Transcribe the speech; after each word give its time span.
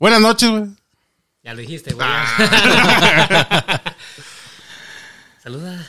Buenas 0.00 0.20
noches, 0.20 0.50
güey. 0.50 0.64
Ya 1.44 1.54
lo 1.54 1.60
dijiste, 1.60 1.92
güey. 1.94 2.06
Ah. 2.08 3.80
Saluda. 5.42 5.86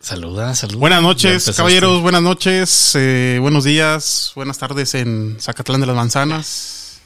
Saluda, 0.00 0.54
saluda. 0.54 0.78
Buenas 0.78 1.02
noches, 1.02 1.50
caballeros. 1.56 2.00
Buenas 2.02 2.22
noches. 2.22 2.92
eh, 2.94 3.38
buenos 3.40 3.64
días. 3.64 4.32
Buenas 4.34 4.56
tardes 4.58 4.94
en 4.94 5.36
Zacatlán 5.40 5.80
de 5.82 5.86
las 5.86 5.96
Manzanas. 5.96 7.00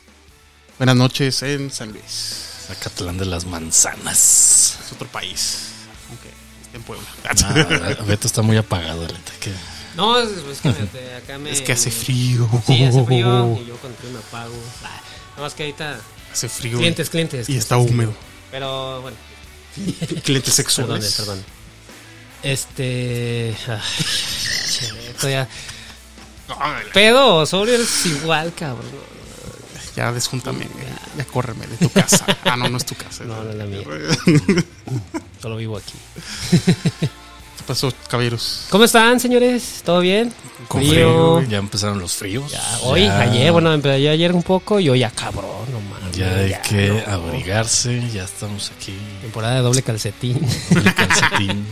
Buenas 0.78 0.94
noches 0.96 1.42
en 1.42 1.70
San 1.72 1.90
Luis. 1.92 2.40
Zacatlán 2.68 3.18
de 3.18 3.26
las 3.26 3.44
manzanas. 3.46 4.78
Es 4.86 4.92
otro 4.92 5.06
país. 5.08 5.70
Aunque 6.08 6.28
esté 6.62 6.76
en 6.76 6.82
Puebla. 6.84 7.04
Ah, 7.28 8.02
Beto 8.06 8.26
está 8.28 8.42
muy 8.42 8.56
apagado 8.56 9.00
ahorita. 9.02 9.32
que- 9.40 9.52
No, 9.96 10.18
es, 10.18 10.30
es 10.30 10.60
que 10.60 10.68
me- 10.70 11.14
acá 11.16 11.36
me. 11.38 11.50
es 11.50 11.60
que 11.62 11.72
hace 11.72 11.90
frío. 11.90 12.48
Sí, 12.66 12.84
hace 12.84 13.04
frío. 13.04 13.58
Y 13.60 13.66
yo 13.66 13.76
con 13.78 13.92
frío 13.94 14.12
me 14.12 14.18
apago. 14.20 14.54
Ah, 14.84 15.00
Nada 15.32 15.42
más 15.42 15.54
que 15.54 15.64
ahorita. 15.64 15.98
Hace 16.34 16.48
frío. 16.48 16.76
Clientes, 16.78 17.08
clientes. 17.10 17.48
Y 17.48 17.56
está 17.56 17.76
húmedo. 17.78 18.12
Pero 18.50 19.00
bueno, 19.02 19.16
Clientes 20.24 20.54
perdón, 20.54 21.00
sexuales. 21.00 21.14
perdón. 21.16 21.44
Este. 22.42 23.56
ay, 23.68 23.78
esto 25.10 25.28
ya- 25.30 25.48
Pedo 26.92 27.36
o 27.36 27.46
sobrio 27.46 27.76
es 27.76 28.06
igual, 28.06 28.52
cabrón. 28.54 28.84
Ya 29.96 30.12
desjúntame. 30.12 30.66
Ya 31.16 31.24
córreme 31.24 31.66
de 31.68 31.76
tu 31.76 31.88
casa. 31.90 32.26
Ah, 32.44 32.56
no, 32.56 32.68
no 32.68 32.76
es 32.78 32.84
tu 32.84 32.94
casa. 32.96 33.24
No, 33.24 33.42
no 33.44 33.50
es 33.50 33.56
la 33.56 33.64
mía. 33.64 33.82
Solo 35.40 35.56
vivo 35.56 35.76
aquí. 35.78 35.94
¿Qué 36.60 37.62
pasó, 37.66 37.92
caballeros? 38.08 38.66
¿Cómo 38.70 38.84
están, 38.84 39.18
señores? 39.20 39.82
¿Todo 39.84 40.00
bien? 40.00 40.32
Con 40.68 40.80
Frío. 40.84 41.40
Ya 41.42 41.58
empezaron 41.58 41.98
los 42.00 42.12
fríos. 42.14 42.50
Ya, 42.50 42.78
hoy, 42.82 43.02
Ya- 43.04 43.20
ayer, 43.20 43.52
bueno, 43.52 43.72
empezó 43.72 43.94
ayer 43.94 44.32
un 44.32 44.42
poco 44.42 44.80
y 44.80 44.88
hoy 44.90 44.98
ya 44.98 45.10
cabrón, 45.10 45.70
no 45.72 45.80
mames. 45.80 46.03
Ya 46.16 46.34
hay 46.36 46.54
que 46.68 46.88
no. 46.88 47.12
abrigarse. 47.12 48.02
Ya 48.12 48.24
estamos 48.24 48.72
aquí. 48.76 48.96
Temporada 49.22 49.56
de 49.56 49.60
doble 49.62 49.82
calcetín. 49.82 50.40
Doble 50.70 50.94
calcetín. 50.94 51.64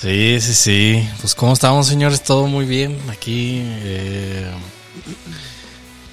Sí, 0.00 0.38
sí, 0.40 0.54
sí. 0.54 1.08
Pues, 1.20 1.34
¿cómo 1.34 1.52
estamos, 1.54 1.86
señores? 1.86 2.22
Todo 2.22 2.46
muy 2.46 2.66
bien. 2.66 2.98
Aquí. 3.10 3.60
eh, 3.64 4.50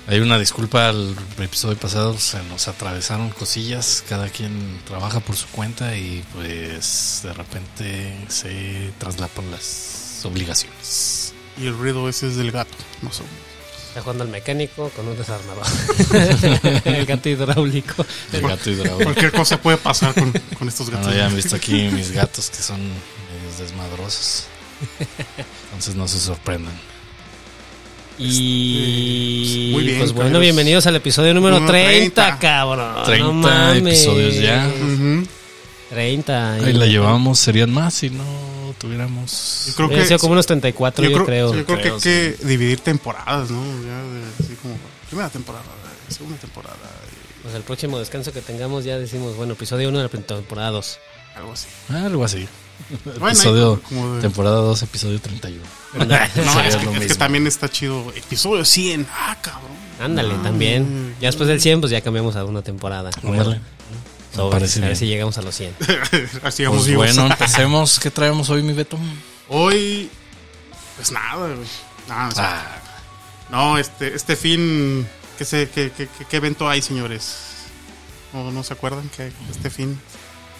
hay 0.07 0.19
una 0.19 0.37
disculpa 0.37 0.89
al 0.89 1.15
episodio 1.39 1.77
pasado. 1.77 2.17
Se 2.17 2.41
nos 2.43 2.67
atravesaron 2.67 3.29
cosillas. 3.31 4.03
Cada 4.07 4.29
quien 4.29 4.79
trabaja 4.85 5.19
por 5.19 5.35
su 5.35 5.47
cuenta 5.47 5.95
y, 5.97 6.23
pues, 6.33 7.21
de 7.23 7.33
repente 7.33 8.15
se 8.29 8.91
traslapan 8.99 9.51
las 9.51 10.21
obligaciones. 10.23 11.33
Y 11.57 11.67
el 11.67 11.77
ruido 11.77 12.07
ese 12.09 12.27
es 12.27 12.35
del 12.35 12.51
gato. 12.51 12.75
No 13.01 13.11
sé. 13.11 13.23
Está 13.93 14.01
jugando 14.01 14.23
al 14.23 14.31
mecánico 14.31 14.89
con 14.95 15.07
un 15.07 15.15
desarmador. 15.15 15.63
El 16.85 17.05
gato 17.05 17.29
hidráulico. 17.29 18.03
El 18.31 18.41
gato 18.41 18.71
hidráulico. 18.71 19.03
Cualquier 19.03 19.31
cosa 19.31 19.61
puede 19.61 19.77
pasar 19.77 20.15
con, 20.15 20.31
con 20.57 20.67
estos 20.67 20.89
gatos. 20.89 21.05
Bueno, 21.05 21.19
ya 21.19 21.27
han 21.27 21.35
visto 21.35 21.55
aquí 21.55 21.89
mis 21.91 22.11
gatos 22.11 22.49
que 22.49 22.63
son 22.63 22.79
medios 22.81 23.59
desmadrosos. 23.59 24.45
Entonces 25.65 25.93
no 25.93 26.07
se 26.07 26.19
sorprendan. 26.19 26.73
Y 28.17 29.69
Muy 29.73 29.83
bien, 29.83 29.99
pues 29.99 30.11
bueno, 30.13 30.39
bienvenidos 30.39 30.87
al 30.87 30.95
episodio 30.95 31.35
número 31.35 31.59
Número 31.59 31.71
30, 31.73 32.15
30. 32.15 32.39
cabrón. 32.39 32.95
30 33.05 33.23
no 33.27 33.33
mames. 33.33 33.77
episodios 33.99 34.35
ya. 34.39 34.71
Ujú. 34.75 35.27
30. 35.91 36.53
Ahí 36.55 36.73
la 36.73 36.87
llevamos, 36.87 37.37
serían 37.37 37.71
más 37.71 37.93
si 37.93 38.09
no 38.09 38.52
tuviéramos. 38.83 39.63
Yo 39.67 39.73
creo 39.75 39.89
que 39.89 40.05
sido 40.05 40.19
como 40.19 40.33
unos 40.33 40.45
34, 40.45 41.09
yo, 41.09 41.25
creo. 41.25 41.51
sí, 41.51 41.57
yo 41.57 41.65
creo 41.65 41.77
que 41.77 41.83
Creo, 41.83 41.95
hay 41.95 42.01
que 42.01 42.35
dividir 42.45 42.79
temporadas, 42.81 43.49
¿no? 43.49 43.61
Ya 43.83 43.97
de- 44.03 44.43
así 44.43 44.55
como 44.61 44.75
primera 45.07 45.29
temporada, 45.29 45.63
segunda 46.09 46.37
temporada, 46.37 46.75
Pues 47.41 47.55
el 47.55 47.63
próximo 47.63 47.97
descanso 47.99 48.31
que 48.31 48.41
tengamos 48.41 48.83
ya 48.85 48.97
decimos, 48.99 49.35
bueno, 49.35 49.53
episodio 49.53 49.89
1 49.89 49.97
de 49.99 50.03
la 50.03 50.09
temporada 50.09 50.69
2. 50.71 50.99
y 51.33 51.37
algo 51.37 51.53
así. 51.53 51.67
Algo 51.89 52.25
así. 52.25 52.47
Bueno, 53.05 53.27
episodio, 53.29 53.81
de- 54.15 54.21
temporada 54.21 54.57
2, 54.57 54.81
episodio 54.83 55.19
31. 55.19 55.63
No, 55.93 56.03
Sería 56.03 56.25
es 56.25 56.75
que, 56.75 56.85
lo 56.85 56.91
es 56.93 57.07
que 57.07 57.15
también 57.15 57.47
está 57.47 57.69
chido. 57.69 58.11
Episodio 58.15 58.65
100. 58.65 59.07
Ah, 59.11 59.37
cabrón. 59.41 59.71
Ándale, 60.01 60.33
Ah, 60.37 60.43
también. 60.43 61.15
Ya 61.21 61.27
después 61.29 61.47
del 61.47 61.61
100, 61.61 61.79
pues 61.81 61.91
ya 61.91 62.01
cambiamos 62.01 62.35
a 62.35 62.43
una 62.45 62.61
temporada. 62.61 63.11
Ándale. 63.23 63.61
Parece 64.49 64.79
a 64.79 64.81
ver 64.81 64.89
bien. 64.91 64.95
si 64.97 65.07
llegamos 65.07 65.37
a 65.37 65.41
los 65.41 65.55
100. 65.55 65.75
Así 66.43 66.63
vamos 66.65 66.83
Pues 66.85 66.95
bueno, 66.95 67.25
empecemos. 67.31 67.99
¿Qué 67.99 68.09
traemos 68.11 68.49
hoy, 68.49 68.63
mi 68.63 68.73
Beto? 68.73 68.97
Hoy, 69.49 70.09
pues 70.95 71.11
nada, 71.11 71.47
güey. 71.53 71.67
Nada, 72.07 72.27
o 72.29 72.31
sea, 72.31 72.61
Ah, 72.65 72.81
No, 73.49 73.77
este, 73.77 74.15
este 74.15 74.35
fin, 74.35 75.07
¿qué, 75.37 75.45
sé, 75.45 75.69
qué, 75.73 75.91
qué, 75.95 76.07
qué- 76.17 76.25
qué 76.25 76.37
evento 76.37 76.67
hay, 76.69 76.81
señores? 76.81 77.35
¿No, 78.33 78.51
no 78.51 78.63
se 78.63 78.73
acuerdan 78.73 79.09
que 79.15 79.31
este 79.51 79.69
fin? 79.69 79.99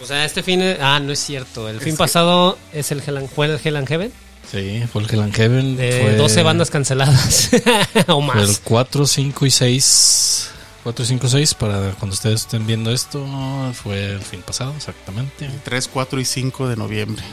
O 0.01 0.05
sea, 0.05 0.25
este 0.25 0.44
fin. 0.44 0.61
Ah, 0.81 1.00
no 1.01 1.11
es 1.11 1.19
cierto. 1.19 1.67
El 1.69 1.79
fin 1.79 1.90
Este- 1.90 1.97
pasado 1.97 2.57
es 2.72 2.91
el 2.91 3.01
Hell 3.05 3.17
and, 3.17 3.29
fue 3.29 3.47
el 3.47 3.59
Hell 3.63 3.78
and 3.78 3.88
Heaven. 3.88 4.11
sí, 4.51 4.84
fue 4.91 5.01
el 5.03 5.09
Hell 5.09 5.22
and 5.22 5.34
Heaven. 5.34 5.75
De 5.78 6.01
fue, 6.03 6.16
12 6.17 6.44
bandas 6.44 6.69
canceladas. 6.69 7.50
o 8.07 8.22
Fue 8.22 8.41
el 8.41 8.47
más. 8.50 8.61
4, 8.63 9.07
5 9.07 9.45
y 9.45 9.51
6. 9.51 10.50
4, 10.83 11.05
5, 11.05 11.27
6. 11.29 11.53
Para 11.55 11.91
cuando 11.94 12.13
ustedes 12.13 12.41
estén 12.41 12.67
viendo 12.67 12.91
esto, 12.91 13.25
fue 13.73 14.11
el 14.13 14.21
fin 14.21 14.41
pasado, 14.41 14.73
exactamente. 14.75 15.49
3, 15.63 15.88
4 15.91 16.19
y 16.19 16.25
5 16.25 16.67
de 16.69 16.75
noviembre. 16.75 17.23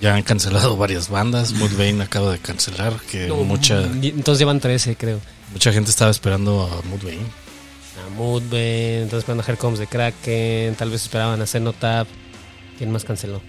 Ya 0.00 0.14
han 0.14 0.22
cancelado 0.22 0.76
varias 0.76 1.08
bandas. 1.08 1.52
Mudvayne 1.52 2.02
acaba 2.02 2.32
de 2.32 2.38
cancelar. 2.38 2.94
Que 3.10 3.28
No, 3.28 3.36
mucha, 3.36 3.82
Entonces 3.84 4.38
llevan 4.38 4.60
13, 4.60 4.96
creo. 4.96 5.20
mucha 5.52 5.72
gente 5.72 5.90
estaba 5.90 6.10
esperando 6.10 6.62
a 6.64 6.86
Mudvayne. 6.88 7.22
A 8.04 8.10
Moodbane, 8.16 9.02
entonces 9.02 9.18
esperando 9.20 9.44
a 9.46 9.46
Hercombs 9.50 9.78
de 9.78 9.86
Kraken, 9.86 10.74
tal 10.74 10.90
vez 10.90 11.02
esperaban 11.02 11.40
a 11.40 11.46
Cenotap. 11.46 12.08
¿Quién 12.76 12.90
más 12.90 13.04
canceló? 13.04 13.40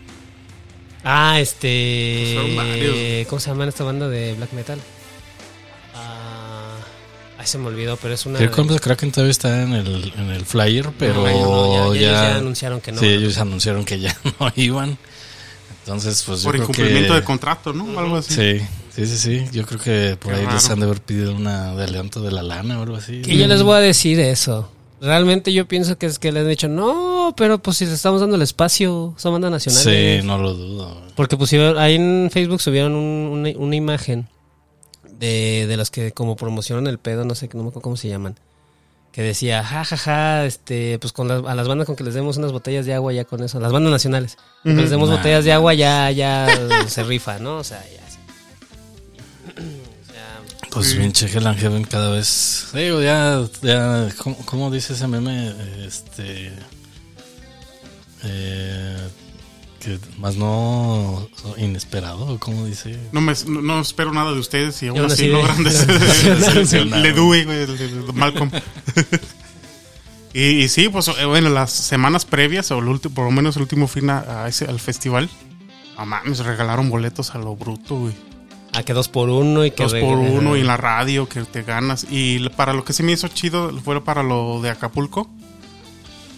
Ah, 1.04 1.40
este. 1.40 2.36
Pues. 2.36 3.28
¿Cómo 3.28 3.40
se 3.40 3.50
llama 3.50 3.66
esta 3.66 3.84
banda 3.84 4.08
de 4.08 4.34
black 4.34 4.54
metal? 4.54 4.80
Ay, 7.46 7.52
se 7.52 7.58
me 7.60 7.68
olvidó, 7.68 7.96
pero 7.98 8.14
es 8.16 8.26
una. 8.26 8.40
Comes 8.50 8.74
the 8.74 8.80
Kraken 8.80 9.12
todavía 9.12 9.32
está 9.32 9.62
en 9.62 9.74
el, 9.74 10.12
en 10.18 10.30
el 10.32 10.46
flyer, 10.46 10.90
pero 10.98 11.14
No, 11.26 11.94
ya, 11.94 12.00
ya 12.00 12.02
ya, 12.02 12.08
ellos 12.10 12.12
ya 12.32 12.36
anunciaron 12.38 12.82
que 12.82 12.92
no. 12.92 13.00
Sí, 13.00 13.06
ellos 13.08 13.38
anunciaron 13.38 13.86
que 13.86 14.00
ya 14.00 14.18
no 14.40 14.52
iban. 14.56 14.98
Entonces, 15.84 16.24
pues 16.26 16.40
yo 16.42 16.46
Por 16.46 16.54
creo 16.56 16.64
incumplimiento 16.64 17.14
que... 17.14 17.20
de 17.20 17.24
contrato, 17.26 17.72
¿no? 17.74 18.00
Algo 18.00 18.18
así. 18.18 18.34
Sí, 18.34 18.60
sí, 18.96 19.06
sí, 19.06 19.18
sí. 19.18 19.46
Yo 19.52 19.66
creo 19.66 19.80
que 19.80 20.18
por 20.20 20.34
Qué 20.34 20.40
ahí 20.40 20.46
les 20.48 20.64
raro. 20.64 20.74
han 20.74 20.80
de 20.80 20.86
haber 20.88 21.02
pedido 21.02 21.36
una 21.36 21.70
adelanto 21.72 22.22
de 22.22 22.32
la 22.32 22.42
lana 22.42 22.80
o 22.80 22.84
algo 22.84 22.96
así. 22.96 23.22
Que 23.22 23.38
yo 23.38 23.46
les 23.48 23.62
voy 23.62 23.76
a 23.76 23.80
decir 23.80 24.20
eso. 24.20 24.72
Realmente 25.02 25.54
yo 25.54 25.68
pienso 25.68 25.98
que 26.00 26.08
es 26.08 26.18
que 26.18 26.32
les 26.32 26.42
han 26.42 26.50
dicho, 26.50 26.68
no, 26.68 27.36
pero 27.38 27.60
pues 27.60 27.78
si 27.78 27.86
le 27.86 27.94
estamos 27.94 28.22
dando 28.22 28.38
el 28.38 28.42
espacio, 28.42 29.14
son 29.18 29.34
bandas 29.34 29.52
nacionales. 29.52 30.20
Sí, 30.22 30.26
no 30.26 30.40
lo 30.40 30.54
dudo. 30.56 31.02
Porque 31.16 31.38
pusieron, 31.38 31.78
ahí 31.78 31.96
en 31.96 32.30
Facebook 32.32 32.62
subieron 32.62 32.94
un- 32.96 33.28
una, 33.32 33.50
una 33.58 33.76
imagen 33.76 34.28
de, 35.26 35.68
de 35.68 35.78
los 35.78 35.90
que 35.92 36.12
como 36.12 36.36
promocionan 36.36 36.88
el 36.88 36.98
pedo, 37.00 37.26
no 37.26 37.36
sé 37.36 37.48
no 37.54 37.64
me 37.64 37.70
acuerdo 37.70 37.82
cómo 37.82 37.98
se 37.98 38.08
llaman. 38.10 38.36
Que 39.12 39.22
decía, 39.22 39.64
ja, 39.64 39.86
ja, 39.86 39.96
ja, 39.98 40.46
este, 40.46 41.00
pues 41.00 41.14
con 41.14 41.28
las, 41.30 41.44
a 41.46 41.56
las 41.56 41.68
bandas 41.70 41.86
con 41.88 41.96
que 41.96 42.04
les 42.04 42.14
demos 42.14 42.36
unas 42.38 42.52
botellas 42.52 42.86
de 42.86 42.94
agua 42.94 43.14
ya 43.14 43.24
con 43.24 43.42
eso, 43.44 43.60
las 43.62 43.72
bandas 43.72 43.92
nacionales. 43.92 44.38
Con 44.64 44.76
que 44.76 44.82
les 44.82 44.90
demos 44.90 45.10
Nah, 45.10 45.16
botellas 45.18 45.46
de 45.46 45.54
agua 45.54 45.74
ya, 45.74 46.12
ya 46.12 46.48
se 46.88 47.04
rifa, 47.04 47.40
¿no? 47.40 47.58
O 47.60 47.64
sea, 47.64 47.82
ya. 47.82 48.04
O 49.54 50.06
sea, 50.12 50.42
Pues 50.72 50.88
Sí. 50.88 50.98
pinche 50.98 51.28
Hell 51.28 51.48
and 51.48 51.58
Heaven 51.60 51.84
cada 51.86 52.10
vez. 52.12 52.68
Digo, 52.74 53.02
ya, 53.02 53.42
ya, 53.62 54.10
¿cómo, 54.18 54.36
cómo 54.46 54.70
dice 54.70 54.92
ese 54.94 55.08
meme? 55.08 55.54
Este. 55.88 56.52
Eh, 58.24 58.98
más 60.18 60.36
no 60.36 61.28
inesperado, 61.58 62.38
¿cómo 62.40 62.66
dice? 62.66 62.98
No, 63.12 63.22
me, 63.22 63.34
no, 63.48 63.62
no 63.62 63.82
espero 63.82 64.14
nada 64.14 64.32
de 64.32 64.40
ustedes 64.40 64.82
y 64.84 64.88
aún 64.88 65.00
aún 65.00 65.12
así 65.12 65.28
logran 65.28 65.64
Le 67.02 67.14
Dewey, 67.14 67.46
Malcolm. 68.14 68.52
y, 70.34 70.42
y 70.42 70.68
sí, 70.70 70.90
pues 70.90 71.08
eh, 71.08 71.26
bueno, 71.26 71.50
las 71.50 71.72
semanas 71.72 72.26
previas, 72.26 72.72
o 72.72 72.80
el 72.80 72.88
último, 72.88 73.16
por 73.16 73.26
lo 73.26 73.32
menos 73.32 73.56
el 73.56 73.64
último 73.64 73.88
fin 73.88 74.10
a, 74.10 74.44
a 74.44 74.48
ese, 74.48 74.66
al 74.66 74.80
festival, 74.80 75.30
a 75.98 76.06
mames, 76.06 76.40
regalaron 76.40 76.90
boletos 76.90 77.36
a 77.36 77.38
lo 77.38 77.56
bruto, 77.56 77.96
güey. 77.96 78.14
a 78.74 78.84
que 78.84 78.94
dos 78.94 79.08
por 79.08 79.30
uno 79.30 79.66
y 79.66 79.72
que 79.72 79.84
Dos 79.84 79.94
por 79.94 80.18
uno 80.18 80.58
y 80.58 80.62
en 80.62 80.68
la 80.68 80.78
radio 80.78 81.30
que 81.30 81.42
te 81.42 81.64
ganas. 81.64 82.06
Y 82.10 82.48
para 82.50 82.74
lo 82.74 82.84
que 82.84 82.94
se 82.94 83.04
me 83.04 83.14
hizo 83.14 83.28
chido 83.30 83.72
fue 83.84 84.04
para 84.04 84.24
lo 84.24 84.62
de 84.62 84.70
Acapulco. 84.70 85.30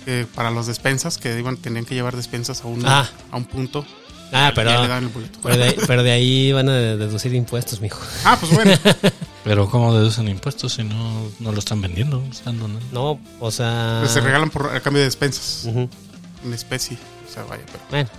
Que 0.08 0.26
para 0.34 0.52
los 0.52 0.68
despensas, 0.68 1.18
que 1.18 1.38
iban, 1.38 1.58
tenían 1.58 1.84
que 1.84 1.94
llevar 1.94 2.16
despensas 2.16 2.62
a 2.64 2.68
un, 2.68 2.82
Ah. 2.86 3.10
a 3.30 3.36
un 3.36 3.44
punto. 3.44 3.86
Ah, 4.32 4.54
pero, 4.56 4.72
pero, 5.44 5.58
de, 5.58 5.64
ahí- 5.66 5.76
pero 5.88 6.02
de 6.04 6.12
ahí 6.12 6.52
van 6.54 6.70
a 6.70 6.74
deducir 6.74 7.34
impuestos, 7.34 7.82
mijo. 7.82 8.00
Ah, 8.24 8.38
pues 8.40 8.54
bueno. 8.54 8.72
Pero 9.44 9.70
¿cómo 9.70 9.94
deducen 9.98 10.28
impuestos 10.28 10.74
si 10.74 10.84
no, 10.84 11.30
no 11.40 11.52
lo 11.54 11.60
están 11.60 11.82
vendiendo? 11.82 12.22
Están. 12.30 12.60
No, 12.92 13.18
o 13.40 13.50
sea... 13.52 14.00
pues 14.02 14.12
se 14.12 14.20
regalan 14.20 14.50
por 14.50 14.76
a 14.76 14.82
cambio 14.82 15.00
de 15.00 15.06
despensas. 15.06 15.64
Ujú. 15.66 15.90
En 16.44 16.54
especie. 16.54 16.98
O 17.30 17.34
sea, 17.34 17.44
vaya, 17.44 17.64
pero. 17.72 17.80
Bueno, 17.90 18.10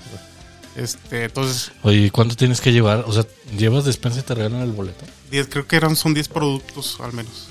Este, 0.76 1.24
entonces, 1.24 1.70
Oye, 1.82 2.10
¿cuánto 2.10 2.34
tienes 2.34 2.62
que 2.62 2.72
llevar? 2.72 3.04
O 3.06 3.12
sea, 3.12 3.24
¿llevas 3.58 3.84
despensa 3.84 4.20
y 4.20 4.22
te 4.22 4.34
regalan 4.34 4.62
el 4.62 4.72
boleto? 4.72 5.04
10, 5.30 5.48
creo 5.48 5.66
que 5.66 5.76
eran, 5.76 5.96
son 5.96 6.14
10 6.14 6.28
productos 6.28 6.96
al 7.00 7.12
menos. 7.12 7.48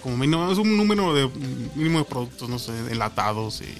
Como 0.00 0.16
mínimo, 0.16 0.50
es 0.50 0.58
un 0.58 0.76
número 0.76 1.14
de 1.14 1.28
mínimo 1.74 1.98
de 2.00 2.04
productos, 2.04 2.48
no 2.48 2.58
sé, 2.58 2.72
enlatados 2.90 3.60
y 3.62 3.74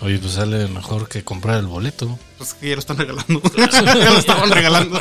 Oye, 0.00 0.18
pues 0.18 0.34
sale 0.34 0.68
mejor 0.68 1.08
que 1.08 1.24
comprar 1.24 1.58
el 1.58 1.66
boleto. 1.66 2.18
pues 2.38 2.54
que 2.54 2.68
ya 2.68 2.74
lo 2.76 2.80
están 2.80 2.96
regalando. 2.98 3.42
ya 3.56 4.10
lo 4.10 4.18
estaban 4.18 4.50
regalando. 4.50 5.00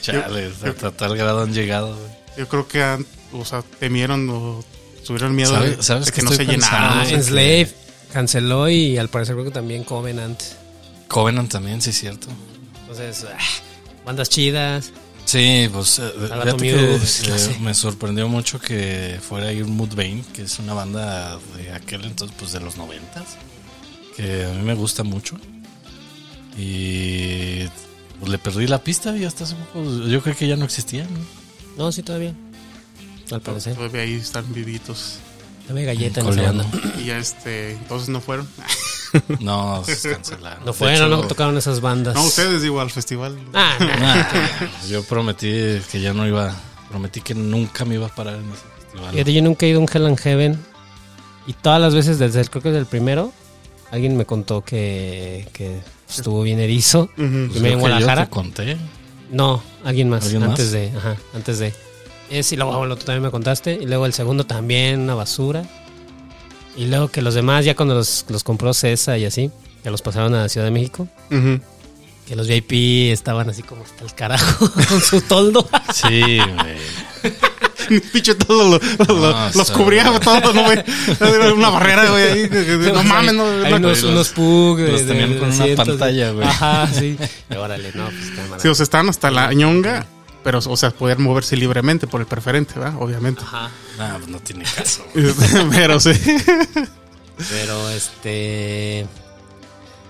Chale, 0.00 0.50
hasta 0.64 0.90
tal 0.90 1.16
grado 1.16 1.42
han 1.42 1.52
llegado. 1.52 1.94
güey. 1.96 2.10
Yo 2.38 2.48
creo 2.48 2.66
que 2.66 2.82
han, 2.82 3.06
o 3.32 3.44
sea, 3.44 3.62
temieron 3.78 4.28
o 4.30 4.64
tuvieron 5.06 5.34
miedo 5.34 5.52
¿Sabe- 5.52 5.76
de, 5.76 5.82
sabes 5.82 6.06
de 6.06 6.12
que 6.12 6.22
no 6.22 6.32
se 6.32 6.44
llenaran. 6.46 6.82
Ah, 6.82 6.96
no 7.02 7.04
sé 7.06 7.14
Enslave 7.14 7.68
canceló 8.12 8.68
y 8.68 8.96
al 8.96 9.08
parecer 9.08 9.34
creo 9.34 9.44
que 9.46 9.50
también 9.50 9.84
Covenant. 9.84 10.40
Covenant 11.08 11.50
también, 11.50 11.80
sí 11.82 11.90
es 11.90 11.98
cierto. 11.98 12.28
Entonces, 12.80 13.26
ah, 13.30 13.38
bandas 14.04 14.28
chidas. 14.28 14.92
Sí, 15.34 15.68
pues 15.72 15.98
eh, 15.98 16.12
que, 16.60 16.94
eh, 16.94 17.56
me 17.60 17.74
sorprendió 17.74 18.28
mucho 18.28 18.60
que 18.60 19.18
fuera 19.20 19.50
ir 19.50 19.64
Mudvayne, 19.64 20.22
que 20.32 20.42
es 20.42 20.60
una 20.60 20.74
banda 20.74 21.40
de 21.56 21.72
aquel 21.72 22.04
entonces, 22.04 22.36
pues 22.38 22.52
de 22.52 22.60
los 22.60 22.76
noventas, 22.76 23.36
que 24.16 24.44
a 24.44 24.50
mí 24.50 24.62
me 24.62 24.74
gusta 24.74 25.02
mucho. 25.02 25.36
Y 26.56 27.64
pues, 28.20 28.30
le 28.30 28.38
perdí 28.38 28.68
la 28.68 28.84
pista 28.84 29.16
y 29.16 29.24
hasta 29.24 29.42
hace 29.42 29.56
poco 29.56 29.82
yo 30.06 30.22
creo 30.22 30.36
que 30.36 30.46
ya 30.46 30.54
no 30.54 30.66
existían. 30.66 31.08
¿no? 31.12 31.86
No, 31.86 31.90
sí, 31.90 32.04
todavía. 32.04 32.32
Al 33.32 33.40
parecer. 33.40 33.74
Todavía 33.74 34.02
ahí 34.02 34.14
están 34.14 34.54
vivitos. 34.54 35.18
Todavía 35.66 35.86
galleta 35.86 36.20
en 36.20 36.28
esa 36.28 36.42
banda. 36.42 36.66
Y 37.00 37.06
ya 37.06 37.18
este, 37.18 37.72
entonces 37.72 38.08
no 38.08 38.20
fueron. 38.20 38.48
No, 39.40 39.82
se 39.84 40.12
cancelaron. 40.12 40.64
No 40.64 40.72
fueron, 40.72 40.96
hecho, 40.96 41.08
no 41.08 41.26
tocaron 41.26 41.56
esas 41.56 41.80
bandas. 41.80 42.14
No, 42.14 42.24
ustedes 42.24 42.62
digo 42.62 42.80
al 42.80 42.90
festival. 42.90 43.38
Ah, 43.52 43.76
nah. 43.78 44.20
ah, 44.32 44.68
yo 44.88 45.04
prometí 45.04 45.80
que 45.90 46.00
ya 46.00 46.12
no 46.12 46.26
iba, 46.26 46.54
prometí 46.88 47.20
que 47.20 47.34
nunca 47.34 47.84
me 47.84 47.94
iba 47.94 48.06
a 48.06 48.14
parar 48.14 48.36
en 48.36 48.50
ese 48.50 48.62
festival. 48.80 49.10
Fíjate, 49.12 49.32
yo 49.32 49.42
nunca 49.42 49.66
he 49.66 49.68
ido 49.70 49.78
a 49.78 49.82
un 49.82 49.88
Hell 49.92 50.06
and 50.06 50.18
Heaven. 50.18 50.58
Y 51.46 51.52
todas 51.52 51.80
las 51.80 51.94
veces, 51.94 52.18
desde 52.18 52.40
el, 52.40 52.50
creo 52.50 52.62
que 52.62 52.70
desde 52.70 52.80
el 52.80 52.86
primero, 52.86 53.32
alguien 53.90 54.16
me 54.16 54.24
contó 54.24 54.62
que, 54.62 55.46
que 55.52 55.80
estuvo 56.08 56.42
bien 56.42 56.58
erizo. 56.58 57.10
Ujú. 57.16 57.50
Y 57.54 57.60
me 57.60 57.72
en 57.72 57.80
yo 57.80 58.14
te 58.14 58.28
conté. 58.28 58.76
No, 59.30 59.62
alguien 59.84 60.08
más. 60.08 60.24
¿Alguien 60.24 60.44
antes 60.44 60.66
más? 60.66 60.72
de, 60.72 60.92
ajá, 60.96 61.16
antes 61.34 61.58
de. 61.58 61.72
Es 62.30 62.52
y 62.52 62.56
luego 62.56 62.78
bueno, 62.78 62.96
tú 62.96 63.04
también 63.04 63.22
me 63.22 63.30
contaste. 63.30 63.74
Y 63.74 63.86
luego 63.86 64.06
el 64.06 64.12
segundo 64.12 64.44
también, 64.44 65.00
una 65.00 65.14
basura. 65.14 65.64
Y 66.76 66.86
luego 66.86 67.08
que 67.08 67.22
los 67.22 67.34
demás, 67.34 67.64
ya 67.64 67.74
cuando 67.76 67.94
los, 67.94 68.24
los 68.28 68.42
compró 68.42 68.74
Cesa 68.74 69.16
y 69.18 69.24
así, 69.24 69.50
que 69.82 69.90
los 69.90 70.02
pasaron 70.02 70.34
a 70.34 70.48
Ciudad 70.48 70.66
de 70.66 70.70
México, 70.72 71.06
Ujú. 71.30 71.60
que 72.26 72.34
los 72.36 72.48
VIP 72.48 73.12
estaban 73.12 73.48
así 73.48 73.62
como 73.62 73.84
hasta 73.84 74.04
el 74.04 74.12
carajo 74.14 74.70
con 74.88 75.00
su 75.00 75.20
toldo. 75.20 75.68
Sí, 75.92 76.38
güey. 76.38 77.32
Pinche 78.12 78.34
todo 78.34 78.78
lo- 78.78 79.04
lo- 79.06 79.30
No, 79.32 79.50
los 79.54 79.70
cubría 79.70 80.18
todo, 80.18 80.52
¿no, 80.54 80.62
güey? 80.64 80.82
Una 81.52 81.68
barrera, 81.68 82.08
güey, 82.10 82.22
ahí. 82.24 82.50
No 82.92 83.02
mames, 83.04 83.34
no. 83.34 83.44
Hay 83.44 83.72
no- 83.72 83.76
unos, 83.76 84.02
los- 84.02 84.10
unos 84.10 84.28
pug 84.30 84.78
los 84.80 85.00
de- 85.02 85.06
tenían 85.06 85.34
de 85.34 85.38
con 85.38 85.52
una 85.52 85.76
pantalla, 85.76 86.30
güey. 86.30 86.46
Ajá, 86.48 86.88
sí. 86.92 87.16
Y 87.50 87.54
órale, 87.56 87.90
no, 87.94 88.06
pues 88.06 88.30
cámara. 88.34 88.62
Sí, 88.62 88.68
o 88.68 88.74
sea, 88.74 88.84
estaban 88.84 89.10
hasta 89.10 89.30
la 89.30 89.52
ñonga, 89.52 90.06
pero, 90.44 90.58
o 90.64 90.76
sea, 90.76 90.90
poder 90.92 91.18
moverse 91.18 91.56
libremente 91.56 92.06
por 92.06 92.20
el 92.20 92.26
preferente, 92.28 92.78
¿verdad? 92.78 92.94
Obviamente. 93.00 93.40
Ajá. 93.42 93.70
No, 93.98 94.16
pues 94.18 94.28
no 94.28 94.38
tiene 94.40 94.64
caso. 94.64 95.04
pero 95.72 95.98
sí. 95.98 96.12
Pero 97.50 97.88
este. 97.90 99.06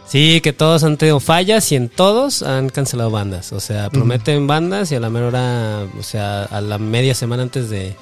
Sí, 0.07 0.41
que 0.43 0.53
todos 0.53 0.85
han 0.85 0.97
tenido 0.99 1.19
fallas 1.19 1.73
y 1.73 1.77
en 1.77 1.89
todos 1.89 2.43
han 2.43 2.69
cancelado 2.69 3.11
bandas. 3.11 3.53
O 3.53 3.61
sea, 3.61 3.89
prometen 3.91 4.47
bandas 4.47 4.93
y 4.93 4.95
a 4.97 5.01
la 5.01 5.09
mera 5.11 5.27
hora, 5.29 5.87
o 5.99 6.03
sea, 6.03 6.43
a 6.45 6.61
la 6.61 6.79
media 6.79 7.15
semana 7.15 7.43
antes 7.43 7.71
de, 7.71 7.97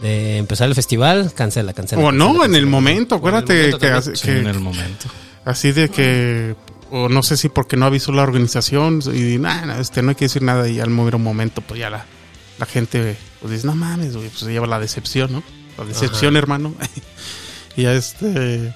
de 0.00 0.38
empezar 0.38 0.68
el 0.68 0.74
festival, 0.74 1.32
cancela, 1.34 1.74
cancela. 1.74 2.00
O 2.02 2.06
cancela, 2.06 2.24
no, 2.24 2.30
en 2.32 2.38
cancela. 2.40 2.58
el 2.58 2.66
momento, 2.66 3.16
O 3.16 3.18
en 3.18 3.22
el 3.24 3.28
acuérdate 3.42 3.78
que, 3.78 4.16
Sí, 4.16 4.22
que- 4.24 4.38
en 4.40 4.46
el 4.46 4.58
momento. 4.60 5.06
así 5.44 5.70
de 5.72 5.90
que, 5.90 6.56
o 6.94 7.08
no 7.08 7.22
sé 7.22 7.36
si 7.36 7.48
porque 7.48 7.76
no 7.76 7.86
avisó 7.86 8.12
la 8.12 8.22
organización 8.22 9.00
y 9.14 9.38
nada, 9.38 9.80
este, 9.80 10.02
no 10.02 10.10
hay 10.10 10.14
que 10.14 10.26
decir 10.26 10.42
nada 10.42 10.68
y 10.68 10.78
al 10.78 10.90
mover 10.90 11.16
un 11.16 11.22
momento, 11.22 11.62
pues 11.62 11.80
ya 11.80 11.88
la, 11.90 12.04
la 12.58 12.66
gente 12.66 13.16
pues 13.40 13.52
dice, 13.54 13.66
no 13.66 13.74
mames, 13.74 14.14
güey, 14.14 14.28
pues 14.28 14.40
se 14.40 14.52
lleva 14.52 14.66
la 14.66 14.78
decepción, 14.78 15.32
¿no? 15.32 15.42
La 15.78 15.84
decepción, 15.84 16.36
hermano. 16.36 16.74
y 17.76 17.82
ya 17.84 17.94
este, 17.94 18.74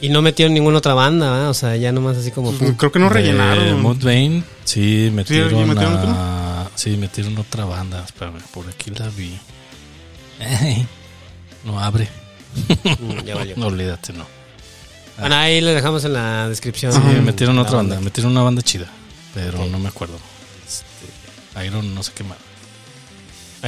Y 0.00 0.08
no 0.08 0.20
metieron 0.22 0.52
ninguna 0.54 0.78
otra 0.78 0.94
banda, 0.94 1.30
¿verdad? 1.30 1.50
O 1.50 1.54
sea, 1.54 1.76
ya 1.76 1.92
nomás 1.92 2.16
así 2.16 2.32
como. 2.32 2.50
pues, 2.52 2.72
creo 2.76 2.90
que 2.90 2.98
no 2.98 3.08
rellenaron. 3.08 3.80
Mudvayne, 3.80 4.42
sí, 4.64 5.10
metieron, 5.14 5.56
¿y 5.56 5.64
metieron 5.64 5.98
a- 6.08 6.68
Sí, 6.74 6.96
metieron 6.96 7.38
otra 7.38 7.64
banda. 7.64 8.02
Espérame, 8.04 8.40
por 8.52 8.66
aquí 8.68 8.90
la 8.90 9.08
vi. 9.10 9.38
No 11.64 11.78
abre. 11.78 12.08
Mm. 12.54 13.56
No, 13.56 13.66
olvídate, 13.68 14.12
no. 14.12 14.26
Bueno, 15.18 15.36
ahí 15.36 15.60
le 15.60 15.74
dejamos 15.74 16.04
en 16.04 16.12
la 16.14 16.48
descripción. 16.48 16.92
Sí, 16.92 17.00
metieron 17.20 17.58
otra 17.58 17.76
banda. 17.76 18.00
Metieron 18.00 18.32
una 18.32 18.42
banda 18.42 18.62
chida. 18.62 18.86
Pero 19.34 19.64
no 19.66 19.78
me 19.78 19.88
acuerdo. 19.88 20.18
Este, 20.66 21.64
Iron, 21.66 21.94
no 21.94 22.02
sé 22.02 22.12
qué 22.14 22.24
más. 22.24 22.38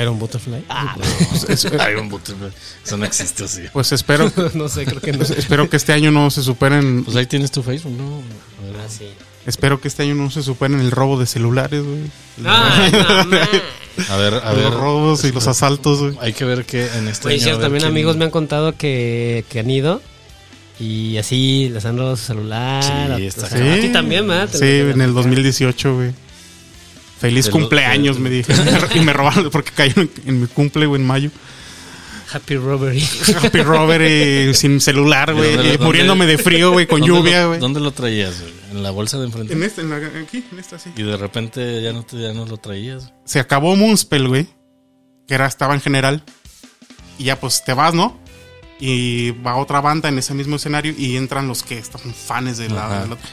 Iron 0.00 0.19
Butterfly. 0.19 0.64
Ah, 0.69 0.96
Iron 1.91 2.08
Butterfly. 2.08 2.50
Eso 2.85 2.96
no 2.96 3.05
existe 3.05 3.44
así. 3.44 3.62
Pues 3.73 3.93
espero, 3.93 4.31
no 4.55 4.69
sé, 4.69 4.85
creo 4.85 5.00
que 5.00 5.12
no. 5.12 5.23
espero 5.23 5.70
que 5.70 5.76
este 5.76 5.93
año 5.93 6.11
no 6.11 6.31
se 6.31 6.43
superen, 6.43 7.05
Pues 7.05 7.17
ahí 7.17 7.26
tienes 7.26 7.52
tu 7.52 7.62
Facebook, 7.62 7.93
¿no? 7.96 8.20
Ah, 8.76 8.88
sí. 8.88 9.08
espero 9.46 9.81
que 9.81 9.87
este 9.87 10.02
año 10.02 10.17
no 10.17 10.31
se 10.31 10.43
superen 10.43 10.81
el 10.81 10.91
robo 10.91 11.19
de 11.20 11.26
celulares, 11.26 11.85
güey. 11.85 12.00
Ay, 12.44 12.91
no. 12.91 13.37
A 14.12 14.17
ver, 14.17 14.35
a 14.43 14.52
ver. 14.52 14.64
los 14.64 14.75
robos 14.75 15.25
y 15.25 15.31
los 15.31 15.46
asaltos, 15.46 16.00
güey. 16.00 16.17
Hay 16.20 16.32
que 16.32 16.44
ver 16.44 16.64
que 16.64 16.87
en 16.96 17.06
este 17.06 17.29
Oye, 17.29 17.37
año. 17.37 17.44
cierto, 17.44 17.61
también 17.61 17.82
quién- 17.82 17.93
amigos 17.93 18.17
me 18.17 18.25
han 18.25 18.32
contado 18.32 18.76
que, 18.76 19.44
que 19.49 19.61
han 19.61 19.70
ido 19.70 20.02
y 20.81 21.17
así 21.19 21.69
les 21.73 21.85
han 21.85 21.97
robado 21.97 22.17
su 22.17 22.25
celular. 22.26 22.82
Sí, 22.82 22.91
a, 22.93 23.17
está 23.19 23.47
o 23.47 23.49
sea, 23.49 23.75
a 23.75 23.81
ti 23.81 23.88
también, 23.91 24.26
¿verdad? 24.26 24.49
Sí, 24.53 24.65
en 24.65 25.00
el 25.00 25.15
2018, 25.15 25.94
güey. 25.94 26.12
Feliz 27.21 27.44
De 27.47 27.50
lo- 27.53 27.59
cumpleaños, 27.59 28.17
de- 28.17 28.23
me 28.23 28.31
dije. 28.31 28.53
y 28.94 29.00
me 29.00 29.12
robaron 29.12 29.50
porque 29.50 29.71
cayó 29.73 29.94
en, 30.03 30.11
en 30.26 30.41
mi 30.43 30.47
cumple, 30.47 30.87
güey, 30.87 31.00
en 31.00 31.06
mayo. 31.06 31.31
Happy 32.32 32.56
Robbery. 32.56 33.06
Happy 33.43 33.62
Robert 33.62 34.05
y 34.05 34.53
sin 34.59 34.81
celular, 34.81 35.31
¿Y 35.31 35.37
güey. 35.37 35.56
dónde- 35.56 35.79
muriéndome 35.79 36.26
de 36.26 36.37
frío, 36.38 36.73
güey, 36.73 36.87
con 36.87 37.00
¿Dónde 37.00 37.15
lluvia, 37.15 37.47
güey. 37.47 37.61
¿Dónde 37.61 37.79
lo 37.81 37.93
traías? 37.93 38.41
güey? 38.41 38.53
¿En 38.73 38.82
la 38.82 38.91
bolsa 38.91 39.19
de 39.19 39.27
enfrente? 39.27 39.53
En 39.53 39.62
este, 39.62 39.82
en 39.82 39.91
la, 39.91 39.97
aquí, 39.99 40.43
en 40.51 40.58
esta, 40.58 40.79
sí. 40.79 40.91
Y 40.96 41.03
de 41.05 41.17
repente 41.17 41.81
ya 41.81 41.93
no, 41.93 42.03
te, 42.03 42.20
ya 42.20 42.32
no 42.32 42.44
lo 42.44 42.56
traías. 42.56 43.13
Se 43.25 43.39
acabó 43.39 43.77
Moonspell, 43.77 44.27
güey. 44.27 44.48
Que 45.29 45.34
era, 45.34 45.46
estaba 45.46 45.75
en 45.75 45.81
general. 45.81 46.25
Y 47.19 47.25
ya, 47.25 47.39
pues, 47.39 47.63
te 47.65 47.72
vas, 47.72 47.94
¿no? 47.94 48.19
Y 48.86 49.31
va 49.31 49.56
otra 49.56 49.81
banda 49.81 50.08
en 50.10 50.19
ese 50.19 50.34
mismo 50.34 50.56
escenario 50.56 50.93
y 50.96 51.17
entran 51.17 51.48
los 51.48 51.62
que 51.62 51.79
están 51.79 52.03
fans 52.12 52.58
de 52.58 52.69
la... 52.69 53.00
Del 53.00 53.12
otro. 53.12 53.26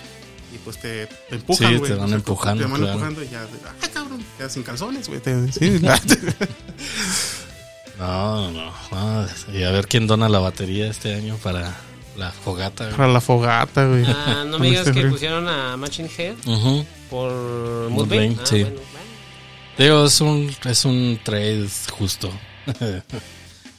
Y 0.54 0.58
pues 0.60 0.78
te, 0.80 1.08
te 1.08 1.36
empujan, 1.36 1.70
Sí, 1.74 1.76
güey. 1.78 1.92
te 1.92 1.98
van 1.98 2.06
O 2.06 2.08
sea, 2.08 2.16
empujando, 2.18 2.64
Te 2.64 2.70
van 2.70 2.78
claro. 2.80 2.94
empujando 2.94 3.24
y 3.24 3.30
ya... 3.30 3.46
¡Ah, 3.82 3.88
cabrón! 3.94 4.24
Quedas 4.38 4.54
sin 4.54 4.64
calzones, 4.64 5.10
güey. 5.10 5.20
Sí, 5.52 5.82
No, 8.00 8.52
no, 8.52 8.72
no. 8.92 9.28
Y 9.54 9.64
a 9.64 9.72
ver 9.72 9.88
quién 9.88 10.08
dona 10.08 10.28
la 10.30 10.40
batería 10.40 10.88
este 10.88 11.14
año 11.14 11.36
para 11.38 11.76
la 12.18 12.32
fogata. 12.32 12.86
güey. 12.86 12.98
Para 12.98 13.12
la 13.12 13.22
fogata, 13.22 13.86
güey. 13.86 14.06
Ah, 14.08 14.44
no 14.48 14.58
me 14.58 14.68
digas 14.70 14.82
este 14.88 14.94
que 14.94 15.00
frío. 15.02 15.12
pusieron 15.12 15.48
a 15.48 15.78
Machine 15.78 16.10
Head 16.18 16.36
Ujú. 16.48 16.86
por 17.10 17.32
Mudvayne, 17.90 18.36
Mudvayne. 18.36 18.38
Ah, 18.42 18.46
sí. 18.46 18.62
bueno, 18.64 18.80
bueno. 18.92 19.08
Digo, 19.78 20.06
es 20.06 20.22
un, 20.22 20.56
es 20.66 20.86
un 20.86 21.20
trade 21.24 21.68
justo. 21.92 22.32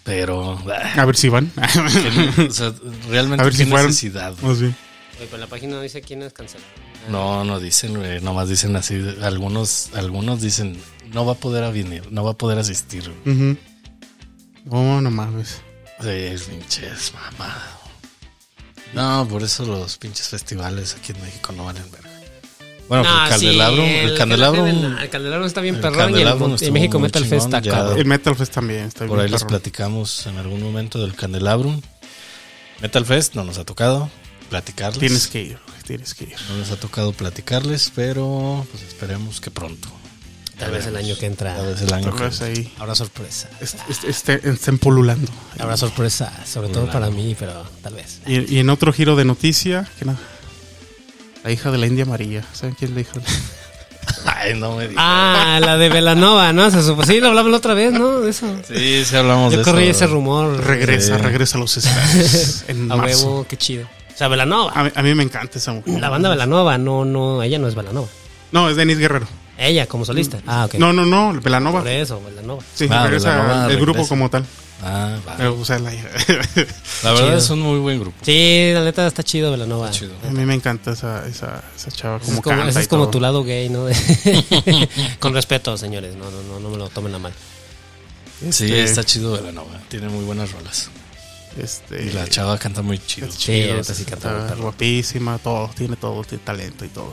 Pero, 0.05 0.59
A 0.97 1.05
ver 1.05 1.17
si 1.17 1.29
van. 1.29 1.51
que- 2.37 2.43
o 2.43 2.51
sea, 2.53 2.73
realmente 3.09 3.43
A 3.43 3.45
ver 3.45 3.55
qué 3.57 3.67
fueron. 3.67 3.87
necesidad. 3.89 4.35
sí. 4.35 4.45
Oye, 4.45 4.75
pero 5.31 5.37
la 5.39 5.47
página 5.47 5.77
no 5.77 5.83
dice 5.83 6.01
quiénes 6.03 6.33
cancelan. 6.33 6.67
No, 7.09 7.45
no 7.45 7.61
dicen, 7.61 7.95
güey, 7.97 8.21
nomás 8.21 8.49
dicen 8.49 8.75
así. 8.75 9.01
Algunos, 9.23 9.91
algunos 9.95 10.41
dicen, 10.41 10.81
no 11.13 11.25
va 11.25 11.33
a 11.33 11.37
poder 11.37 11.73
venir, 11.73 12.11
no 12.11 12.25
va 12.25 12.33
a 12.33 12.35
poder 12.39 12.59
asistir. 12.59 13.09
güey. 13.25 13.37
Ujú. 13.37 13.59
No, 14.65 15.01
no 15.01 15.11
mames. 15.11 15.61
Sí, 16.01 16.35
pinches 16.51 17.13
mamá. 17.15 17.63
No, 18.95 19.27
por 19.29 19.43
eso 19.43 19.65
los 19.65 19.97
pinches 19.99 20.29
festivales 20.29 20.97
aquí 20.99 21.13
en 21.13 21.21
México 21.23 21.53
no 21.57 21.65
valen 21.65 21.89
verga. 21.93 22.11
Bueno, 22.93 23.05
No, 23.05 23.11
pues 23.21 23.23
el 23.23 23.31
candelabro, 23.41 23.83
sí, 23.85 23.89
el 23.91 24.19
candelabro, 24.19 24.67
el, 24.67 24.85
el 25.01 25.09
candelabro 25.09 25.47
está 25.47 25.61
bien 25.63 25.77
el 25.77 25.81
perrón 25.81 26.11
y 26.15 26.21
el, 26.21 26.73
México 26.73 26.99
Metal 26.99 27.25
Fest 27.25 27.47
está 27.47 27.63
cabrón. 27.63 27.99
El 27.99 28.05
Metal 28.05 28.37
Fest 28.37 28.53
también 28.53 28.81
está 28.85 29.07
por 29.07 29.17
bien 29.17 29.21
ahí 29.21 29.33
les 29.33 29.45
platicamos 29.45 30.27
en 30.27 30.37
algún 30.37 30.63
momento 30.63 31.01
del 31.01 31.15
candelabro. 31.15 31.75
Metal 32.83 33.07
Fest 33.07 33.35
no 33.35 33.45
nos 33.45 33.57
ha 33.57 33.65
tocado 33.65 34.11
platicarles. 34.51 34.99
Tienes 34.99 35.27
que 35.29 35.41
ir, 35.43 35.59
tienes 35.87 36.13
que 36.13 36.25
ir. 36.25 36.35
No 36.51 36.59
nos 36.59 36.71
ha 36.71 36.77
tocado 36.77 37.13
platicarles, 37.15 37.91
pero 37.95 38.67
pues 38.71 38.83
esperemos 38.83 39.41
que 39.41 39.51
pronto. 39.51 39.89
Tal 40.59 40.71
vez 40.71 40.85
el 40.87 40.95
año 40.97 41.17
que 41.17 41.25
entra. 41.25 41.57
Tal 41.57 41.67
vez 41.69 41.81
el 41.81 41.95
año 41.95 42.15
que 42.15 42.25
vez 42.25 42.43
ahí 42.43 42.71
Habrá 42.79 42.95
sorpresa. 42.95 43.49
est- 43.63 43.79
est- 43.89 44.05
esté- 44.05 44.47
estén 44.51 44.77
pululando. 44.79 45.33
Habrá 45.59 45.79
sorpresa, 45.79 46.31
sobre 46.45 46.69
todo 46.69 46.91
para 46.91 47.09
mí, 47.09 47.35
pero 47.39 47.65
tal 47.83 47.95
vez. 47.95 48.21
Y, 48.27 48.55
y 48.55 48.59
en 48.59 48.69
otro 48.69 48.93
giro 48.93 49.17
de 49.17 49.25
noticia, 49.25 49.89
que 49.99 50.05
no, 50.05 50.15
la 51.45 51.51
hija 51.51 51.71
de 51.71 51.79
la 51.79 51.87
India 51.87 52.05
María. 52.05 52.43
¿Saben 52.53 52.75
quién 52.75 52.91
es 52.91 52.95
la 52.95 53.01
hija 53.03 53.13
de 53.19 53.25
Ay, 54.25 54.55
no 54.59 54.77
me 54.77 54.89
digas. 54.89 54.97
Ah, 55.05 55.59
la 55.61 55.77
de 55.77 55.89
Velanova, 55.89 56.53
¿no? 56.53 56.71
Se 56.71 56.79
supo- 56.83 57.05
Sí, 57.05 57.21
lo 57.21 57.29
hablamos 57.29 57.51
la 57.51 57.59
otra 57.59 57.75
vez, 57.75 57.93
¿no? 57.93 58.21
De 58.21 58.31
eso. 58.31 58.47
Sí, 58.67 59.05
sí 59.05 59.17
hablamos 59.17 59.53
Yo 59.53 59.59
de 59.59 59.65
corrí 59.65 59.85
eso. 59.85 60.05
ese 60.05 60.07
rumor. 60.09 60.59
Regresa, 60.65 61.17
Sí. 61.17 61.23
regresa 61.23 61.57
a 61.57 61.61
los 61.61 61.77
estadios 61.77 62.65
en 62.69 62.91
A 62.91 62.97
marzo. 62.97 63.27
huevo, 63.29 63.47
qué 63.49 63.57
chido. 63.57 63.87
O 64.13 64.17
sea, 64.17 64.29
Velanova. 64.29 64.73
A 64.75 64.85
mí, 64.85 64.91
a 64.95 65.03
mí 65.03 65.15
me 65.15 65.23
encanta 65.23 65.59
esa 65.59 65.73
mujer. 65.73 66.01
La 66.01 66.09
banda 66.09 66.29
Velanova, 66.29 66.79
no, 66.79 67.05
no, 67.05 67.43
ella 67.43 67.59
no 67.59 67.69
es 67.69 67.75
Velanova. 67.75 68.09
No, 68.51 68.69
es 68.69 68.77
Denis 68.77 68.99
Guerrero. 68.99 69.27
Ella 69.57 69.87
como 69.87 70.05
solista. 70.05 70.39
Ah, 70.47 70.65
ok. 70.67 70.75
No, 70.75 70.93
no, 70.93 71.07
no, 71.07 71.41
Velanova. 71.41 71.81
Por 71.81 71.89
eso, 71.89 72.21
Velanova. 72.25 72.63
Sí, 72.75 72.89
Ah, 72.91 73.05
regresa 73.05 73.31
Belanova 73.31 73.73
el 73.73 73.79
grupo 73.81 74.07
como 74.09 74.29
tal. 74.29 74.45
Ah, 74.85 75.17
va. 75.27 75.51
O 75.53 75.65
sea, 75.65 75.79
la- 75.79 75.93
La 75.93 77.12
verdad 77.12 77.27
Chido. 77.27 77.37
es 77.39 77.51
un 77.51 77.61
muy 77.61 77.79
buen 77.79 78.01
grupo. 78.01 78.17
Sí, 78.23 78.71
la 78.75 78.83
neta 78.83 79.07
está 79.07 79.23
chido 79.23 79.51
Velanova. 79.53 79.87
Está 79.87 79.99
chido. 80.01 80.15
a 80.29 80.31
mí 80.33 80.45
me 80.45 80.55
encanta 80.55 80.91
esa, 80.93 81.27
esa, 81.29 81.62
esa 81.77 81.91
chava 81.93 82.19
como 82.19 82.33
es 82.35 82.41
como, 82.41 82.57
canta 82.57 82.71
ese 82.71 82.81
y 82.81 82.83
es 82.83 82.89
como 82.89 83.05
todo. 83.05 83.11
tu 83.12 83.21
lado 83.21 83.45
gay, 83.45 83.69
¿no? 83.69 83.87
Con 85.21 85.35
respeto, 85.35 85.77
señores. 85.77 86.17
No, 86.17 86.31
no, 86.31 86.43
no, 86.43 86.61
no 86.61 86.69
me 86.71 86.77
lo 86.79 86.89
tomen 86.89 87.15
a 87.15 87.19
mal. 87.19 87.33
Sí, 88.41 88.65
Este, 88.65 88.83
está 88.83 89.05
chido 89.05 89.37
de 89.37 89.43
la 89.43 89.53
nova. 89.53 89.79
Tiene 89.89 90.09
muy 90.09 90.25
buenas 90.25 90.51
rolas. 90.53 90.91
Este, 91.57 92.05
Y 92.07 92.11
la 92.12 92.27
chava 92.27 92.59
canta 92.59 92.83
muy 92.83 92.99
chido. 92.99 93.29
es 93.29 93.35
Sí, 93.35 93.41
chido, 93.43 93.75
neta 93.77 93.95
sí 93.95 94.05
canta 94.05 94.33
muy 94.33 94.41
está 94.43 94.55
guapísima, 94.57 95.39
todo, 95.39 95.71
tiene 95.77 95.97
todo, 95.97 96.25
tiene 96.25 96.43
talento 96.43 96.85
y 96.85 96.89
todo. 96.89 97.12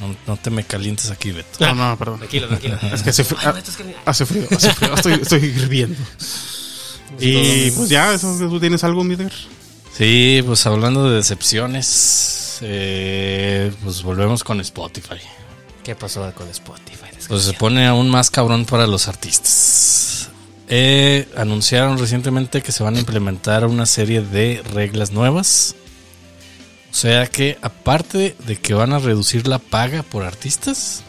No, 0.00 0.14
no 0.26 0.36
te 0.36 0.50
me 0.50 0.62
calientes 0.62 1.10
aquí, 1.10 1.32
Beto. 1.32 1.58
No, 1.66 1.74
no, 1.74 1.98
perdón. 1.98 2.18
Tranquilo, 2.18 2.46
tranquilo. 2.46 2.78
Es 2.92 3.02
que 3.02 3.10
hace 3.10 3.24
frío, 3.24 3.40
Ay, 3.42 3.50
güey, 3.50 3.58
esto 3.58 3.70
es 3.72 3.76
que- 3.78 3.96
hace 4.04 4.26
frío, 4.26 4.46
hace 4.52 4.72
frío, 4.72 4.94
estoy, 4.94 5.12
estoy 5.14 5.44
hirviendo. 5.46 5.96
Y 7.18 7.70
pues 7.70 7.88
ya, 7.88 8.14
eso, 8.14 8.36
¿tú 8.38 8.60
tienes 8.60 8.84
algo, 8.84 9.04
Mider? 9.04 9.32
Sí, 9.96 10.42
pues 10.46 10.64
hablando 10.66 11.08
de 11.10 11.16
decepciones, 11.16 12.58
eh, 12.60 13.72
pues 13.82 14.02
volvemos 14.02 14.44
con 14.44 14.60
Spotify. 14.60 15.18
¿Qué 15.82 15.94
pasó 15.94 16.30
con 16.34 16.48
Spotify? 16.48 17.06
Pues 17.26 17.42
se 17.42 17.52
pone 17.54 17.86
aún 17.86 18.10
más 18.10 18.30
cabrón 18.30 18.64
para 18.64 18.86
los 18.86 19.08
artistas. 19.08 20.28
Eh, 20.68 21.26
anunciaron 21.36 21.98
recientemente 21.98 22.62
que 22.62 22.72
se 22.72 22.82
van 22.82 22.96
a 22.96 22.98
implementar 23.00 23.64
una 23.66 23.86
serie 23.86 24.20
de 24.20 24.62
reglas 24.74 25.12
nuevas. 25.12 25.74
O 26.90 26.94
sea 26.94 27.26
que 27.26 27.58
aparte 27.62 28.36
de 28.46 28.56
que 28.56 28.74
van 28.74 28.92
a 28.92 28.98
reducir 28.98 29.46
la 29.46 29.58
paga 29.58 30.02
por 30.02 30.24
artistas, 30.24 31.02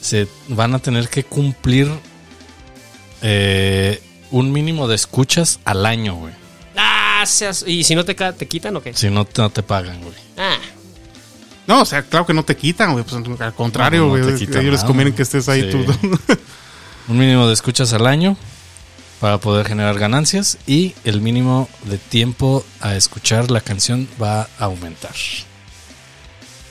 se 0.00 0.28
van 0.48 0.74
a 0.74 0.78
tener 0.78 1.08
que 1.08 1.24
cumplir 1.24 1.88
eh, 3.22 4.00
un 4.38 4.52
mínimo 4.52 4.86
de 4.88 4.94
escuchas 4.94 5.60
al 5.64 5.86
año, 5.86 6.14
güey. 6.14 6.34
Ah, 6.76 7.24
seas- 7.26 7.64
¿Y 7.66 7.84
si 7.84 7.94
no 7.94 8.04
te, 8.04 8.14
ca- 8.14 8.32
te 8.34 8.46
quitan 8.46 8.76
o 8.76 8.82
qué? 8.82 8.92
Si 8.94 9.08
no, 9.10 9.24
te- 9.24 9.40
no 9.42 9.50
te 9.50 9.62
pagan, 9.62 10.00
güey. 10.02 10.14
Ah, 10.36 10.56
No, 11.66 11.80
o 11.82 11.84
sea, 11.84 12.02
claro 12.02 12.24
que 12.26 12.32
no 12.34 12.44
te 12.44 12.56
quitan, 12.56 12.92
güey. 12.92 13.04
Pues 13.04 13.40
al 13.40 13.54
contrario, 13.54 14.00
No, 14.06 14.16
no 14.16 14.22
güey. 14.22 14.34
te 14.34 14.38
quitan 14.38 14.60
ellos 14.60 14.72
les 14.72 14.80
nada. 14.82 14.86
conviene 14.86 15.14
que 15.14 15.22
estés 15.22 15.48
ahí 15.48 15.62
Sí. 15.62 15.70
tú. 15.72 15.84
Un 17.08 17.18
mínimo 17.18 17.46
de 17.48 17.54
escuchas 17.54 17.92
al 17.92 18.06
año 18.06 18.36
para 19.20 19.38
poder 19.38 19.66
generar 19.66 19.98
ganancias 19.98 20.58
y 20.66 20.94
el 21.04 21.20
mínimo 21.20 21.68
de 21.84 21.98
tiempo 21.98 22.64
a 22.80 22.94
escuchar 22.94 23.50
la 23.50 23.60
canción 23.62 24.08
va 24.22 24.42
a 24.42 24.64
aumentar. 24.66 25.14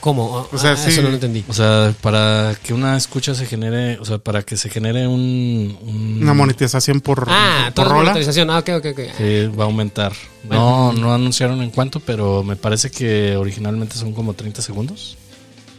¿Cómo? 0.06 0.46
O 0.52 0.58
sea, 0.58 0.72
Ah, 0.72 0.76
sí. 0.76 0.90
Eso 0.90 1.02
no 1.02 1.08
lo 1.08 1.14
entendí. 1.14 1.44
O 1.48 1.52
sea, 1.52 1.92
para 2.00 2.54
que 2.62 2.72
una 2.72 2.96
escucha 2.96 3.34
se 3.34 3.44
genere, 3.44 3.98
o 3.98 4.04
sea, 4.04 4.18
para 4.18 4.42
que 4.44 4.56
se 4.56 4.68
genere 4.70 5.08
un... 5.08 5.76
un- 5.82 6.18
Una 6.22 6.32
monetización 6.32 7.00
por, 7.00 7.26
Ah, 7.28 7.72
por 7.74 7.88
rola. 7.88 8.10
monetización. 8.12 8.48
Ah, 8.50 8.58
ok, 8.58 8.68
ok, 8.78 8.86
ok. 8.92 9.00
Sí, 9.18 9.46
va 9.48 9.64
a 9.64 9.66
aumentar. 9.66 10.12
No, 10.48 10.92
no 10.92 11.12
anunciaron 11.12 11.60
en 11.60 11.70
cuánto, 11.70 11.98
pero 11.98 12.44
me 12.44 12.54
parece 12.54 12.88
que 12.90 13.36
originalmente 13.36 13.96
son 13.96 14.12
como 14.12 14.34
30 14.34 14.62
segundos. 14.62 15.16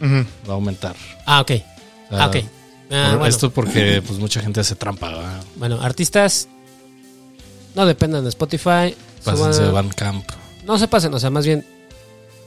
Ujú. 0.00 0.26
Va 0.46 0.52
a 0.52 0.56
aumentar. 0.56 0.94
Ah, 1.24 1.40
ok. 1.40 1.52
Ah, 2.10 2.26
ok. 2.26 2.36
Ah, 2.90 3.08
Por- 3.10 3.18
bueno. 3.20 3.26
Esto 3.26 3.50
porque 3.50 4.02
pues 4.06 4.18
mucha 4.18 4.40
gente 4.42 4.60
hace 4.60 4.74
trampa. 4.74 5.08
¿verdad? 5.08 5.42
Bueno, 5.56 5.80
artistas 5.80 6.48
no 7.74 7.86
dependan 7.86 8.24
de 8.24 8.28
Spotify. 8.28 8.94
Pásense 9.24 9.60
suban- 9.64 9.72
Bandcamp. 9.72 10.24
No 10.66 10.78
se 10.78 10.86
pasen, 10.86 11.14
o 11.14 11.18
sea, 11.18 11.30
más 11.30 11.46
bien 11.46 11.64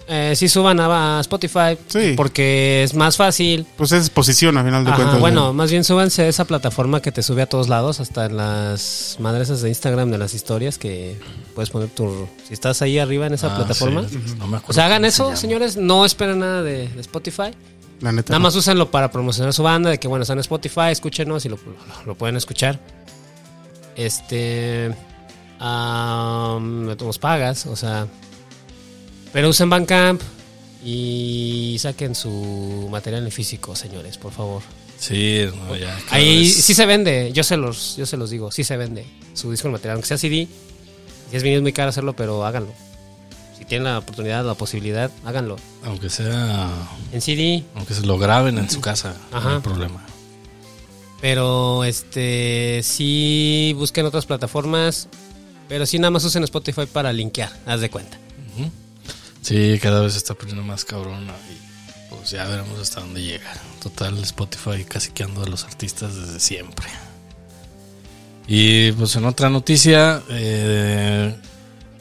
eh, 0.08 0.34
sí 0.36 0.50
suban 0.50 0.80
a, 0.80 1.18
a 1.18 1.22
Spotify 1.22 1.78
Sí. 1.88 2.14
porque 2.18 2.84
es 2.84 2.94
más 2.94 3.16
fácil. 3.18 3.66
Pues 3.78 3.92
es 3.94 4.00
exposición, 4.08 4.58
a 4.58 4.64
final 4.64 4.84
de 4.84 4.90
Ajá, 4.92 4.98
cuentas. 4.98 5.20
bueno, 5.20 5.54
más 5.54 5.72
bien 5.72 5.84
súbanse 5.84 6.24
a 6.24 6.28
esa 6.28 6.46
plataforma 6.46 7.02
que 7.02 7.12
te 7.12 7.24
sube 7.24 7.42
a 7.42 7.46
todos 7.48 7.70
lados, 7.70 8.00
hasta 8.00 8.26
en 8.26 8.38
las 8.38 9.18
madres 9.20 9.50
esas 9.50 9.62
de 9.62 9.70
Instagram 9.70 10.12
de 10.12 10.18
las 10.18 10.34
historias 10.34 10.78
que 10.78 11.18
puedes 11.56 11.70
poner 11.70 11.90
tu... 11.90 12.28
Si 12.48 12.54
estás 12.54 12.82
ahí 12.82 13.00
arriba 13.00 13.28
en 13.28 13.34
esa 13.34 13.54
Ah, 13.54 13.58
plataforma. 13.58 14.06
sí, 14.10 14.18
no 14.38 14.48
me 14.48 14.58
acuerdo 14.58 14.66
O 14.72 14.74
sea, 14.74 14.86
hagan 14.88 15.04
se 15.04 15.10
eso, 15.10 15.36
señores. 15.36 15.78
No 15.78 16.06
esperen 16.06 16.40
nada 16.40 16.62
de, 16.64 16.88
de 16.90 17.02
Spotify. 17.02 17.52
La 18.02 18.12
neta. 18.12 18.32
Nada 18.32 18.40
no. 18.40 18.44
más 18.44 18.56
úsenlo 18.56 18.90
para 18.92 19.12
promocionar 19.12 19.54
su 19.54 19.62
banda, 19.64 19.92
de 19.92 20.00
que 20.00 20.08
bueno, 20.08 20.24
están 20.24 20.38
en 20.38 20.42
Spotify, 20.42 20.90
escúchenos 20.92 21.46
y 21.46 21.50
lo, 21.50 21.58
lo- 21.58 22.06
lo 22.06 22.16
pueden 22.16 22.36
escuchar. 22.36 22.80
Este. 23.96 24.94
am, 25.60 26.86
no 26.86 26.98
tenemos 26.98 27.20
pagas, 27.20 27.66
o 27.68 27.76
sea. 27.76 28.08
Pero 29.34 29.50
usen 29.50 29.70
Bandcamp 29.70 30.22
y 30.84 31.78
saquen 31.80 32.16
su 32.16 32.88
material 32.92 33.24
en 33.26 33.32
físico, 33.32 33.76
señores, 33.76 34.18
por 34.18 34.32
favor. 34.34 34.62
Sí, 35.00 35.46
no, 35.68 35.76
ya. 35.76 35.98
Ahí 36.10 36.44
vez- 36.44 36.64
sí 36.64 36.74
se 36.74 36.86
vende, 36.86 37.32
yo 37.34 37.44
se 37.44 37.58
los, 37.58 37.96
yo 37.98 38.06
se 38.06 38.18
los 38.18 38.30
digo, 38.30 38.52
sí 38.52 38.64
se 38.64 38.78
vende 38.78 39.06
su 39.34 39.50
disco 39.52 39.68
en 39.68 39.74
material, 39.74 39.96
aunque 39.96 40.08
sea 40.08 40.18
CD. 40.18 40.48
Si 41.30 41.38
es 41.38 41.62
muy 41.62 41.74
caro 41.74 41.90
hacerlo, 41.90 42.14
pero 42.14 42.46
háganlo. 42.46 42.74
Si 43.58 43.64
tienen 43.66 43.86
la 43.86 44.00
oportunidad, 44.00 44.44
la 44.46 44.54
posibilidad, 44.56 45.10
háganlo. 45.24 45.56
Aunque 45.86 46.10
sea. 46.10 46.70
En 47.14 47.22
CD, 47.22 47.64
Aunque 47.76 47.94
se 47.94 48.02
lo 48.06 48.18
graben 48.18 48.58
en 48.58 48.70
su 48.70 48.82
casa, 48.82 49.16
no 49.32 49.38
Ajá. 49.38 49.56
hay 49.56 49.62
problema. 49.62 50.06
Pero 51.22 51.84
este 51.84 52.82
sí 52.84 53.74
busquen 53.78 54.06
otras 54.08 54.26
plataformas. 54.26 55.08
Pero 55.70 55.86
sí 55.86 56.00
nada 56.00 56.12
más 56.12 56.24
usen 56.26 56.44
Spotify 56.44 56.86
para 56.92 57.14
linkear, 57.14 57.52
haz 57.66 57.80
de 57.80 57.90
cuenta. 57.90 58.18
Sí, 59.42 59.80
cada 59.82 60.02
vez 60.02 60.14
se 60.14 60.20
está 60.20 60.34
poniendo 60.34 60.64
más 60.64 60.86
cabrona 60.86 61.34
y 61.50 62.14
pues 62.16 62.32
ya 62.32 62.46
veremos 62.46 62.80
hasta 62.80 63.02
dónde 63.02 63.22
llega. 63.22 63.52
Total, 63.82 64.18
Spotify 64.20 64.84
casi 64.86 65.12
que 65.12 65.24
ando 65.24 65.44
a 65.44 65.48
los 65.48 65.64
artistas 65.64 66.16
desde 66.16 66.40
siempre. 66.40 66.88
Y 68.48 68.92
pues 68.94 69.16
en 69.16 69.26
otra 69.26 69.50
noticia, 69.50 70.22
eh, 70.30 71.34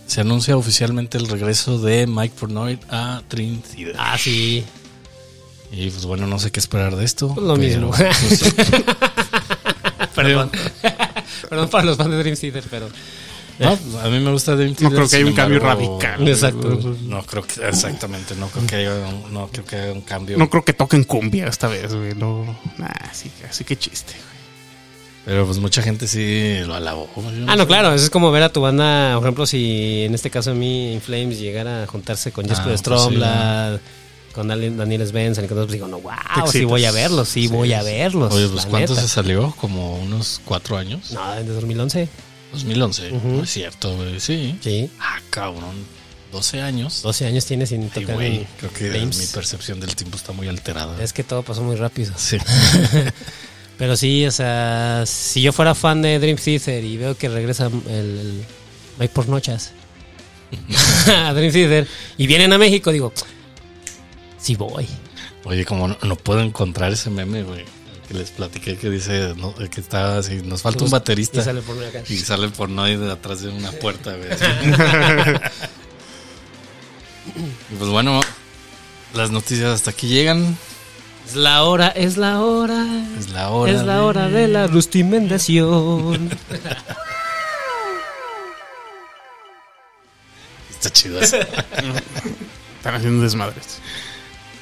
se 0.07 0.21
anuncia 0.21 0.57
oficialmente 0.57 1.17
el 1.19 1.29
regreso 1.29 1.79
de 1.79 2.07
Mike 2.07 2.35
Pornoy 2.39 2.79
a 2.91 3.23
Dream 3.31 3.63
Theater. 3.63 3.95
Ah, 3.97 4.19
sí. 4.19 4.65
Y 5.71 5.91
pues 5.91 6.05
bueno, 6.05 6.27
no 6.27 6.39
sé 6.41 6.51
qué 6.51 6.59
esperar 6.59 6.97
de 6.97 7.05
esto. 7.05 7.33
Pues 7.33 7.47
lo 7.47 7.57
mismo. 7.57 7.91
pues, 7.97 8.55
Perdón. 10.15 10.51
Perdón 11.49 11.71
para 11.71 11.85
los 11.85 11.97
fans 11.97 12.11
de 12.11 12.19
Dream 12.19 12.37
Theater, 12.37 12.65
pero. 12.69 12.89
No, 13.61 13.77
pues, 13.77 14.05
a 14.05 14.09
mí 14.09 14.21
me 14.21 14.31
gusta 14.33 14.57
Dream 14.57 14.75
No 14.81 14.91
creo 14.91 15.09
que 15.09 15.17
haya 15.17 15.27
un 15.27 15.35
cambio 15.35 15.61
radical. 15.61 16.27
Exacto. 16.29 16.97
No 17.05 17.23
creo 17.23 17.43
que, 17.45 17.67
exactamente, 17.69 18.35
no 18.37 18.49
creo 18.49 18.67
que 18.67 18.77
haya 18.77 18.95
un, 18.95 19.33
no 19.33 19.49
creo 19.49 19.65
que 19.65 19.77
haya 19.77 19.93
un 19.93 20.01
cambio. 20.01 20.37
No 20.39 20.49
creo 20.51 20.65
que 20.65 20.73
toquen 20.73 21.05
cumbia 21.05 21.47
esta 21.47 21.69
vez, 21.69 21.95
güey. 21.95 22.15
No, 22.15 22.45
nah, 22.79 22.89
sí, 23.13 23.31
así 23.49 23.65
que 23.65 23.77
chiste, 23.77 24.13
güey. 24.15 24.31
Pero 25.27 25.45
pues 25.45 25.59
mucha 25.59 25.83
gente 25.83 26.09
sí 26.09 26.61
lo 26.67 26.75
alabó. 26.75 27.09
Yo 27.15 27.23
Ah, 27.47 27.55
no, 27.55 27.63
sé. 27.65 27.67
claro. 27.69 27.95
Eso 27.95 28.05
es 28.05 28.11
como 28.11 28.31
ver 28.33 28.43
a 28.43 28.49
tu 28.53 28.63
banda, 28.63 29.13
por 29.17 29.25
ejemplo, 29.25 29.47
si 29.47 30.05
en 30.05 30.15
este 30.15 30.31
caso 30.31 30.53
a 30.53 30.55
mí, 30.55 30.95
In 30.95 31.01
Flames, 31.03 31.39
llegara 31.39 31.83
a 31.83 31.87
juntarse 31.87 32.33
con 32.33 32.47
Jesper 32.49 32.69
pues 32.69 32.81
Stromblad, 32.81 33.79
con 34.33 34.49
Daniel, 34.49 35.07
Svensson, 35.07 35.45
y 35.45 35.49
con 35.49 35.59
todos, 35.59 35.71
digo, 35.71 35.87
no, 35.89 36.01
wow, 36.01 36.13
sí 36.51 36.65
voy 36.65 36.87
a 36.87 36.93
verlos, 36.93 37.29
sí, 37.29 37.49
voy 37.49 37.75
a 37.75 37.83
verlos. 37.83 38.33
Oye, 38.33 38.49
pues 38.49 38.65
¿cuánto 38.65 38.95
neta. 38.95 39.03
se 39.07 39.09
salió? 39.13 39.55
Como 39.61 39.97
unos 39.99 40.41
cuatro 40.45 40.79
años. 40.79 41.11
No, 41.13 41.31
desde 41.35 41.53
2011. 41.53 42.09
2011. 42.53 43.13
Ujú. 43.13 43.29
No 43.29 43.43
es 43.45 43.51
cierto, 43.51 43.97
güey. 43.97 44.21
Sí. 44.21 44.57
Sí. 44.61 44.91
Ah, 44.99 45.21
cabrón. 45.31 46.01
12 46.33 46.63
años. 46.63 47.03
12 47.03 47.27
años 47.27 47.45
tiene 47.45 47.67
sin 47.67 47.83
Ay, 47.83 47.89
tocar 47.91 48.15
güey. 48.15 48.37
en 48.39 48.47
Creo 48.59 48.73
que 48.73 48.91
mi 49.01 49.27
percepción 49.27 49.81
del 49.81 49.95
tiempo 49.97 50.17
está 50.17 50.33
muy 50.33 50.49
alterada. 50.49 51.03
Es 51.03 51.13
que 51.13 51.25
todo 51.25 51.43
pasó 51.43 51.63
muy 51.63 51.77
rápido. 51.77 52.13
Sí. 52.17 52.39
Pero 53.79 53.97
sí, 53.97 54.27
o 54.27 54.31
sea, 54.31 55.05
si 55.07 55.43
yo 55.43 55.53
fuera 55.53 55.75
fan 55.75 56.03
de 56.03 56.19
Dream 56.19 56.37
Theater 56.37 56.85
y 56.85 56.97
veo 56.99 57.17
que 57.17 57.29
regresa 57.29 57.67
el, 57.67 57.83
el 57.89 58.45
Mike 58.99 59.13
por 59.15 59.27
noches 59.29 59.73
a 61.09 61.33
Dream 61.33 61.51
Theater 61.53 61.89
y 62.19 62.27
vienen 62.27 62.53
a 62.53 62.59
México, 62.59 62.93
digo, 62.93 63.13
sí 64.39 64.55
voy. 64.55 64.87
Oye, 65.45 65.65
como 65.65 65.89
no, 65.89 65.97
no 66.03 66.17
puedo 66.17 66.41
encontrar 66.43 66.93
ese 66.93 67.09
meme, 67.09 67.43
güey. 67.43 67.65
Que 68.11 68.17
les 68.19 68.31
platiqué 68.33 68.77
que 68.77 68.91
dice 68.91 69.35
no, 69.37 69.55
que 69.55 69.81
está 69.81 70.19
así. 70.19 70.43
Nos 70.43 70.63
falta 70.63 70.83
un 70.83 70.91
baterista. 70.91 71.39
Y 71.41 71.45
sale 71.45 71.63
por 71.63 71.81
acá. 71.85 72.03
Y 72.09 72.17
sale 72.17 72.49
por 72.49 72.69
no 72.69 72.89
ir 72.89 72.99
de 72.99 73.13
atrás 73.13 73.41
de 73.43 73.51
una 73.51 73.71
puerta, 73.71 74.17
güey. 74.17 74.29
y 77.71 77.75
pues 77.77 77.89
bueno, 77.89 78.21
las 79.15 79.31
noticias 79.31 79.69
hasta 79.71 79.93
aquí 79.93 80.09
llegan. 80.09 80.59
Es 81.29 81.37
la 81.37 81.63
hora, 81.63 81.87
es 81.87 82.17
la 82.17 82.41
hora. 82.41 82.85
Es 83.17 83.29
la 83.31 83.51
hora. 83.51 83.71
es 83.71 83.83
la 83.83 83.95
de- 83.95 84.01
hora 84.01 84.29
de 84.29 84.49
la 84.49 84.67
rustimendación. 84.67 86.31
Está 90.71 90.91
chido 90.91 91.21
eso. 91.21 91.37
Están 91.39 92.95
haciendo 92.97 93.23
desmadres. 93.23 93.79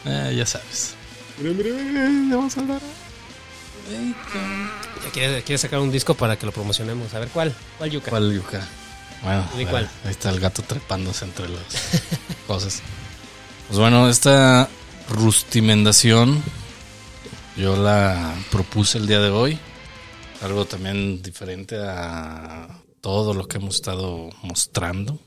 Eh, 0.05 0.35
ya 0.37 0.45
sabes. 0.45 0.95
Mira, 1.39 1.55
mira, 1.55 1.75
mira, 2.11 2.37
vamos 2.37 2.55
a 2.59 2.61
hablar. 2.61 2.81
Ya 3.89 5.11
quiere, 5.13 5.43
quiere 5.43 5.59
sacar 5.59 5.79
un 5.81 5.91
disco 5.91 6.15
para 6.15 6.37
que 6.39 6.47
lo 6.47 6.53
promocionemos. 6.53 7.13
A 7.15 7.21
ver, 7.21 7.29
¿cuál? 7.29 7.55
¿Cuál 7.79 7.91
yuca? 7.91 8.11
¿Cuál 8.11 8.35
yuca? 8.35 8.67
Bueno, 9.23 9.49
¿De 9.55 9.59
ahí- 9.61 9.67
cuál? 9.67 9.91
ahí 10.05 10.11
está 10.11 10.31
el 10.31 10.41
gato 10.41 10.63
trepándose 10.63 11.25
entre 11.25 11.49
las 11.49 11.63
cosas. 12.47 12.83
Pues 13.69 13.79
bueno, 13.79 14.09
esta 14.09 14.69
rustimendación 15.09 16.43
yo 17.57 17.77
la 17.77 18.35
propuse 18.51 18.99
el 18.99 19.07
día 19.07 19.21
de 19.21 19.31
hoy. 19.31 19.59
Algo 20.43 20.65
también 20.67 21.21
diferente 21.23 21.77
a 21.81 22.69
todo 23.01 23.35
lo 23.35 23.49
que 23.49 23.57
hemos 23.57 23.75
estado 23.77 24.31
mostrando. 24.43 25.19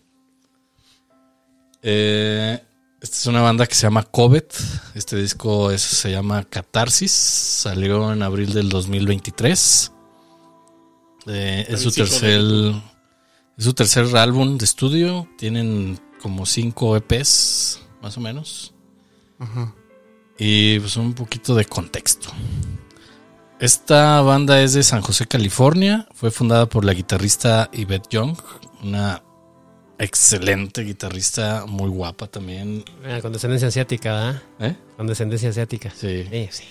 Eh, 1.84 2.62
esta 3.02 3.18
es 3.18 3.26
una 3.26 3.42
banda 3.42 3.66
que 3.68 3.76
se 3.76 3.84
llama 3.84 4.04
Covet. 4.04 4.56
Este 4.96 5.16
disco 5.16 5.72
es- 5.72 5.82
se 5.82 6.12
llama 6.12 6.44
Catarsis. 6.44 7.12
Salió 7.12 8.12
en 8.14 8.22
abril 8.24 8.54
del 8.54 8.70
2023. 8.70 9.92
Eh, 11.28 11.66
es 11.70 11.82
su 11.82 11.92
tercer 11.92 12.42
es 13.58 13.66
su 13.66 13.74
tercer 13.74 14.16
álbum 14.18 14.58
de 14.58 14.66
estudio. 14.66 15.28
Tienen 15.38 16.00
como 16.22 16.46
cinco 16.46 16.96
EPs, 16.96 17.80
más 18.02 18.18
o 18.18 18.22
menos. 18.22 18.74
Ajá. 19.40 19.74
Y 20.38 20.80
pues 20.80 20.96
un 20.98 21.14
poquito 21.14 21.54
de 21.56 21.66
contexto. 21.66 22.30
Esta 23.60 24.22
banda 24.22 24.62
es 24.62 24.74
de 24.74 24.82
San 24.82 25.02
José, 25.02 25.28
California. 25.28 26.08
Fue 26.16 26.32
fundada 26.32 26.68
por 26.68 26.84
la 26.86 26.94
guitarrista 26.94 27.70
Yvette 27.72 28.08
Young, 28.10 28.36
una 28.84 29.22
excelente 30.04 30.82
guitarrista, 30.84 31.66
muy 31.68 31.90
guapa 31.90 32.28
también. 32.28 32.84
Ah, 33.06 33.20
con 33.22 33.32
descendencia 33.34 33.68
asiática, 33.70 34.14
¿verdad? 34.14 34.42
¿Eh? 34.60 34.76
Con 34.98 35.08
descendencia 35.08 35.50
asiática. 35.50 35.92
Sí, 35.96 36.28
Sí, 36.30 36.50
sí. 36.52 36.64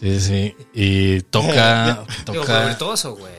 sí, 0.00 0.20
sí. 0.20 0.54
Y 0.74 1.20
toca, 1.22 2.04
toca, 2.24 2.66
virtuoso, 2.66 3.16
güey. 3.16 3.32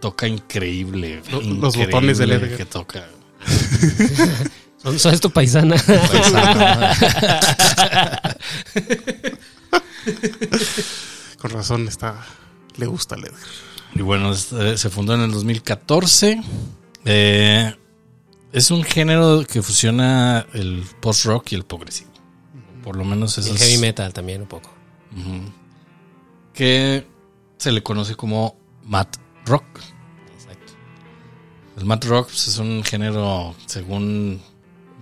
toca 0.00 0.26
increíble. 0.28 1.22
Lo- 1.30 1.40
los 1.40 1.74
increíble 1.76 1.86
botones 1.86 2.18
del 2.18 2.32
Edgar. 2.32 2.56
que 2.56 2.64
toca. 2.64 3.08
Son, 4.80 4.96
son 4.96 5.18
tu 5.18 5.28
paisana. 5.32 5.74
Con 11.38 11.50
razón 11.50 11.88
está. 11.88 12.24
Le 12.76 12.86
gusta 12.86 13.14
el 13.16 13.24
Edgar. 13.24 13.40
Y 13.94 14.02
bueno, 14.02 14.32
eh, 14.32 14.74
se 14.76 14.90
fundó 14.90 15.14
en 15.14 15.22
el 15.22 15.30
2014. 15.32 16.40
Eh, 17.04 17.74
es 18.52 18.70
un 18.70 18.82
género 18.82 19.44
que 19.46 19.62
fusiona 19.62 20.46
el 20.54 20.84
post-rock 21.00 21.52
y 21.52 21.54
el 21.56 21.64
progresivo. 21.64 22.10
Por 22.82 22.96
lo 22.96 23.04
menos 23.04 23.36
eso 23.38 23.52
el 23.52 23.58
heavy 23.58 23.78
metal 23.78 24.12
también, 24.12 24.42
un 24.42 24.48
poco. 24.48 24.70
Que 26.54 27.06
se 27.56 27.72
le 27.72 27.82
conoce 27.82 28.14
como 28.14 28.56
mat 28.84 29.16
rock. 29.44 29.64
Exacto. 30.34 30.72
El 31.76 31.84
mat 31.84 32.04
rock 32.04 32.28
pues, 32.28 32.48
es 32.48 32.58
un 32.58 32.82
género, 32.84 33.54
según 33.66 34.40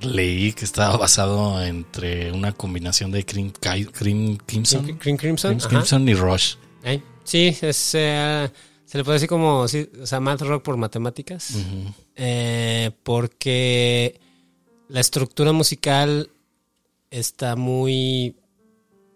leí, 0.00 0.52
que 0.52 0.64
estaba 0.64 0.96
basado 0.96 1.62
entre 1.62 2.32
una 2.32 2.52
combinación 2.52 3.10
de 3.10 3.24
Cream, 3.24 3.50
Cream 3.50 4.36
Crimson, 4.44 4.82
Cream, 4.84 4.98
Cream 4.98 5.16
Crimson. 5.16 5.58
Cream. 5.58 5.70
Crimson 5.70 6.08
y 6.08 6.14
Rush. 6.14 6.54
Ahí. 6.84 7.02
Sí, 7.24 7.56
es, 7.60 7.94
eh, 7.94 8.50
se 8.84 8.98
le 8.98 9.04
puede 9.04 9.16
decir 9.16 9.28
como, 9.28 9.66
sí, 9.68 9.88
o 10.00 10.06
sea, 10.06 10.20
math 10.20 10.42
rock 10.42 10.62
por 10.62 10.76
matemáticas. 10.76 11.50
Ujú. 11.54 11.92
Eh, 12.16 12.90
porque 13.02 14.18
la 14.88 15.00
estructura 15.00 15.52
musical 15.52 16.30
está 17.10 17.56
muy, 17.56 18.36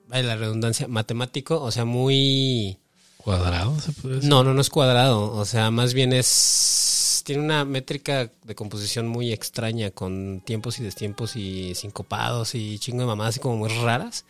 vaya 0.09 0.23
la 0.25 0.37
redundancia, 0.37 0.87
matemático, 0.89 1.61
o 1.61 1.71
sea, 1.71 1.85
muy... 1.85 2.79
Cuadrado, 3.17 3.79
se 3.81 3.93
puede 3.93 4.17
decir. 4.17 4.31
No, 4.31 4.45
no, 4.45 4.55
no 4.55 4.61
es 4.61 4.71
cuadrado, 4.71 5.33
o 5.33 5.45
sea, 5.45 5.71
más 5.71 5.95
bien 5.95 6.13
es... 6.13 7.23
Tiene 7.25 7.43
una 7.43 7.65
métrica 7.65 8.31
de 8.45 8.55
composición 8.55 9.07
muy 9.07 9.33
extraña, 9.33 9.91
con 9.91 10.41
tiempos 10.41 10.79
y 10.81 10.83
destiempos 10.83 11.37
y 11.37 11.75
sincopados 11.75 12.55
y 12.55 12.79
chingo 12.79 13.01
de 13.01 13.07
mamadas 13.07 13.35
así 13.35 13.41
como 13.41 13.57
muy 13.57 13.69
raras. 13.69 14.25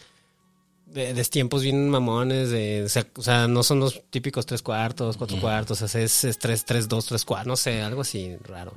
De, 0.93 1.15
destiempos 1.15 1.63
bien 1.63 1.89
mamones, 1.89 2.51
de, 2.51 2.85
o, 3.17 3.23
sea, 3.23 3.47
no 3.47 3.63
son 3.63 3.79
los 3.81 4.03
típicos 4.11 4.45
tres 4.47 4.61
cuartos, 4.63 5.17
cuatro 5.17 5.41
cuartos, 5.41 5.81
o 5.83 5.89
sea, 5.89 6.03
es, 6.03 6.25
es 6.25 6.39
tres, 6.39 6.65
tres, 6.65 6.89
dos, 6.89 7.07
tres 7.07 7.25
cuartos, 7.25 7.47
no 7.47 7.57
sé, 7.57 7.81
algo 7.83 8.01
así 8.01 8.37
raro. 8.43 8.73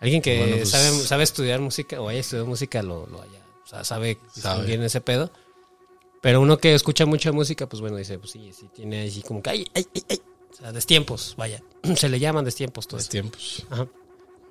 Alguien 0.00 0.22
que 0.22 0.38
Bueno, 0.38 0.56
pues- 0.56 0.70
sabe, 0.70 0.90
sabe 0.90 1.22
estudiar 1.24 1.60
música 1.60 2.00
o 2.00 2.08
haya 2.08 2.20
estudiado 2.20 2.46
música 2.46 2.82
lo, 2.82 3.06
lo 3.06 3.20
haya, 3.20 3.40
o 3.62 3.66
sea, 3.66 3.84
sabe, 3.84 4.18
Sabe. 4.34 4.64
bien 4.66 4.82
ese 4.82 5.00
pedo. 5.02 5.30
Pero 6.22 6.40
uno 6.40 6.56
que 6.58 6.74
escucha 6.74 7.04
mucha 7.06 7.32
música, 7.32 7.66
pues 7.68 7.80
bueno, 7.80 7.96
dice, 7.96 8.18
pues 8.18 8.30
sí, 8.32 8.52
sí, 8.58 8.68
tiene 8.74 9.06
así 9.06 9.22
como 9.22 9.42
que, 9.42 9.50
ay, 9.50 9.66
ay, 9.74 9.86
ay, 9.94 10.04
ay. 10.08 10.20
O 10.52 10.54
sea, 10.54 10.72
destiempos, 10.72 11.34
vaya. 11.36 11.62
Se 11.96 12.08
le 12.08 12.18
llaman 12.18 12.44
destiempos 12.44 12.86
todo 12.86 12.96
Los 12.96 13.04
eso. 13.04 13.10
tiempos. 13.10 13.66
Ajá. 13.70 13.86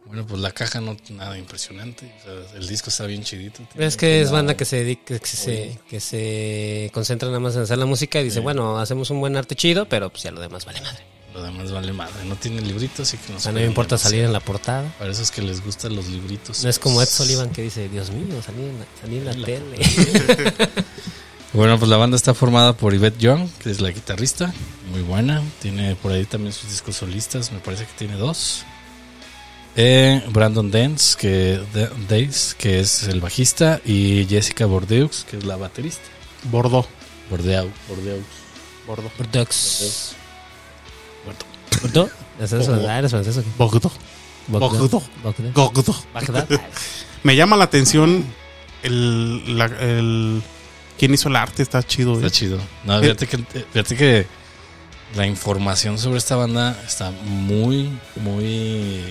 Bueno, 0.05 0.25
pues 0.25 0.41
la 0.41 0.51
caja 0.51 0.81
no 0.81 0.97
nada 1.09 1.37
impresionante. 1.37 2.11
O 2.21 2.49
sea, 2.49 2.59
el 2.59 2.67
disco 2.67 2.89
está 2.89 3.05
bien 3.05 3.23
chidito. 3.23 3.61
Es 3.75 3.95
que 3.95 4.21
es 4.21 4.31
banda 4.31 4.57
que 4.57 4.65
se 4.65 4.77
dedica, 4.77 5.19
que 5.19 5.27
se, 5.27 5.79
que 5.87 5.99
se 5.99 6.89
concentra 6.93 7.27
nada 7.29 7.39
más 7.39 7.55
en 7.55 7.61
hacer 7.61 7.77
la 7.77 7.85
música 7.85 8.19
y 8.19 8.25
dice, 8.25 8.39
bueno, 8.39 8.79
hacemos 8.79 9.09
un 9.11 9.19
buen 9.19 9.37
arte 9.37 9.55
chido, 9.55 9.87
pero 9.87 10.09
pues 10.09 10.23
ya 10.23 10.31
lo 10.31 10.41
demás 10.41 10.65
vale 10.65 10.81
madre. 10.81 11.03
Lo 11.33 11.43
demás 11.43 11.71
vale 11.71 11.93
madre. 11.93 12.25
No 12.25 12.35
tiene 12.35 12.61
libritos, 12.61 13.07
así 13.07 13.17
que 13.17 13.31
no 13.31 13.37
O 13.37 13.39
sea, 13.39 13.51
no 13.51 13.59
me 13.59 13.65
importa 13.65 13.99
salir 13.99 14.23
en 14.23 14.33
la 14.33 14.39
portada. 14.39 14.91
Para 14.97 15.11
esos 15.11 15.29
que 15.29 15.43
les 15.43 15.63
gustan 15.63 15.95
los 15.95 16.07
libritos. 16.07 16.63
No 16.63 16.69
es 16.69 16.79
como 16.79 17.01
Ed 17.01 17.05
pues, 17.05 17.15
Sullivan 17.15 17.51
que 17.51 17.61
dice, 17.61 17.87
Dios 17.87 18.09
mío, 18.09 18.41
salí 18.41 18.63
en 18.63 18.79
la, 18.79 18.85
salí 18.99 19.17
en 19.17 19.25
la 19.25 19.33
tele. 19.33 20.65
Bueno, 21.51 21.79
pues 21.79 21.89
la 21.89 21.97
banda 21.97 22.15
está 22.15 22.35
formada 22.35 22.73
por 22.73 22.93
Yvette 22.93 23.17
Young, 23.17 23.49
que 23.63 23.71
es 23.71 23.81
la 23.81 23.89
guitarrista, 23.89 24.53
muy 24.91 25.01
buena. 25.01 25.41
Tiene 25.59 25.95
por 25.95 26.11
ahí 26.11 26.23
también 26.25 26.53
sus 26.53 26.69
discos 26.69 26.97
solistas, 26.97 27.51
me 27.51 27.57
parece 27.57 27.85
que 27.85 27.93
tiene 27.97 28.17
dos. 28.17 28.65
Eh, 29.81 30.21
Brandon 30.31 30.69
Dance, 30.69 31.15
que, 31.17 31.61
de- 31.73 31.89
Dace, 32.09 32.53
que 32.57 32.81
es 32.81 33.03
el 33.03 33.21
bajista, 33.21 33.79
y 33.85 34.25
Jessica 34.27 34.65
Bordeaux, 34.65 35.23
que 35.23 35.37
es 35.37 35.45
la 35.45 35.55
baterista. 35.55 36.03
Bordo. 36.51 36.85
Bordeaux, 37.29 37.69
Bordeaux. 37.87 38.21
Bordo. 38.85 39.09
Bordeaux. 39.17 40.15
¿Bordeaux? 41.81 42.11
¿Es 42.41 42.51
eso? 42.51 42.77
Ah, 42.89 42.99
¿Eres 42.99 43.11
francés 43.11 43.37
o 43.37 43.41
qué? 43.41 43.47
Bordo. 43.57 43.89
Bordeaux. 44.47 45.03
Bordeaux. 45.23 45.63
Bordeaux. 45.63 46.03
Me 47.23 47.37
llama 47.37 47.55
la 47.55 47.63
atención 47.63 48.25
el, 48.83 49.57
la- 49.57 49.65
el 49.79 50.41
quién 50.97 51.13
hizo 51.13 51.29
el 51.29 51.37
arte, 51.37 51.63
está 51.63 51.81
chido. 51.83 52.15
Está 52.15 52.27
eh. 52.27 52.31
chido. 52.31 52.59
No, 52.83 52.99
fíjate 52.99 53.27
que, 53.27 53.37
fíjate 53.71 53.95
que 53.95 54.27
la 55.15 55.25
información 55.25 55.97
sobre 55.97 56.17
esta 56.17 56.35
banda 56.35 56.77
está 56.85 57.11
muy, 57.11 57.97
muy 58.17 59.03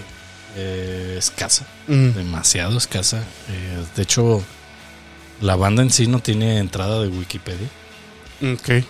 eh, 0.56 1.16
escasa. 1.18 1.66
Mm. 1.87 2.11
demasiado 2.11 2.76
escasa. 2.78 3.18
Eh, 3.48 3.84
de 3.96 4.02
hecho, 4.02 4.42
la 5.40 5.56
banda 5.56 5.82
en 5.82 5.90
sí 5.90 6.06
no 6.06 6.20
tiene 6.20 6.58
entrada 6.58 7.00
de 7.00 7.08
Wikipedia. 7.08 7.68
Ok. 8.42 8.84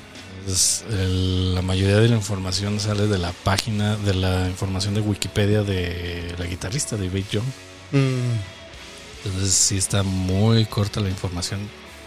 Es, 0.47 0.85
el- 0.91 1.55
la 1.55 1.63
mayoría 1.63 1.97
de 1.99 2.09
la 2.09 2.17
información 2.17 2.81
sale 2.81 3.07
de 3.07 3.19
la 3.19 3.33
página, 3.33 3.97
de 3.97 4.15
la 4.15 4.49
información 4.49 4.95
de 4.95 5.01
Wikipedia 5.01 5.63
de 5.63 6.35
la 6.39 6.47
guitarrista 6.47 6.97
de 6.97 7.09
Big 7.09 7.27
John. 7.33 7.45
Mm. 7.93 8.39
Entonces 9.27 9.53
sí 9.53 9.77
está 9.77 10.03
muy 10.03 10.65
corta 10.65 11.01
la 11.01 11.09
información. 11.11 11.61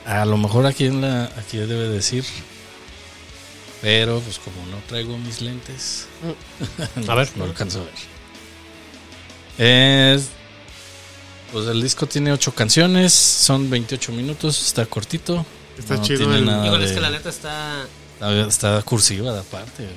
A 0.06 0.26
lo 0.26 0.38
mejor 0.38 0.66
aquí 0.66 0.86
en 0.86 1.02
la 1.02 1.26
aquí 1.38 1.58
debe 1.58 1.88
decir, 1.90 2.24
pero 3.82 4.20
pues 4.22 4.40
como 4.40 4.66
no 4.68 4.78
traigo 4.88 5.18
mis 5.18 5.42
lentes, 5.42 6.08
A 7.08 7.16
ver. 7.16 7.30
no 7.36 7.44
alcanzo 7.46 7.82
a 7.82 7.84
ver. 7.84 7.94
Es- 9.64 10.30
pues 11.52 11.68
el 11.68 11.82
disco 11.82 12.08
tiene 12.08 12.32
ocho 12.32 12.52
canciones, 12.56 13.14
son 13.14 13.70
28 13.70 14.12
minutos, 14.14 14.60
está 14.66 14.86
cortito. 14.88 15.46
Está 15.78 15.98
No 15.98 16.02
chido 16.02 16.20
tiene 16.20 16.38
el- 16.38 16.46
nada 16.46 16.66
Híjole, 16.66 16.84
es 16.86 16.90
de- 16.90 16.96
que 16.96 17.02
la 17.02 17.10
neta 17.12 17.30
está... 17.30 17.86
está, 18.14 18.48
está 18.48 18.82
cursiva 18.84 19.40
aparte. 19.40 19.88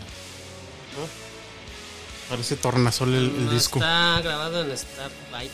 Parece 2.29 2.57
tornasol 2.57 3.15
el, 3.15 3.25
el 3.25 3.45
no 3.47 3.53
disco. 3.53 3.79
Está 3.79 4.21
grabado 4.23 4.63
en 4.65 4.71
Star 4.73 5.11
Byte 5.31 5.53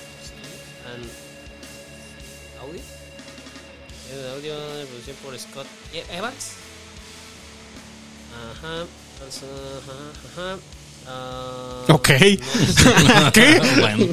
and 0.86 1.04
Audio. 2.62 2.80
El 4.12 4.28
audio 4.36 4.74
de 4.76 4.86
producción 4.86 5.16
por 5.22 5.38
Scott 5.38 5.66
E- 5.92 6.04
Evans. 6.16 6.52
Ajá. 8.52 8.82
Ajá. 8.82 10.50
Ajá. 10.52 10.58
Ah, 11.06 11.84
Ok. 11.88 12.10
no, 12.10 13.32
¿Qué? 13.32 13.60
bueno, 13.80 14.06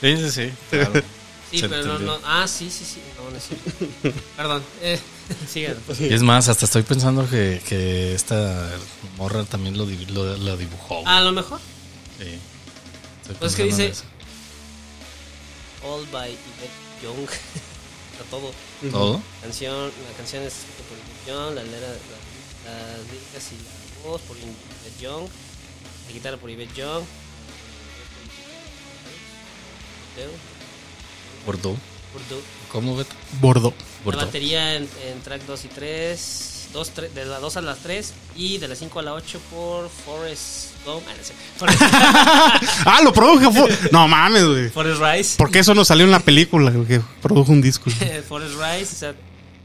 sí, 0.00 0.16
sí, 0.16 0.30
sí. 0.30 0.52
claro. 0.70 0.92
sí, 1.50 1.58
Se 1.60 1.68
pero 1.68 1.84
no, 1.84 1.98
no. 1.98 2.18
Ah, 2.24 2.46
sí, 2.46 2.70
sí, 2.70 2.84
sí. 2.84 3.00
No, 3.16 3.30
no 3.30 3.36
es. 3.36 4.14
Perdón. 4.36 4.62
Eh, 4.82 4.98
sigan. 5.48 5.76
Y 6.00 6.12
es 6.12 6.22
más, 6.22 6.48
hasta 6.48 6.66
estoy 6.66 6.82
pensando 6.82 7.28
que, 7.28 7.62
que 7.68 8.14
esta 8.14 8.70
morra 9.16 9.44
también 9.44 9.78
lo, 9.78 9.86
lo, 9.86 10.36
la 10.36 10.56
dibujó. 10.56 11.06
A 11.06 11.20
lo 11.20 11.32
mejor. 11.32 11.60
Sí. 12.18 12.38
Estoy 13.22 13.36
Pues 13.38 13.54
que 13.54 13.64
dice- 13.64 13.92
All 15.84 16.06
by 16.12 16.30
Yvette 16.30 17.02
Young. 17.02 17.28
Está 18.12 18.24
todo. 18.30 18.52
¿Todo? 18.90 19.22
Canción, 19.40 19.86
la 19.86 20.16
canción 20.16 20.42
es 20.42 20.54
escrita 20.54 20.82
por 20.88 20.98
Yvette 20.98 21.26
Young, 21.28 21.54
la 21.54 21.62
letra, 21.64 21.88
la 21.88 22.22
las 22.70 22.98
líricas 23.10 23.50
y 23.50 23.56
la 24.04 24.10
voz 24.10 24.20
por 24.22 24.36
Yvette 24.36 25.00
Young, 25.00 25.26
la 26.06 26.12
guitarra 26.12 26.36
por 26.36 26.50
Yvette 26.50 26.74
Young, 26.74 27.04
Bordeaux. 31.46 31.76
Bordeaux. 32.12 32.44
¿Cómo, 32.70 32.96
Beto? 32.96 33.14
Bordo. 33.40 33.70
La 33.70 34.04
Bordeaux. 34.04 34.26
batería 34.26 34.76
en, 34.76 34.82
en 35.06 35.20
track 35.22 35.42
2 35.46 35.64
y 35.64 35.68
3, 35.68 36.68
dos, 36.72 36.92
tre- 36.94 37.10
de 37.10 37.24
la 37.24 37.38
2 37.38 37.56
a 37.56 37.60
la 37.62 37.74
3 37.74 38.12
y 38.36 38.58
de 38.58 38.68
la 38.68 38.74
5 38.76 38.98
a 38.98 39.02
la 39.02 39.14
8 39.14 39.40
por 39.50 39.88
Forrest 39.88 40.72
Gump. 40.84 41.02
Ah, 41.60 42.60
Ah, 42.86 43.00
lo 43.02 43.12
produjo. 43.12 43.66
No 43.90 44.06
mames, 44.08 44.44
güey. 44.44 44.68
Forrest 44.70 45.00
Rice. 45.02 45.34
Porque 45.38 45.60
eso 45.60 45.74
no 45.74 45.84
salió 45.84 46.04
en 46.04 46.10
la 46.10 46.20
película, 46.20 46.70
que 46.86 47.00
produjo 47.22 47.50
un 47.52 47.62
disco. 47.62 47.90
Forrest 48.28 48.54
Rice, 48.56 48.94
o 48.94 48.98
sea, 48.98 49.14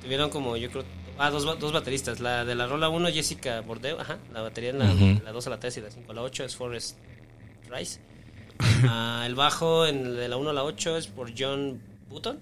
tuvieron 0.02 0.30
como, 0.30 0.56
yo 0.58 0.70
creo, 0.72 0.86
ah, 1.20 1.30
dos, 1.30 1.44
dos 1.60 1.72
bateristas. 1.72 2.20
La 2.20 2.46
de 2.46 2.56
la 2.56 2.68
rola 2.68 2.90
1, 2.90 3.10
Jessica 3.10 3.62
Bordeaux, 3.62 4.00
ajá, 4.00 4.18
la 4.34 4.42
batería 4.42 4.70
en 4.72 4.80
la, 4.80 4.94
Ujú. 4.94 5.22
la 5.24 5.32
2 5.32 5.48
a 5.48 5.50
la 5.52 5.60
3 5.60 5.78
y 5.78 5.82
la 5.82 5.92
5 5.92 6.12
a 6.12 6.16
la 6.16 6.22
8 6.22 6.44
es 6.46 6.56
Forrest 6.56 6.98
Rice. 7.70 8.00
Ah, 8.90 9.24
el 9.28 9.36
bajo 9.36 9.86
en 9.86 10.16
de 10.16 10.28
la 10.28 10.38
1 10.38 10.50
a 10.50 10.54
la 10.54 10.64
8 10.64 10.98
es 10.98 11.08
por 11.08 11.32
John 11.38 11.80
Button. 12.10 12.40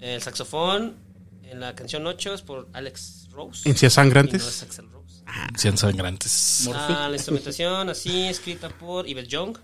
El 0.00 0.20
saxofón 0.22 0.96
en 1.44 1.60
la 1.60 1.74
canción 1.74 2.06
8 2.06 2.34
es 2.34 2.42
por 2.42 2.68
Alex 2.72 3.28
Rose. 3.32 3.68
¿Encías 3.68 3.92
Y 3.92 3.96
no 3.96 4.02
sangrantes? 4.02 4.46
es 4.46 4.62
Axel 4.62 4.90
Rose. 4.90 5.22
Sean 5.56 5.76
sangrantes. 5.78 6.68
Ah, 6.74 7.06
la 7.08 7.16
instrumentación 7.16 7.88
así, 7.90 8.26
escrita 8.28 8.68
por 8.70 9.06
Yvette 9.06 9.28
Young. 9.28 9.56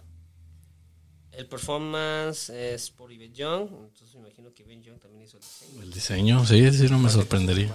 El 1.38 1.46
performance 1.46 2.50
es 2.50 2.90
por 2.90 3.12
Yvette 3.12 3.32
Young. 3.32 3.68
Entonces 3.70 4.14
me 4.14 4.22
imagino 4.26 4.52
que 4.52 4.64
Yvette 4.64 4.82
Young 4.86 4.98
también 4.98 5.22
hizo 5.22 5.36
el 5.38 5.42
diseño. 5.44 5.82
El 5.82 5.92
diseño, 5.92 6.46
sí, 6.46 6.72
sí, 6.76 6.90
no 6.90 6.98
me 6.98 7.08
sorprendería. 7.10 7.68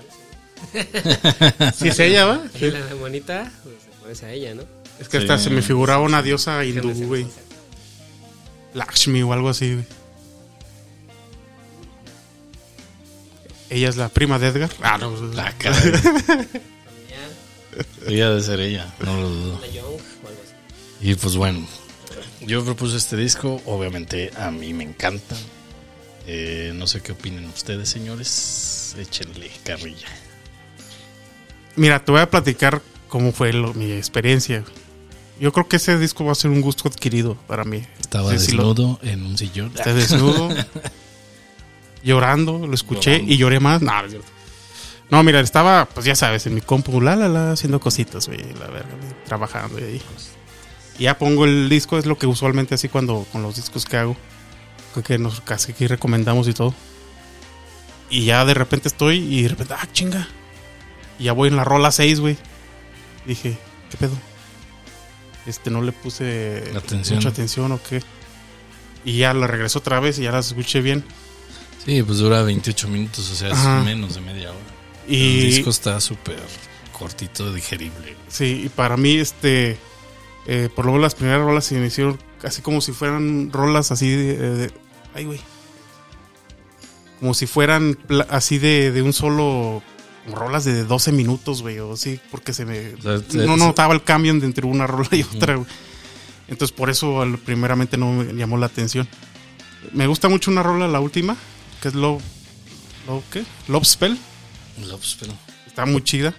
Sí, 1.75 1.87
es 1.89 1.99
ella, 1.99 2.25
¿va? 2.25 2.41
Y 2.59 2.71
la 2.71 2.93
bonita, 2.95 3.51
pues 3.63 3.75
se 3.83 3.89
parece 4.01 4.25
a 4.25 4.31
ella, 4.33 4.53
¿no? 4.55 4.63
Es 4.99 5.07
que 5.09 5.17
Sí. 5.17 5.23
hasta 5.23 5.37
se 5.37 5.49
me 5.49 5.61
figuraba 5.61 6.01
una 6.03 6.21
diosa 6.21 6.63
hindú, 6.65 6.93
güey. 7.07 7.25
Lakshmi 8.73 9.21
o 9.23 9.31
algo 9.33 9.47
así, 9.49 9.73
güey. 9.75 9.85
Ella 13.69 13.89
es 13.89 13.95
la 13.95 14.09
prima 14.09 14.39
de 14.39 14.47
Edgar. 14.47 14.69
Ah, 14.81 14.97
no. 14.97 15.15
La 15.33 15.51
cara. 15.57 15.77
Ella 18.07 18.29
de 18.31 18.41
ser 18.43 18.59
ella, 18.59 18.93
no 19.03 19.19
lo 19.21 19.29
dudo. 19.29 19.59
La 19.61 19.67
Young 19.67 19.85
o 19.85 20.27
algo 20.27 20.41
así. 20.43 20.53
Y 21.09 21.15
pues 21.15 21.35
bueno, 21.35 21.65
yo 22.41 22.63
propuse 22.63 22.97
este 22.97 23.15
disco, 23.17 23.61
obviamente 23.65 24.31
a 24.37 24.51
mí 24.51 24.73
me 24.73 24.83
encanta. 24.83 25.35
Eh, 26.27 26.71
no 26.75 26.87
sé 26.87 27.01
qué 27.01 27.11
opinen 27.11 27.45
ustedes, 27.45 27.89
señores. 27.89 28.95
Échenle 28.97 29.51
carrilla. 29.63 30.07
Mira, 31.75 32.03
te 32.03 32.11
voy 32.11 32.21
a 32.21 32.29
platicar 32.29 32.81
cómo 33.09 33.31
fue 33.31 33.51
lo- 33.53 33.73
mi 33.73 33.91
experiencia. 33.91 34.63
Yo 35.39 35.51
creo 35.51 35.67
que 35.67 35.77
ese 35.77 35.97
disco 35.97 36.23
va 36.23 36.31
a 36.31 36.35
ser 36.35 36.51
un 36.51 36.61
gusto 36.61 36.87
adquirido 36.87 37.35
para 37.47 37.63
mí. 37.65 37.83
Estaba 37.99 38.31
Sí, 38.31 38.39
sí, 38.39 38.51
lo- 38.53 38.69
desnudo 38.73 38.99
en 39.01 39.25
un 39.25 39.37
sillón. 39.37 39.71
Esté 39.75 39.93
desnudo, 39.93 40.49
llorando, 42.03 42.65
lo 42.67 42.73
escuché 42.73 43.11
Llorando. 43.13 43.33
y 43.33 43.37
lloré 43.37 43.59
más. 43.59 43.81
No, 43.81 43.91
no 43.99 44.05
es 44.05 44.11
cierto. 44.11 44.27
No, 45.09 45.21
mira, 45.23 45.39
estaba, 45.41 45.85
pues 45.85 46.05
ya 46.05 46.15
sabes, 46.15 46.45
en 46.47 46.55
mi 46.55 46.61
compu, 46.61 47.01
la, 47.01 47.15
la, 47.15 47.27
la, 47.27 47.51
haciendo 47.51 47.79
cositas, 47.79 48.27
güey, 48.27 48.39
la 48.59 48.67
verga, 48.67 48.89
trabajando 49.25 49.79
y 49.79 49.83
ahí. 49.83 50.01
Ya 50.99 51.17
pongo 51.17 51.45
el 51.45 51.69
disco, 51.69 51.97
es 51.97 52.05
lo 52.05 52.17
que 52.17 52.27
usualmente 52.27 52.75
así 52.75 52.89
cuando, 52.89 53.25
con 53.31 53.41
los 53.43 53.55
discos 53.55 53.85
que 53.85 53.97
hago, 53.97 54.15
que- 55.05 55.17
nos 55.17 55.41
casi 55.41 55.71
aquí 55.71 55.87
recomendamos 55.87 56.47
y 56.47 56.53
todo. 56.53 56.73
Y 58.09 58.25
ya 58.25 58.45
de 58.45 58.53
repente 58.53 58.87
estoy 58.87 59.17
y 59.17 59.41
de 59.43 59.49
repente, 59.49 59.73
ah, 59.77 59.87
chinga. 59.91 60.27
Y 61.19 61.23
ya 61.25 61.33
voy 61.33 61.49
en 61.49 61.55
la 61.55 61.63
rola 61.63 61.91
6, 61.91 62.19
güey. 62.19 62.37
Dije, 63.25 63.57
¿qué 63.89 63.97
pedo? 63.97 64.15
Este, 65.45 65.69
no 65.71 65.81
le 65.81 65.91
puse 65.91 66.63
Atención. 66.75 67.17
mucha 67.17 67.29
atención 67.29 67.71
o 67.71 67.81
qué. 67.81 68.01
Y 69.03 69.17
ya 69.17 69.33
la 69.33 69.47
regresó 69.47 69.79
otra 69.79 69.99
vez 69.99 70.19
y 70.19 70.23
ya 70.23 70.31
las 70.31 70.47
escuché 70.47 70.81
bien. 70.81 71.03
Sí, 71.85 72.01
pues 72.03 72.19
dura 72.19 72.43
28 72.43 72.87
minutos, 72.87 73.29
o 73.31 73.35
sea, 73.35 73.49
es 73.49 73.55
Ajá. 73.57 73.81
menos 73.83 74.15
de 74.15 74.21
media 74.21 74.51
hora. 74.51 74.59
Y 75.07 75.39
El 75.41 75.45
disco 75.47 75.69
está 75.69 75.99
súper 75.99 76.39
cortito, 76.93 77.51
digerible. 77.51 78.15
sí, 78.29 78.63
y 78.65 78.69
para 78.69 78.95
mí, 78.95 79.15
este, 79.17 79.77
eh, 80.47 80.69
por 80.75 80.85
lo 80.85 80.91
menos 80.91 81.03
las 81.03 81.15
primeras 81.15 81.41
rolas 81.41 81.65
se 81.65 81.75
me 81.75 81.87
hicieron 81.87 82.19
así 82.43 82.61
como 82.61 82.81
si 82.81 82.91
fueran 82.91 83.51
rolas 83.51 83.91
así 83.91 84.09
de, 84.09 84.37
de- 84.37 84.71
ay, 85.15 85.25
güey. 85.25 85.39
Como 87.19 87.33
si 87.33 87.47
fueran 87.47 87.97
así 88.29 88.57
de, 88.57 88.91
de 88.91 89.01
un 89.01 89.13
solo, 89.13 89.81
rolas 90.33 90.65
de 90.65 90.83
12 90.83 91.11
minutos, 91.13 91.61
güey, 91.61 91.79
o 91.79 91.95
sí, 91.95 92.19
porque 92.31 92.53
se 92.53 92.65
me... 92.65 92.95
O 92.95 93.01
sea, 93.01 93.21
te- 93.21 93.45
no 93.45 93.55
notaba 93.55 93.93
el 93.93 94.03
cambio 94.03 94.31
entre 94.33 94.65
una 94.65 94.87
rola 94.87 95.07
y 95.13 95.21
otra, 95.23 95.55
güey. 95.55 95.67
Entonces 96.49 96.75
por 96.75 96.89
eso 96.89 97.23
primeramente 97.45 97.95
no 97.97 98.11
me 98.11 98.33
llamó 98.33 98.57
la 98.57 98.65
atención. 98.65 99.07
Me 99.93 100.07
gusta 100.07 100.27
mucho 100.27 100.51
una 100.51 100.63
rola, 100.63 100.87
la 100.89 100.99
última, 100.99 101.37
que 101.81 101.87
es 101.87 101.93
Love... 101.95 102.21
Love 103.07 103.23
¿Qué? 103.31 103.43
Love 103.69 103.85
Spell. 103.85 104.17
No, 104.85 104.97
pues, 104.97 105.15
pero- 105.19 105.33
Está 105.65 105.85
muy 105.85 106.03
chida. 106.03 106.33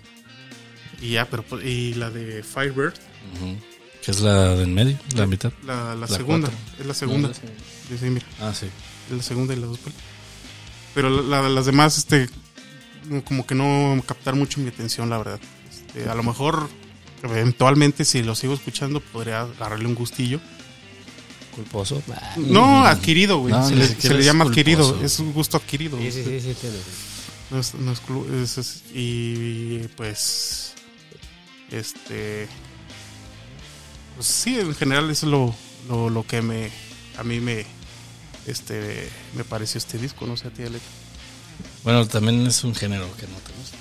Y 1.01 1.11
ya, 1.12 1.25
pero 1.29 1.43
pues, 1.43 1.64
y 1.64 1.95
la 1.95 2.11
de 2.11 2.43
Firebird, 2.43 2.95
Ujú. 3.37 3.57
Que 4.05 4.11
es 4.11 4.21
la 4.21 4.55
del 4.55 4.69
medio, 4.69 4.99
la 5.17 5.27
mitad. 5.27 5.53
la, 5.64 5.95
la 5.95 5.95
La 5.95 6.07
segunda, 6.07 6.49
cuatro. 6.49 6.75
es 6.81 6.87
la 6.87 6.95
segunda. 6.95 7.29
No, 7.29 7.35
Sí, 7.99 8.05
mira, 8.11 8.27
Ah, 8.40 8.53
sí. 8.55 8.67
es 9.11 9.17
la 9.17 9.23
segunda 9.23 9.55
y 9.55 9.57
la 9.59 9.67
dos. 9.67 9.79
Pero 10.95 11.09
la- 11.11 11.43
la- 11.43 11.49
las 11.49 11.67
demás, 11.67 11.97
este, 11.99 12.29
como 13.25 13.47
que 13.47 13.55
no 13.55 14.03
captar 14.07 14.35
mucho 14.37 14.61
mi 14.61 14.69
atención, 14.69 15.09
la 15.11 15.19
verdad. 15.19 15.40
Este, 15.71 16.09
a 16.09 16.14
lo 16.14 16.23
mejor, 16.23 16.69
eventualmente, 17.23 18.05
si 18.05 18.23
lo 18.23 18.35
sigo 18.35 18.55
escuchando, 18.55 19.01
podría 19.01 19.43
agarrarle 19.43 19.87
un 19.87 19.95
gustillo. 19.95 20.40
Culposo. 21.55 22.03
No, 22.37 22.85
adquirido, 22.85 23.38
güey. 23.38 23.53
No, 23.55 23.67
se, 23.69 23.77
le, 23.77 23.87
se 23.87 24.23
llama 24.23 24.45
culposo. 24.45 24.49
adquirido. 24.61 25.01
Es 25.05 25.19
un 25.21 25.33
gusto 25.33 25.57
adquirido. 25.57 25.99
Sí, 25.99 26.11
sí, 26.11 26.23
sí, 26.40 26.40
sí. 26.61 26.69
No 27.51 27.61
es, 27.61 27.75
no 27.75 27.93
es- 27.93 28.59
es- 28.59 28.83
y 28.93 29.79
pues 29.97 30.73
este 31.71 32.49
pues 34.14 34.27
sí 34.27 34.59
en 34.59 34.74
general 34.74 35.11
eso 35.11 35.27
es 35.27 35.31
lo, 35.33 35.55
lo, 35.88 36.11
lo 36.11 36.27
que 36.27 36.42
me 36.42 36.70
a 37.18 37.24
mí 37.24 37.40
me 37.40 37.64
este 38.46 39.09
me 39.37 39.44
pareció 39.44 39.79
este 39.79 39.98
disco 39.98 40.27
no 40.27 40.37
sé 40.37 40.48
a 40.48 40.50
ti 40.50 40.62
Alex 40.62 40.83
Bueno, 41.83 42.07
también 42.07 42.46
es 42.46 42.62
un 42.64 42.74
género 42.74 43.05
que 43.16 43.27
no 43.27 43.37
te 43.38 43.53
gusta. 43.59 43.77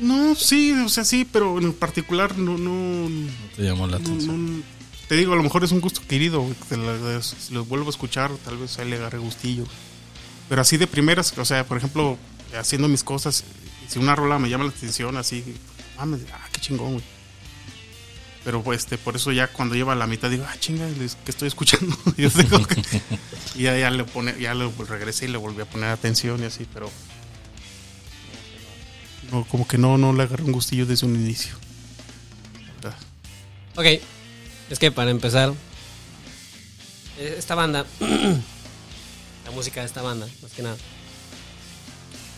no 0.00 0.34
sí 0.34 0.72
o 0.72 0.88
sea 0.88 1.04
sí 1.04 1.26
pero 1.30 1.58
en 1.58 1.72
particular 1.72 2.36
no 2.38 2.56
no, 2.58 3.08
No 3.08 3.30
te 3.56 3.62
llamó 3.62 3.86
la 3.86 3.98
no- 3.98 4.04
atención. 4.04 4.56
no- 4.58 4.62
te 5.08 5.16
digo 5.16 5.32
a 5.34 5.36
lo 5.36 5.42
mejor 5.42 5.62
es 5.64 5.72
un 5.72 5.80
gusto 5.80 6.00
adquirido 6.00 6.46
si 7.20 7.52
lo 7.52 7.64
vuelvo 7.66 7.88
a 7.88 7.90
escuchar 7.90 8.30
tal 8.44 8.56
vez 8.56 8.78
ahí 8.78 8.88
le 8.88 8.96
agarre 8.96 9.18
gustillo 9.18 9.64
pero 10.48 10.62
así 10.62 10.76
de 10.76 10.86
primeras 10.86 11.36
o 11.36 11.44
sea 11.44 11.66
por 11.66 11.76
ejemplo 11.76 12.16
haciendo 12.58 12.88
mis 12.88 13.02
cosas 13.04 13.44
si 13.88 13.98
una 13.98 14.14
rola 14.16 14.38
me 14.38 14.48
llama 14.48 14.64
la 14.64 14.70
atención 14.70 15.16
así 15.18 15.44
mames, 15.98 16.20
ah 16.32 16.48
qué 16.52 16.60
chingón 16.60 16.92
güey 16.94 17.04
pero 18.44 18.62
pues 18.62 18.80
este 18.80 18.98
por 18.98 19.16
eso 19.16 19.32
ya 19.32 19.48
cuando 19.48 19.74
lleva 19.74 19.92
a 19.92 19.96
la 19.96 20.06
mitad 20.06 20.30
digo 20.30 20.44
ah 20.48 20.56
chinga 20.58 20.88
¿qué 21.24 21.30
estoy 21.30 21.48
escuchando 21.48 21.96
y, 22.16 23.62
ya, 23.62 23.76
ya 23.78 23.90
le 23.90 24.04
pone 24.04 24.34
ya 24.40 24.54
le 24.54 24.68
regresé 24.88 25.26
y 25.26 25.28
le 25.28 25.38
volví 25.38 25.62
a 25.62 25.64
poner 25.64 25.90
atención 25.90 26.42
y 26.42 26.46
así 26.46 26.66
pero 26.72 26.90
no 29.30 29.44
como 29.44 29.66
que 29.66 29.78
no 29.78 29.98
no 29.98 30.12
le 30.12 30.22
agarré 30.24 30.42
un 30.42 30.52
gustillo 30.52 30.86
desde 30.86 31.06
un 31.06 31.14
inicio. 31.14 31.62
Ok, 33.74 33.86
es 34.68 34.78
que 34.78 34.90
para 34.90 35.10
empezar, 35.10 35.54
eh, 37.18 37.36
esta 37.38 37.54
banda, 37.54 37.86
la 38.00 39.50
música 39.54 39.80
de 39.80 39.86
esta 39.86 40.02
banda, 40.02 40.28
más 40.42 40.52
que 40.52 40.62
nada, 40.62 40.76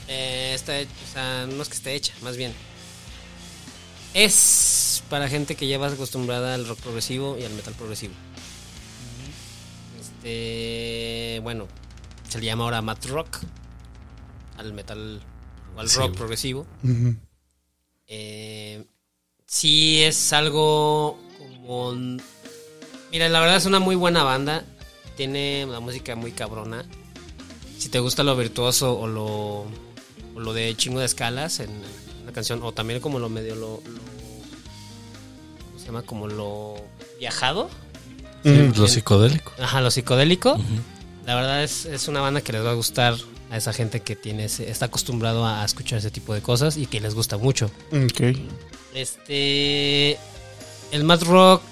eh, 0.07 0.53
está, 0.55 0.75
o 0.75 1.12
sea, 1.12 1.47
no 1.47 1.61
es 1.61 1.69
que 1.69 1.75
esté 1.75 1.95
hecha, 1.97 2.12
más 2.23 2.37
bien, 2.37 2.53
es 4.14 5.03
para 5.11 5.29
gente 5.29 5.57
que 5.57 5.66
ya 5.66 5.77
va 5.77 5.88
acostumbrada 5.88 6.55
al 6.55 6.66
rock 6.66 6.79
progresivo 6.81 7.37
y 7.38 7.44
al 7.44 7.53
metal 7.53 7.74
progresivo. 7.74 8.14
Este, 10.00 11.40
bueno, 11.42 11.68
se 12.29 12.38
le 12.38 12.46
llama 12.46 12.64
ahora 12.64 12.81
mat 12.81 13.05
rock, 13.07 13.40
al 14.57 14.72
metal 14.72 15.20
o 15.77 15.81
al 15.81 15.90
rock 15.90 16.16
progresivo. 16.16 16.66
Eh, 18.07 18.87
sí 19.46 20.03
es 20.03 20.33
algo 20.33 21.18
como... 21.38 21.92
Mira, 23.12 23.29
la 23.29 23.40
verdad 23.40 23.57
es 23.57 23.66
una 23.66 23.81
muy 23.81 23.96
buena 23.96 24.22
banda. 24.22 24.64
Tiene 25.16 25.64
una 25.64 25.81
música 25.81 26.16
muy 26.16 26.33
cabrona. 26.33 26.85
Si 27.79 27.88
te 27.88 27.98
gusta 27.98 28.22
lo 28.22 28.37
virtuoso 28.37 28.98
o 28.98 29.07
lo, 29.07 29.27
o 30.35 30.40
lo 30.40 30.53
de 30.53 30.74
chingo 30.77 31.00
de 31.00 31.07
escalas 31.07 31.61
en 31.61 31.70
la 32.25 32.33
canción, 32.33 32.61
o 32.63 32.73
también 32.73 33.01
como 33.01 33.19
lo 33.19 33.29
medio 33.29 33.55
lo... 33.55 33.61
lo- 33.61 34.15
¿Cómo 35.67 35.79
se 35.79 35.87
llama? 35.87 36.03
Como 36.03 36.27
lo 36.29 36.75
viajado. 37.19 37.69
Sí, 38.43 38.51
Ujú. 38.51 38.81
lo 38.83 38.89
psicodélico. 38.89 39.53
Ajá, 39.61 39.81
lo 39.81 39.91
psicodélico. 39.91 40.59
La 41.27 41.35
verdad 41.35 41.63
es, 41.63 41.87
es 41.87 42.09
una 42.09 42.21
banda 42.21 42.41
que 42.43 42.53
les 42.53 42.65
va 42.65 42.71
a 42.71 42.75
gustar 42.75 43.15
a 43.51 43.57
esa 43.57 43.73
gente 43.73 44.01
que 44.01 44.17
tiene 44.17 44.45
está 44.45 44.87
acostumbrado 44.87 45.47
a 45.47 45.65
escuchar 45.65 45.99
ese 45.99 46.11
tipo 46.11 46.35
de 46.35 46.43
cosas 46.43 46.77
y 46.77 46.87
que 46.87 47.01
les 47.01 47.15
gusta 47.15 47.39
mucho. 47.39 47.71
Ok. 47.93 48.37
Este. 48.95 50.19
El 50.93 51.05
Mad 51.05 51.23
Rock 51.23 51.63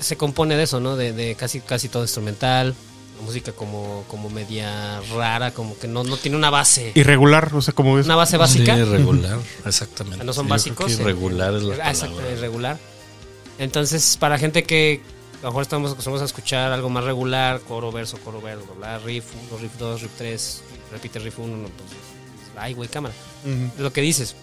se 0.00 0.16
compone 0.16 0.56
de 0.56 0.62
eso, 0.64 0.80
¿no? 0.80 0.96
De, 0.96 1.12
de 1.12 1.34
casi, 1.34 1.60
casi 1.60 1.88
todo 1.88 2.02
instrumental. 2.02 2.74
Música 3.24 3.52
como, 3.52 4.04
como 4.08 4.28
media 4.30 5.00
rara, 5.14 5.52
como 5.52 5.78
que 5.78 5.86
no, 5.88 6.02
no 6.04 6.16
tiene 6.16 6.36
una 6.36 6.50
base. 6.50 6.92
Irregular, 6.94 7.54
o 7.54 7.62
sea, 7.62 7.72
como 7.74 7.98
es. 7.98 8.06
Una 8.06 8.16
base 8.16 8.36
básica. 8.36 8.74
Sí, 8.74 8.80
irregular, 8.82 9.38
exactamente. 9.64 10.24
No 10.24 10.32
son 10.32 10.44
Yo 10.44 10.48
creo 10.48 10.54
básicos, 10.56 10.86
que 10.86 11.02
irregular 11.02 11.54
es 11.54 11.62
la 11.62 11.74
Ah, 11.84 11.90
exacto, 11.90 12.16
palabra. 12.16 12.36
irregular. 12.36 12.78
Entonces, 13.58 14.16
para 14.18 14.38
gente 14.38 14.64
que 14.64 15.00
a 15.40 15.44
lo 15.44 15.48
mejor 15.50 15.62
estamos 15.62 15.92
acostumbrados 15.92 16.22
a 16.22 16.26
escuchar 16.26 16.72
algo 16.72 16.88
más 16.90 17.04
regular, 17.04 17.60
coro, 17.60 17.92
verso, 17.92 18.18
coro, 18.24 18.40
verso, 18.40 18.64
bla, 18.76 18.96
bla, 18.96 18.98
riff 19.06 19.24
1, 19.52 19.60
riff 19.60 19.72
2, 19.78 20.02
riff 20.02 20.12
3, 20.18 20.62
repite 20.92 21.18
riff 21.18 21.38
1, 21.38 21.56
no, 21.56 21.68
pues, 21.68 21.90
ay, 22.56 22.74
güey, 22.74 22.88
cámara. 22.88 23.14
Es 23.76 23.80
lo 23.80 23.92
que 23.92 24.00
dices. 24.00 24.34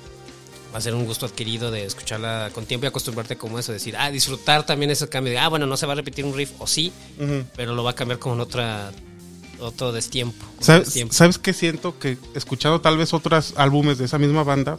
Va 0.74 0.78
a 0.78 0.82
ser 0.82 0.94
un 0.94 1.06
gusto 1.06 1.26
adquirido 1.26 1.72
de 1.72 1.84
escucharla 1.86 2.52
con 2.54 2.66
tiempo 2.66 2.86
y 2.86 2.90
acostumbrarte 2.90 3.36
como 3.38 3.58
eso, 3.58 3.72
decir, 3.72 3.96
ah, 3.98 4.12
disfrutar 4.12 4.66
también 4.66 4.92
ese 4.92 5.10
cambio 5.10 5.34
de, 5.34 5.40
ah, 5.40 5.48
bueno, 5.48 5.66
no 5.66 5.76
se 5.78 5.86
va 5.88 5.94
a 5.94 5.96
repetir 5.96 6.26
un 6.26 6.36
riff, 6.36 6.52
o 6.60 6.68
sí, 6.68 6.92
pero 7.56 7.74
lo 7.74 7.84
va 7.84 7.92
a 7.92 7.96
cambiar 7.96 8.20
con 8.20 8.40
otra, 8.40 8.92
otro 9.60 9.92
destiempo. 9.92 10.46
¿Sabes, 10.60 10.86
destiempo. 10.86 11.14
¿Sabes 11.14 11.40
qué 11.40 11.54
siento? 11.54 11.98
Que 11.98 12.18
escuchando 12.36 12.82
tal 12.82 12.98
vez 12.98 13.14
otros 13.14 13.54
álbumes 13.58 13.98
de 13.98 14.06
esa 14.06 14.20
misma 14.20 14.44
banda 14.44 14.78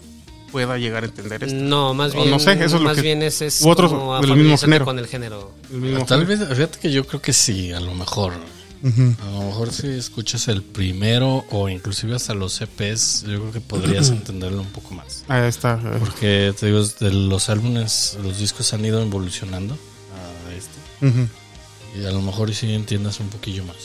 pueda 0.52 0.78
llegar 0.78 1.02
a 1.02 1.06
entender 1.06 1.42
esto. 1.44 1.56
No, 1.56 1.92
más 1.94 2.12
O 2.12 2.18
bien, 2.18 2.30
no 2.30 2.38
sé, 2.38 2.52
eso 2.52 2.64
es 2.64 2.72
lo 2.74 2.80
más 2.82 2.96
que- 2.96 3.02
bien 3.02 3.22
es, 3.22 3.42
es 3.42 3.60
u 3.60 3.68
otros 3.68 3.90
como 3.92 4.20
del 4.20 4.36
mismo 4.36 4.58
género. 4.58 4.84
con 4.84 4.98
el 4.98 5.06
género. 5.08 5.52
El 5.72 5.80
mismo 5.80 6.04
Tal 6.06 6.26
género. 6.26 6.46
vez, 6.48 6.56
fíjate 6.56 6.78
que 6.78 6.90
yo 6.92 7.04
creo 7.06 7.20
que 7.20 7.32
sí, 7.32 7.72
a 7.72 7.80
lo 7.80 7.94
mejor. 7.94 8.32
A 8.82 9.30
lo 9.30 9.42
mejor 9.42 9.72
si 9.72 9.88
escuchas 9.88 10.48
el 10.48 10.62
primero 10.62 11.44
o 11.50 11.68
inclusive 11.68 12.14
hasta 12.16 12.32
los 12.34 12.60
EPs, 12.60 13.22
yo 13.26 13.38
creo 13.40 13.52
que 13.52 13.60
podrías 13.60 14.08
entenderlo 14.10 14.62
un 14.62 14.68
poco 14.70 14.94
más. 14.94 15.24
Ahí 15.28 15.48
está. 15.48 15.78
Porque 15.98 16.54
te 16.58 16.66
digo, 16.66 16.82
de 16.82 17.12
los 17.12 17.48
álbumes, 17.50 18.16
los 18.22 18.38
discos 18.38 18.72
han 18.72 18.84
ido 18.84 19.02
evolucionando 19.02 19.74
a 19.76 20.54
este. 20.54 21.06
ujú. 21.06 21.28
Y 22.00 22.04
a 22.06 22.10
lo 22.12 22.22
mejor 22.22 22.54
sí 22.54 22.72
entiendas 22.72 23.20
un 23.20 23.28
poquillo 23.28 23.64
más. 23.64 23.76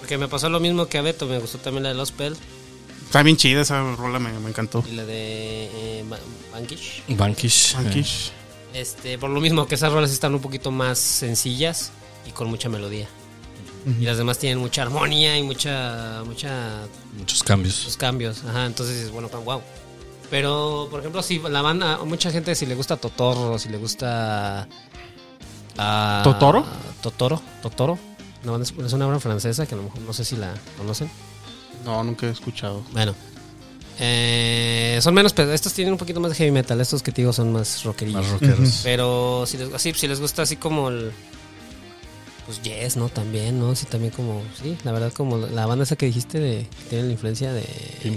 Porque 0.00 0.18
me 0.18 0.26
pasó 0.28 0.48
lo 0.48 0.58
mismo 0.60 0.86
que 0.88 0.98
a 0.98 1.02
Beto, 1.02 1.26
me 1.26 1.38
gustó 1.38 1.58
también 1.58 1.84
la 1.84 1.90
de 1.90 1.94
Los 1.94 2.10
Pel 2.10 2.34
Está 3.06 3.22
bien 3.22 3.36
chida 3.36 3.60
esa 3.60 3.94
rola, 3.96 4.18
me, 4.18 4.32
me 4.38 4.48
encantó. 4.48 4.82
y 4.90 4.94
la 4.94 5.04
de 5.04 5.66
eh, 5.66 6.04
Ba- 6.08 6.18
Bankish. 6.52 7.02
Bankish. 7.08 7.72
eh, 7.72 7.76
Bankish. 7.76 8.30
Este, 8.72 9.18
por 9.18 9.28
lo 9.28 9.38
mismo 9.40 9.66
que 9.68 9.74
esas 9.74 9.92
rolas 9.92 10.10
están 10.10 10.34
un 10.34 10.40
poquito 10.40 10.70
más 10.70 10.98
sencillas 10.98 11.90
y 12.26 12.30
con 12.30 12.48
mucha 12.48 12.70
melodía. 12.70 13.06
Y 13.84 14.04
las 14.04 14.16
demás 14.16 14.38
tienen 14.38 14.58
mucha 14.58 14.82
armonía 14.82 15.36
y 15.36 15.42
mucha, 15.42 16.22
mucha 16.24 16.82
muchos 17.18 17.42
cambios. 17.42 17.84
los 17.84 17.96
cambios. 17.96 18.44
Ajá, 18.44 18.66
entonces 18.66 19.10
bueno, 19.10 19.28
wow. 19.44 19.60
Pero, 20.30 20.86
por 20.90 21.00
ejemplo, 21.00 21.22
si 21.22 21.38
la 21.40 21.62
banda, 21.62 21.98
mucha 22.04 22.30
gente 22.30 22.54
si 22.54 22.64
le 22.64 22.74
gusta 22.74 22.96
Totoro, 22.96 23.58
si 23.58 23.68
le 23.68 23.78
gusta... 23.78 24.66
ah, 25.78 26.20
¿Totoro? 26.24 26.64
Totoro, 27.02 27.42
Totoro. 27.60 27.98
Banda- 28.44 28.64
es 28.64 28.92
una 28.92 29.06
banda 29.06 29.20
francesa 29.20 29.66
que 29.66 29.74
a 29.74 29.78
lo 29.78 29.84
mejor 29.84 30.00
no 30.02 30.12
sé 30.12 30.24
si 30.24 30.36
la 30.36 30.54
conocen. 30.78 31.10
No, 31.84 32.02
nunca 32.04 32.26
he 32.26 32.30
escuchado. 32.30 32.82
Bueno. 32.92 33.14
eh, 33.98 34.98
son 35.02 35.14
menos 35.14 35.32
pesados. 35.32 35.54
Estos 35.54 35.72
tienen 35.72 35.92
un 35.92 35.98
poquito 35.98 36.20
más 36.20 36.30
de 36.30 36.36
heavy 36.36 36.50
metal. 36.50 36.80
Estos 36.80 37.02
que 37.02 37.12
te 37.12 37.22
digo 37.22 37.32
son 37.32 37.52
más 37.52 37.82
rockerillos. 37.84 38.22
Más 38.22 38.30
rockeros. 38.32 38.80
Pero 38.84 39.44
si 39.46 39.58
les, 39.58 39.72
así, 39.74 39.92
si 39.92 40.08
les 40.08 40.20
gusta 40.20 40.42
así 40.42 40.56
como 40.56 40.88
el... 40.88 41.12
Pues 42.60 42.62
Yes, 42.62 42.96
¿no? 42.96 43.08
También, 43.08 43.58
¿no? 43.58 43.74
Sí, 43.74 43.86
también 43.86 44.12
como... 44.12 44.42
Sí, 44.60 44.76
la 44.84 44.92
verdad 44.92 45.12
como 45.12 45.38
la 45.38 45.66
banda 45.66 45.84
esa 45.84 45.96
que 45.96 46.06
dijiste 46.06 46.38
de... 46.38 46.66
Que 46.84 46.84
tiene 46.90 47.04
la 47.06 47.12
influencia 47.12 47.52
de... 47.52 47.64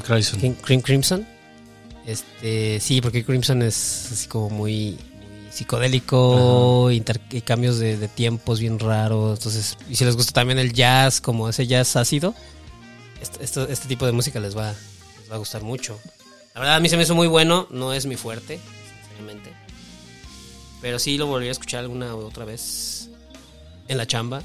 Crimson. 0.05 0.55
Cream 0.61 0.81
Crimson. 0.81 1.27
Este, 2.05 2.79
sí, 2.79 3.01
porque 3.01 3.23
Crimson 3.23 3.61
es 3.61 4.09
así 4.11 4.27
como 4.27 4.49
muy, 4.49 4.97
muy 5.21 5.51
psicodélico, 5.51 6.91
inter- 6.91 7.21
y 7.31 7.41
cambios 7.41 7.79
de, 7.79 7.97
de 7.97 8.07
tiempos 8.07 8.59
bien 8.59 8.77
raros. 8.77 9.39
Entonces, 9.39 9.77
y 9.89 9.95
si 9.95 10.05
les 10.05 10.15
gusta 10.15 10.33
también 10.33 10.59
el 10.59 10.73
jazz, 10.73 11.21
como 11.21 11.47
ese 11.49 11.65
jazz 11.65 11.95
ácido, 11.95 12.35
este, 13.21 13.43
esto- 13.43 13.67
este 13.67 13.87
tipo 13.87 14.05
de 14.05 14.11
música 14.11 14.39
les 14.39 14.55
va, 14.55 14.73
les 15.21 15.31
va 15.31 15.35
a 15.35 15.39
gustar 15.39 15.63
mucho. 15.63 15.97
La 16.53 16.59
verdad, 16.61 16.75
a 16.75 16.79
mí 16.79 16.89
se 16.89 16.97
me 16.97 17.03
hizo 17.03 17.15
muy 17.15 17.27
bueno, 17.27 17.67
no 17.71 17.93
es 17.93 18.05
mi 18.05 18.17
fuerte, 18.17 18.59
sinceramente. 18.99 19.51
Pero 20.81 20.99
sí 20.99 21.17
lo 21.17 21.25
volví 21.25 21.47
a 21.47 21.51
escuchar 21.51 21.79
alguna 21.79 22.13
u 22.15 22.19
otra 22.19 22.45
vez 22.45 23.04
en 23.87 23.97
la 23.97 24.05
chamba, 24.07 24.41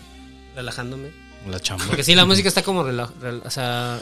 relajándome. 0.54 1.10
La 1.48 1.58
chamba. 1.60 1.84
Porque 1.86 2.04
sí, 2.04 2.14
la 2.14 2.24
música 2.26 2.48
está 2.48 2.62
como 2.62 2.84
rela- 2.84 3.10
rel- 3.20 3.42
o 3.44 3.50
sea, 3.50 3.98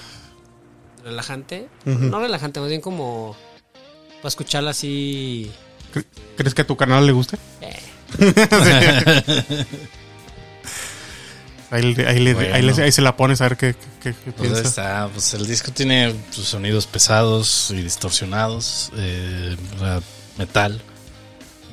relajante. 1.05 1.69
No 1.85 2.19
relajante, 2.21 2.61
más 2.61 2.69
bien 2.69 2.81
como 2.81 3.37
para 4.17 4.29
escucharla 4.29 4.71
así. 4.71 5.51
¿Cre- 5.95 6.05
¿Crees 6.37 6.55
que 6.55 6.63
a 6.63 6.67
tu 6.67 6.77
canal 6.77 7.07
le 7.07 7.13
guste? 7.13 7.39
eh, 7.61 7.77
Ahí, 11.71 11.95
ahí, 12.07 12.19
le- 12.21 12.33
Bueno. 12.35 12.55
ahí, 12.55 12.63
le- 12.63 12.83
ahí 12.83 12.91
se 12.93 13.03
la 13.03 13.15
pones 13.15 13.43
a 13.43 13.45
ver 13.45 13.59
qué, 13.59 13.75
qué- 14.03 14.15
qué 14.25 14.33
Pues 14.33 14.51
piensa. 14.53 14.69
está, 14.69 15.09
pues 15.13 15.35
el 15.35 15.47
disco 15.47 15.71
tiene 15.71 16.15
sus 16.31 16.47
sonidos 16.49 16.87
pesados 16.87 17.71
y 17.73 17.83
distorsionados, 17.83 18.91
eh, 18.97 19.55
o 19.77 19.79
sea, 19.79 20.01
metal, 20.39 20.81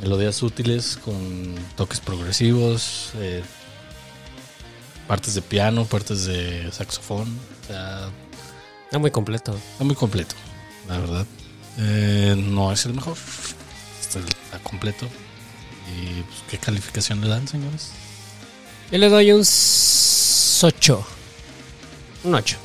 melodías 0.02 0.42
útiles 0.44 0.98
con 1.04 1.56
toques 1.76 2.00
progresivos, 2.00 3.12
eh, 3.16 3.44
partes 5.08 5.36
de 5.36 5.42
piano, 5.42 5.86
partes 5.86 6.26
de 6.26 6.72
saxofón, 6.72 7.28
o 7.64 7.68
sea, 7.68 8.10
está 8.86 9.00
muy 9.00 9.12
completo. 9.12 9.56
está 9.72 9.84
muy 9.84 9.96
completo, 9.96 10.36
la 10.88 11.00
verdad. 11.00 11.26
Eh, 11.78 12.36
no 12.38 12.72
es 12.72 12.86
el 12.86 12.94
mejor, 12.94 13.18
está, 14.02 14.20
está 14.20 14.60
completo. 14.64 15.08
¿Y 15.96 16.22
pues, 16.24 16.44
qué 16.50 16.58
calificación 16.58 17.22
le 17.22 17.28
dan, 17.28 17.48
señores? 17.48 17.92
Yo 18.92 18.98
le 18.98 19.10
doy 19.10 19.32
un 19.32 19.42
8. 19.42 21.08
Un 22.24 22.36
8. 22.36 22.58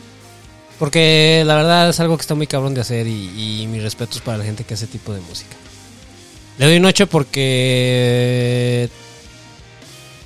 Porque 0.79 1.43
la 1.45 1.57
verdad 1.57 1.91
es 1.91 2.01
algo 2.01 2.17
que 2.17 2.23
está 2.23 2.35
muy 2.35 2.47
cabrón 2.47 2.73
de 2.73 2.81
hacer 2.81 3.07
y, 3.07 3.63
y 3.63 3.67
mis 3.67 3.83
respetos 3.83 4.21
para 4.23 4.39
la 4.39 4.45
gente 4.45 4.65
que 4.65 4.75
hace 4.75 4.87
tipo 4.87 5.13
de 5.13 5.21
música. 5.21 5.57
Le 6.59 6.67
doy 6.67 6.77
un 6.77 6.85
8 6.85 7.07
porque 7.07 8.89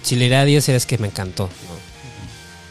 si 0.03 0.17
le 0.17 0.27
iré 0.27 0.37
a 0.37 0.45
10 0.45 0.69
es 0.71 0.87
que 0.87 0.99
me 0.99 1.07
encantó. 1.09 1.45
¿no? 1.45 1.75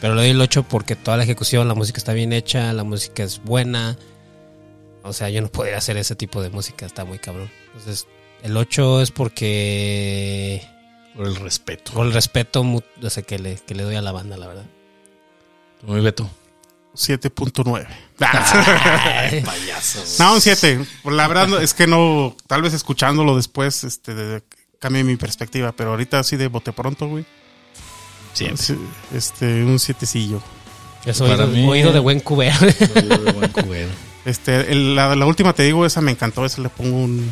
Pero 0.00 0.14
le 0.14 0.22
doy 0.22 0.30
el 0.30 0.40
8 0.40 0.64
porque 0.64 0.96
toda 0.96 1.16
la 1.16 1.24
ejecución, 1.24 1.66
la 1.66 1.74
música 1.74 1.98
está 1.98 2.12
bien 2.12 2.32
hecha, 2.32 2.72
la 2.72 2.84
música 2.84 3.22
es 3.22 3.42
buena. 3.42 3.96
O 5.02 5.12
sea, 5.12 5.30
yo 5.30 5.40
no 5.40 5.48
podría 5.48 5.78
hacer 5.78 5.96
ese 5.96 6.14
tipo 6.14 6.42
de 6.42 6.50
música, 6.50 6.84
está 6.86 7.04
muy 7.04 7.18
cabrón. 7.18 7.50
Entonces, 7.68 8.06
el 8.42 8.56
8 8.56 9.00
es 9.02 9.10
porque 9.10 10.62
Por 11.16 11.26
el 11.26 11.36
respeto. 11.36 11.92
con 11.92 12.06
el 12.06 12.12
respeto 12.12 12.62
o 12.62 13.10
sea, 13.10 13.22
que, 13.22 13.38
le, 13.38 13.56
que 13.56 13.74
le 13.74 13.82
doy 13.82 13.96
a 13.96 14.02
la 14.02 14.12
banda, 14.12 14.36
la 14.36 14.46
verdad. 14.46 14.66
Muy 15.82 16.00
Beto. 16.00 16.28
7.9. 16.94 17.86
Payasos. 19.44 20.16
No, 20.18 20.34
un 20.34 20.40
7. 20.40 20.84
La 21.04 21.28
verdad 21.28 21.62
es 21.62 21.74
que 21.74 21.86
no, 21.86 22.36
tal 22.46 22.62
vez 22.62 22.72
escuchándolo 22.74 23.36
después, 23.36 23.84
este, 23.84 24.14
de- 24.14 24.42
cambie 24.78 25.02
mi 25.04 25.16
perspectiva, 25.16 25.72
pero 25.72 25.90
ahorita 25.90 26.18
así 26.18 26.36
de 26.36 26.48
bote 26.48 26.72
pronto, 26.72 27.08
güey. 27.08 27.24
Sí, 28.32 28.46
Este, 29.14 29.64
un 29.64 29.78
sietecillo. 29.78 30.42
Es 31.04 31.18
Para 31.20 31.44
oído, 31.44 31.46
mí- 31.48 31.68
oído 31.68 31.92
de 31.92 31.98
buen 32.00 32.20
cubero. 32.20 32.56
de 32.60 33.32
buen 33.32 33.50
cubero. 33.50 33.88
Este, 34.24 34.72
el- 34.72 34.94
la, 34.96 35.14
la 35.14 35.26
última 35.26 35.52
te 35.52 35.62
digo, 35.64 35.84
esa 35.86 36.00
me 36.00 36.10
encantó, 36.10 36.44
esa 36.46 36.60
le 36.62 36.68
pongo 36.70 36.96
un, 36.96 37.30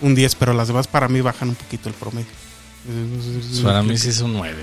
un 0.00 0.14
10, 0.14 0.34
pero 0.36 0.54
las 0.54 0.68
demás 0.68 0.86
para 0.86 1.08
mí 1.08 1.20
bajan 1.20 1.48
un 1.50 1.54
poquito 1.56 1.88
el 1.88 1.94
promedio. 1.94 2.26
Para 3.62 3.82
mí 3.82 3.96
sí 3.98 4.10
es 4.10 4.20
un 4.20 4.34
9. 4.34 4.54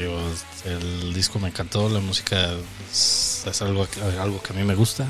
Digo, 0.00 0.18
el 0.64 1.12
disco 1.12 1.38
me 1.38 1.48
encantó, 1.48 1.88
la 1.90 2.00
música 2.00 2.54
es, 2.90 3.44
es 3.46 3.60
algo, 3.62 3.86
que- 3.86 4.00
algo 4.18 4.42
que 4.42 4.52
a 4.54 4.56
mí 4.56 4.64
me 4.64 4.74
gusta. 4.74 5.06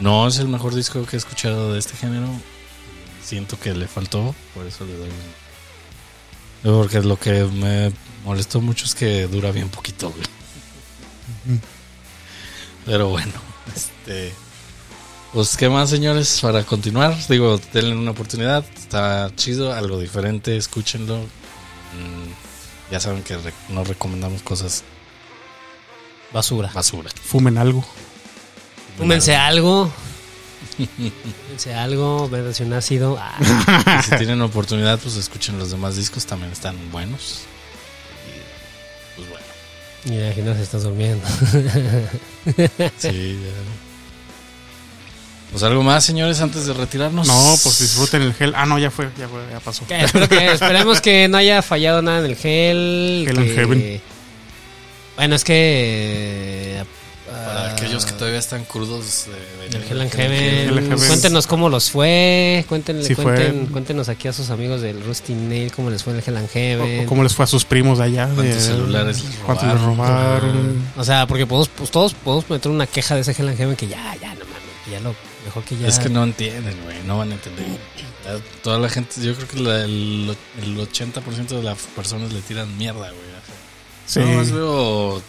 No 0.00 0.28
es 0.28 0.38
el 0.38 0.46
mejor 0.46 0.72
disco 0.74 1.04
que 1.04 1.16
he 1.16 1.18
escuchado 1.18 1.72
de 1.72 1.80
este 1.80 1.96
género. 1.96 2.28
Siento 3.24 3.58
que 3.58 3.74
le 3.74 3.88
faltó, 3.88 4.34
por 4.54 4.66
eso 4.66 4.84
le 4.84 4.96
doy 4.96 5.08
un... 5.08 6.74
Porque 6.78 7.00
lo 7.00 7.18
que 7.18 7.42
me 7.44 7.92
molestó 8.24 8.60
mucho 8.60 8.84
es 8.84 8.94
que 8.94 9.26
dura 9.26 9.50
bien 9.50 9.68
poquito, 9.68 10.10
güey. 10.10 11.58
Pero 12.86 13.08
bueno, 13.08 13.32
este... 13.74 14.32
Pues, 15.32 15.56
¿qué 15.56 15.68
más, 15.68 15.90
señores? 15.90 16.40
Para 16.40 16.64
continuar, 16.64 17.16
digo, 17.28 17.60
denle 17.72 17.94
una 17.96 18.10
oportunidad. 18.12 18.64
Está 18.76 19.30
chido, 19.36 19.72
algo 19.72 19.98
diferente, 19.98 20.56
escúchenlo. 20.56 21.18
Mm, 21.18 22.49
ya 22.90 23.00
saben 23.00 23.22
que 23.22 23.36
re- 23.36 23.52
no 23.68 23.84
recomendamos 23.84 24.42
cosas 24.42 24.82
Basura. 26.32 26.70
basura. 26.72 27.10
Fumen 27.24 27.58
algo. 27.58 27.84
Fúmense 28.98 29.34
algo. 29.36 29.90
Fúmense 30.76 31.74
algo, 31.74 32.28
beberse 32.28 32.64
un 32.64 32.72
ácido. 32.74 33.16
Ah, 33.20 34.02
si 34.04 34.16
tienen 34.16 34.40
oportunidad, 34.42 34.98
pues 34.98 35.16
escuchen 35.16 35.58
los 35.58 35.70
demás 35.70 35.96
discos, 35.96 36.26
también 36.26 36.52
están 36.52 36.76
buenos. 36.92 37.40
Y, 38.28 39.16
pues 39.16 39.28
bueno. 39.30 39.46
Y 40.04 40.14
imagino 40.24 40.54
se 40.54 40.62
estás 40.62 40.82
durmiendo. 40.82 41.26
Sí, 42.98 43.40
ya. 43.42 43.89
Pues 45.50 45.62
algo 45.64 45.82
más, 45.82 46.04
señores, 46.04 46.40
antes 46.40 46.66
de 46.66 46.72
retirarnos. 46.74 47.26
No, 47.26 47.54
pues 47.62 47.80
disfruten 47.80 48.22
el 48.22 48.34
gel. 48.34 48.52
Ah, 48.56 48.66
no, 48.66 48.78
ya 48.78 48.90
fue, 48.90 49.08
ya 49.18 49.28
fue, 49.28 49.40
ya 49.50 49.58
pasó. 49.60 49.84
Que 49.86 50.04
espero 50.04 50.28
que, 50.28 50.46
esperemos 50.52 51.00
que 51.00 51.26
no 51.28 51.38
haya 51.38 51.60
fallado 51.62 52.02
nada 52.02 52.20
en 52.20 52.26
el 52.26 52.36
gel. 52.36 53.24
Hell 53.28 53.34
que- 53.34 53.40
and 53.40 53.54
Heaven. 53.56 54.00
Bueno, 55.16 55.34
es 55.34 55.44
que. 55.44 56.84
Para 57.46 57.72
aquellos 57.72 58.04
que 58.06 58.12
todavía 58.12 58.38
están 58.40 58.64
crudos 58.64 59.26
de, 59.26 59.68
de- 59.70 59.84
El 59.84 59.90
Hell 59.90 60.00
and 60.02 60.12
Heaven. 60.12 60.98
Cuéntenos 61.08 61.46
cómo 61.46 61.68
los 61.68 61.90
fue. 61.90 62.64
Cuéntenle, 62.68 63.04
Sí 63.04 63.14
fue. 63.14 63.66
cuéntenos 63.72 64.08
aquí 64.08 64.28
a 64.28 64.32
sus 64.32 64.50
amigos 64.50 64.80
del 64.82 65.02
Rusty 65.04 65.34
Nail 65.34 65.72
cómo 65.72 65.90
les 65.90 66.02
fue 66.04 66.12
en 66.12 66.18
el 66.20 66.24
Hell 66.26 66.36
and 66.36 66.48
Heaven. 66.50 67.04
o 67.04 67.08
¿Cómo 67.08 67.22
les 67.24 67.34
fue 67.34 67.44
a 67.44 67.48
sus 67.48 67.64
primos 67.64 67.98
de 67.98 68.04
allá? 68.04 68.24
¿Cuántos 68.34 68.44
De- 68.56 68.60
celulares 68.60 69.22
les 69.24 69.34
¿Cuántos 69.44 69.66
les 69.66 69.80
robaron? 69.80 70.40
robaron? 70.42 70.82
O 70.96 71.04
sea, 71.04 71.26
porque 71.26 71.46
podemos, 71.46 71.68
pues, 71.68 71.90
todos 71.90 72.14
podemos 72.14 72.48
meter 72.50 72.70
una 72.70 72.86
queja 72.86 73.14
de 73.16 73.20
ese 73.22 73.32
Hell 73.32 73.48
and 73.48 73.58
Heaven 73.58 73.76
que 73.76 73.88
ya, 73.88 74.16
ya, 74.20 74.28
no 74.34 74.44
mames. 74.44 74.90
Ya 74.90 75.00
lo 75.00 75.14
mejor 75.44 75.64
que 75.64 75.76
ya. 75.76 75.88
Es 75.88 75.98
que 75.98 76.08
no 76.08 76.22
entienden, 76.24 76.76
güey, 76.84 77.02
no 77.06 77.18
van 77.18 77.30
a 77.32 77.34
entender. 77.34 77.66
Toda 78.62 78.78
la 78.78 78.88
gente, 78.88 79.20
yo 79.22 79.34
creo 79.34 79.48
que 79.48 79.58
la- 79.60 79.84
el, 79.84 80.36
el 80.62 80.78
80% 80.78 81.46
de 81.48 81.62
las 81.62 81.78
personas 81.96 82.32
le 82.32 82.40
tiran 82.42 82.76
mierda, 82.78 83.10
güey. 83.10 83.30
Sí. 84.06 84.20
No, 84.20 84.26
más 84.26 84.50
veo 84.52 85.22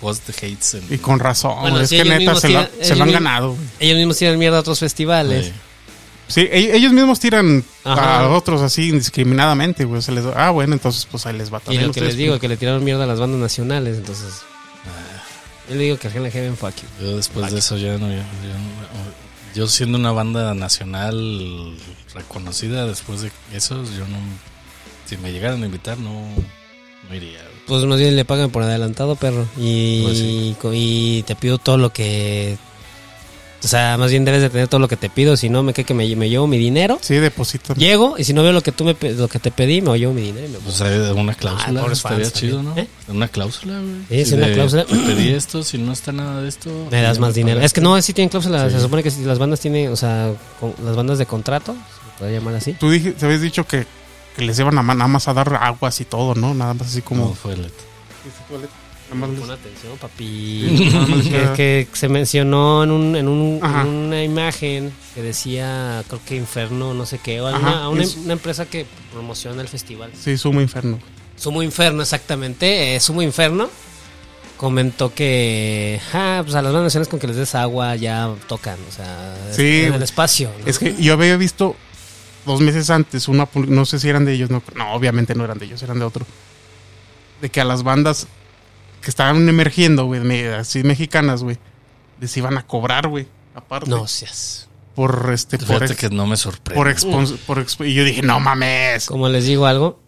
post 0.00 0.28
hates 0.30 0.74
en... 0.74 0.84
Y 0.92 0.98
con 0.98 1.18
razón. 1.20 1.60
Bueno, 1.60 1.80
es 1.80 1.88
sí, 1.88 1.96
que 1.96 2.02
ellos 2.02 2.08
neta 2.18 2.32
mismos 2.32 2.40
se, 2.40 2.48
lo- 2.50 2.68
se 2.84 2.96
lo 2.96 3.04
han 3.04 3.12
ganado. 3.12 3.56
Ellos 3.80 3.96
mismos 3.96 4.16
tiran 4.18 4.38
mierda 4.38 4.56
a 4.58 4.60
otros 4.60 4.78
festivales. 4.80 5.46
Sí. 5.46 5.52
Sí, 6.26 6.48
ellos 6.50 6.92
mismos 6.92 7.20
tiran 7.20 7.62
Ajá. 7.84 8.20
a 8.20 8.28
otros 8.30 8.60
así 8.62 8.88
indiscriminadamente, 8.88 9.84
güey. 9.84 10.00
Se 10.02 10.10
les, 10.10 10.24
ah, 10.34 10.50
bueno, 10.50 10.72
entonces 10.74 11.06
pues 11.10 11.26
ahí 11.26 11.36
les 11.36 11.52
va 11.52 11.58
Y 11.58 11.60
también. 11.66 11.86
lo 11.86 11.92
que 11.92 12.00
les 12.00 12.16
digo, 12.16 12.38
que 12.40 12.48
le 12.48 12.56
tiraron 12.56 12.82
mierda 12.82 13.04
a 13.04 13.06
las 13.06 13.20
bandas 13.20 13.38
nacionales, 13.40 13.98
entonces. 13.98 14.42
Ah, 14.86 15.22
Yo 15.68 15.76
le 15.76 15.82
digo 15.84 15.98
que 15.98 16.08
and 16.08 16.32
Heaven 16.32 16.56
fuck 16.56 16.74
you. 16.76 17.04
Yo 17.04 17.16
después 17.16 17.52
de 17.52 17.58
eso 17.58 17.76
ya 17.76 17.98
no... 17.98 18.08
ya- 18.08 18.16
ya 18.16 18.22
no- 18.22 19.23
yo 19.54 19.66
siendo 19.68 19.98
una 19.98 20.12
banda 20.12 20.54
nacional 20.54 21.76
reconocida, 22.14 22.86
después 22.86 23.22
de 23.22 23.30
eso, 23.52 23.82
yo 23.96 24.06
no... 24.08 24.18
Si 25.06 25.16
me 25.18 25.32
llegaran 25.32 25.62
a 25.62 25.66
invitar, 25.66 25.98
no, 25.98 26.26
no 27.08 27.14
iría. 27.14 27.38
Pues 27.66 27.84
más 27.84 27.98
bien 27.98 28.16
le 28.16 28.24
pagan 28.24 28.50
por 28.50 28.62
adelantado, 28.62 29.16
perro. 29.16 29.46
Y, 29.58 30.02
Pues 30.02 30.18
sí. 30.18 30.56
y 30.72 31.22
te 31.24 31.36
pido 31.36 31.58
todo 31.58 31.76
lo 31.78 31.92
que. 31.92 32.56
O 33.64 33.68
sea, 33.68 33.96
más 33.96 34.10
bien 34.10 34.24
debes 34.26 34.42
de 34.42 34.50
tener 34.50 34.68
todo 34.68 34.78
lo 34.78 34.88
que 34.88 34.96
te 34.98 35.08
pido. 35.08 35.36
Si 35.38 35.48
no, 35.48 35.62
me 35.62 35.72
que 35.72 35.94
me, 35.94 36.14
me 36.16 36.28
llevo 36.28 36.46
mi 36.46 36.58
dinero. 36.58 36.98
Sí, 37.00 37.14
depositan. 37.14 37.76
Llego 37.76 38.16
y 38.18 38.24
si 38.24 38.34
no 38.34 38.42
veo 38.42 38.52
lo 38.52 38.62
que 38.62 38.72
tú 38.72 38.84
me 38.84 38.94
lo 39.12 39.26
que 39.28 39.38
te 39.38 39.50
pedí, 39.50 39.80
me 39.80 39.98
llevo 39.98 40.12
mi 40.12 40.20
dinero 40.22 40.46
y 40.46 40.50
me. 40.50 40.58
Pues 40.58 40.80
hay 40.82 40.98
una 41.12 41.34
cláusula, 41.34 41.82
Ah, 41.82 41.92
estaría 41.92 42.18
fans 42.26 42.32
chido, 42.34 42.58
¿no? 42.62 42.66
también. 42.70 42.88
Una 43.08 43.28
cláusula, 43.28 43.78
güey. 43.80 43.94
Sí, 44.10 44.24
sí, 44.24 44.24
Si 44.26 44.34
una 44.34 44.46
de, 44.48 44.52
cláusula. 44.54 44.84
Te 44.84 44.94
pedí 44.94 45.28
esto, 45.30 45.62
si 45.62 45.78
no 45.78 45.92
está 45.92 46.12
nada 46.12 46.42
de 46.42 46.48
esto... 46.48 46.88
me 46.90 47.00
das 47.02 47.18
más 47.18 47.34
dinero. 47.34 47.60
Es 47.60 47.72
que 47.72 47.80
no, 47.80 48.00
sí 48.02 48.12
tienen 48.12 48.28
cláusula. 48.28 48.68
Sí. 48.68 48.76
Se 48.76 48.80
supone 48.82 49.02
que 49.02 49.10
si 49.10 49.22
las 49.24 49.38
bandas 49.38 49.60
tienen, 49.60 49.90
o 49.90 49.96
sea, 49.96 50.32
con- 50.60 50.74
las 50.84 50.94
bandas 50.94 51.18
de 51.18 51.26
contrato, 51.26 51.72
se 51.72 52.18
puede 52.18 52.32
llamar 52.34 52.54
así. 52.56 52.74
Tú 52.74 52.90
dije, 52.90 53.12
te 53.12 53.24
habías 53.24 53.40
dicho 53.40 53.66
que, 53.66 53.86
que 54.36 54.42
les 54.44 54.58
iban 54.58 54.76
a 54.78 54.82
nada 54.82 55.08
más 55.08 55.26
a 55.28 55.32
dar 55.34 55.54
aguas 55.54 56.00
y 56.00 56.04
todo, 56.04 56.34
¿no? 56.34 56.52
Nada 56.54 56.74
más 56.74 56.88
así 56.88 56.98
No, 56.98 57.04
como. 57.04 57.34
fue 57.34 57.54
el... 57.54 57.70
Pon 59.20 59.50
atención, 59.50 59.96
papi. 60.00 60.90
Que, 61.56 61.86
que 61.90 61.96
se 61.96 62.08
mencionó 62.08 62.82
en, 62.84 62.90
un, 62.90 63.16
en, 63.16 63.28
un- 63.28 63.60
Ajá. 63.62 63.82
en 63.82 63.88
una 63.88 64.22
imagen 64.22 64.92
que 65.14 65.22
decía, 65.22 66.02
creo 66.08 66.20
que 66.26 66.36
Inferno, 66.36 66.94
no 66.94 67.06
sé 67.06 67.18
qué, 67.18 67.40
o 67.40 67.48
una, 67.48 67.88
una- 67.88 68.02
es- 68.02 68.16
una 68.16 68.32
empresa 68.34 68.66
que 68.66 68.86
promociona 69.12 69.62
el 69.62 69.68
festival. 69.68 70.10
Sí, 70.18 70.36
sumo 70.38 70.60
inferno. 70.60 70.98
Sumo 71.36 71.62
Inferno, 71.62 72.02
exactamente. 72.02 72.94
eh, 72.94 73.00
Sumo 73.00 73.20
Inferno 73.22 73.68
comentó 74.56 75.12
que 75.12 76.00
ah, 76.12 76.40
pues 76.44 76.54
a 76.54 76.62
las 76.62 76.72
bandas 76.72 76.84
nacionales 76.84 77.08
con 77.08 77.18
que 77.18 77.26
les 77.26 77.36
des 77.36 77.54
agua 77.56 77.96
ya 77.96 78.32
tocan, 78.46 78.78
o 78.88 78.92
sea, 78.92 79.36
Sí, 79.52 79.82
en 79.82 79.94
el 79.94 80.02
espacio. 80.02 80.50
¿no? 80.60 80.66
Es 80.66 80.78
que 80.78 80.94
yo 80.94 81.12
había 81.14 81.36
visto 81.36 81.74
dos 82.46 82.60
meses 82.60 82.88
antes 82.90 83.26
una, 83.26 83.48
no 83.54 83.84
sé 83.84 83.98
si 83.98 84.08
eran 84.08 84.24
de 84.24 84.34
ellos, 84.34 84.50
no, 84.50 84.62
no, 84.76 84.92
obviamente 84.94 85.34
no 85.34 85.44
eran 85.44 85.58
de 85.58 85.66
ellos, 85.66 85.82
eran 85.82 85.98
de 85.98 86.04
otro. 86.04 86.24
De 87.40 87.50
que 87.50 87.60
a 87.60 87.64
las 87.64 87.82
bandas 87.82 88.28
que 89.04 89.10
estaban 89.10 89.48
emergiendo, 89.48 90.06
güey, 90.06 90.46
así 90.48 90.82
mexicanas, 90.82 91.42
güey, 91.42 91.58
les 92.20 92.36
iban 92.36 92.58
a 92.58 92.66
cobrar, 92.66 93.06
güey, 93.08 93.28
aparte. 93.54 93.88
no 93.90 94.06
seas. 94.08 94.68
Por 94.94 95.30
este, 95.32 95.58
por, 95.58 95.66
Fíjate 95.66 95.84
ex- 95.92 95.96
que 95.96 96.10
no 96.10 96.26
me 96.26 96.36
sorprende. 96.36 96.94
por, 97.46 97.64
por 97.64 97.86
y 97.86 97.94
yo 97.94 98.04
dije, 98.04 98.22
no 98.22 98.38
mames. 98.40 99.06
Como 99.06 99.28
les 99.28 99.44
digo 99.44 99.66
algo, 99.66 100.00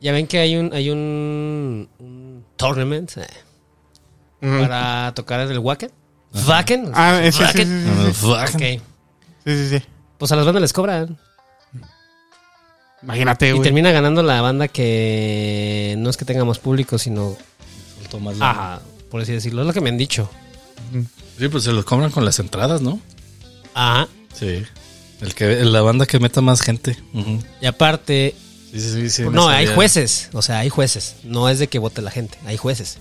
ya 0.00 0.12
ven 0.12 0.26
que 0.26 0.38
hay 0.38 0.56
un 0.56 0.72
hay 0.74 0.90
un, 0.90 1.88
un 1.98 2.44
tournament 2.56 3.10
eh, 3.16 3.26
para 4.40 5.12
tocar 5.14 5.40
en 5.40 5.50
el 5.50 5.58
Wacken. 5.58 5.90
Wacken. 6.46 6.92
Ah, 6.94 7.20
ese, 7.22 7.46
sí, 7.46 7.52
sí, 8.12 8.26
Wacken. 8.26 8.58
sí, 8.60 8.80
sí, 9.46 9.56
sí, 9.56 9.68
sí, 9.70 9.78
sí. 9.78 9.84
Pues 10.18 10.30
a 10.32 10.36
las 10.36 10.44
bandas 10.44 10.60
les 10.60 10.72
cobran. 10.74 11.18
Imagínate, 13.02 13.48
Y 13.48 13.52
güey. 13.52 13.62
termina 13.62 13.92
ganando 13.92 14.22
la 14.22 14.40
banda 14.42 14.68
que 14.68 15.94
no 15.98 16.10
es 16.10 16.16
que 16.16 16.24
tenga 16.24 16.44
más 16.44 16.58
público, 16.58 16.98
sino. 16.98 17.36
Más. 18.20 18.36
Ajá, 18.40 18.80
por 19.10 19.20
así 19.20 19.32
decirlo. 19.32 19.62
Es 19.62 19.66
lo 19.66 19.72
que 19.72 19.80
me 19.80 19.90
han 19.90 19.98
dicho. 19.98 20.30
Sí, 21.38 21.48
pues 21.48 21.64
se 21.64 21.72
los 21.72 21.84
cobran 21.84 22.10
con 22.10 22.24
las 22.24 22.38
entradas, 22.38 22.80
¿no? 22.80 23.00
Ajá. 23.74 24.08
Sí. 24.34 24.62
El 25.20 25.34
que, 25.34 25.64
la 25.64 25.82
banda 25.82 26.06
que 26.06 26.18
meta 26.20 26.40
más 26.40 26.60
gente. 26.60 26.96
Y 27.60 27.66
aparte, 27.66 28.34
Sí, 28.72 28.80
sí, 28.80 29.10
sí, 29.10 29.22
no, 29.30 29.48
hay 29.48 29.64
sabía. 29.66 29.74
jueces. 29.76 30.28
O 30.32 30.42
sea, 30.42 30.58
hay 30.58 30.68
jueces. 30.68 31.16
No 31.24 31.48
es 31.48 31.58
de 31.58 31.68
que 31.68 31.78
vote 31.78 32.02
la 32.02 32.10
gente, 32.10 32.38
hay 32.46 32.56
jueces. 32.56 32.98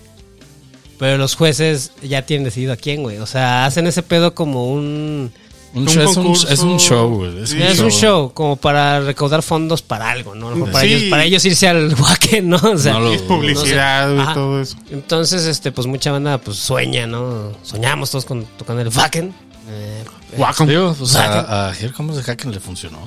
Pero 0.97 1.17
los 1.17 1.35
jueces 1.35 1.91
ya 2.01 2.23
tienen 2.23 2.45
decidido 2.45 2.73
a 2.73 2.77
quién, 2.77 3.03
güey. 3.03 3.17
O 3.19 3.25
sea, 3.27 3.65
hacen 3.65 3.85
ese 3.85 4.01
pedo 4.01 4.33
como 4.33 4.71
un. 4.71 5.31
Un 5.77 5.83
Un 5.83 5.87
show, 5.87 6.03
es, 6.03 6.17
un, 6.17 6.23
concurso. 6.23 6.47
es 6.49 6.59
un 6.59 6.79
show, 6.79 7.09
güey. 7.15 7.43
Es, 7.43 7.49
Sí. 7.51 7.55
un, 7.57 7.61
es 7.63 7.77
show. 7.77 7.85
un 7.85 7.91
show, 7.91 8.33
como 8.33 8.55
para 8.55 8.99
recaudar 9.01 9.41
fondos 9.43 9.81
para 9.81 10.09
algo, 10.09 10.33
¿no? 10.35 10.47
A 10.47 10.49
lo 10.51 10.55
mejor 10.57 10.71
Para, 10.71 10.85
Sí. 10.87 10.93
ellos, 10.93 11.09
para 11.09 11.23
ellos 11.23 11.45
irse 11.45 11.67
al 11.67 11.93
Wacken, 11.99 12.49
¿no? 12.49 12.57
O 12.57 12.77
sea, 12.77 12.93
No 12.93 12.99
lo- 13.01 13.13
Es 13.13 13.21
publicidad, 13.21 14.09
no 14.09 14.15
sé. 14.15 14.21
Ajá. 14.23 14.33
todo 14.33 14.61
eso. 14.61 14.75
Entonces, 14.91 15.45
este, 15.45 15.71
pues 15.71 15.87
mucha 15.87 16.11
banda 16.11 16.37
pues 16.39 16.57
sueña, 16.57 17.05
¿no? 17.07 17.51
Soñamos 17.63 18.09
todos 18.11 18.25
con 18.25 18.45
tocando 18.57 18.81
el 18.81 18.89
Wacken. 18.89 19.33
Eh, 19.69 20.03
Wacom. 20.37 20.67
Digo, 20.67 20.95
pues 20.97 21.13
Wacken. 21.13 21.31
a, 21.47 21.67
a 21.69 21.73
Here 21.75 21.91
Comes 21.93 22.15
the 22.23 22.31
Hacken 22.31 22.51
le 22.51 22.59
funcionó. 22.59 22.99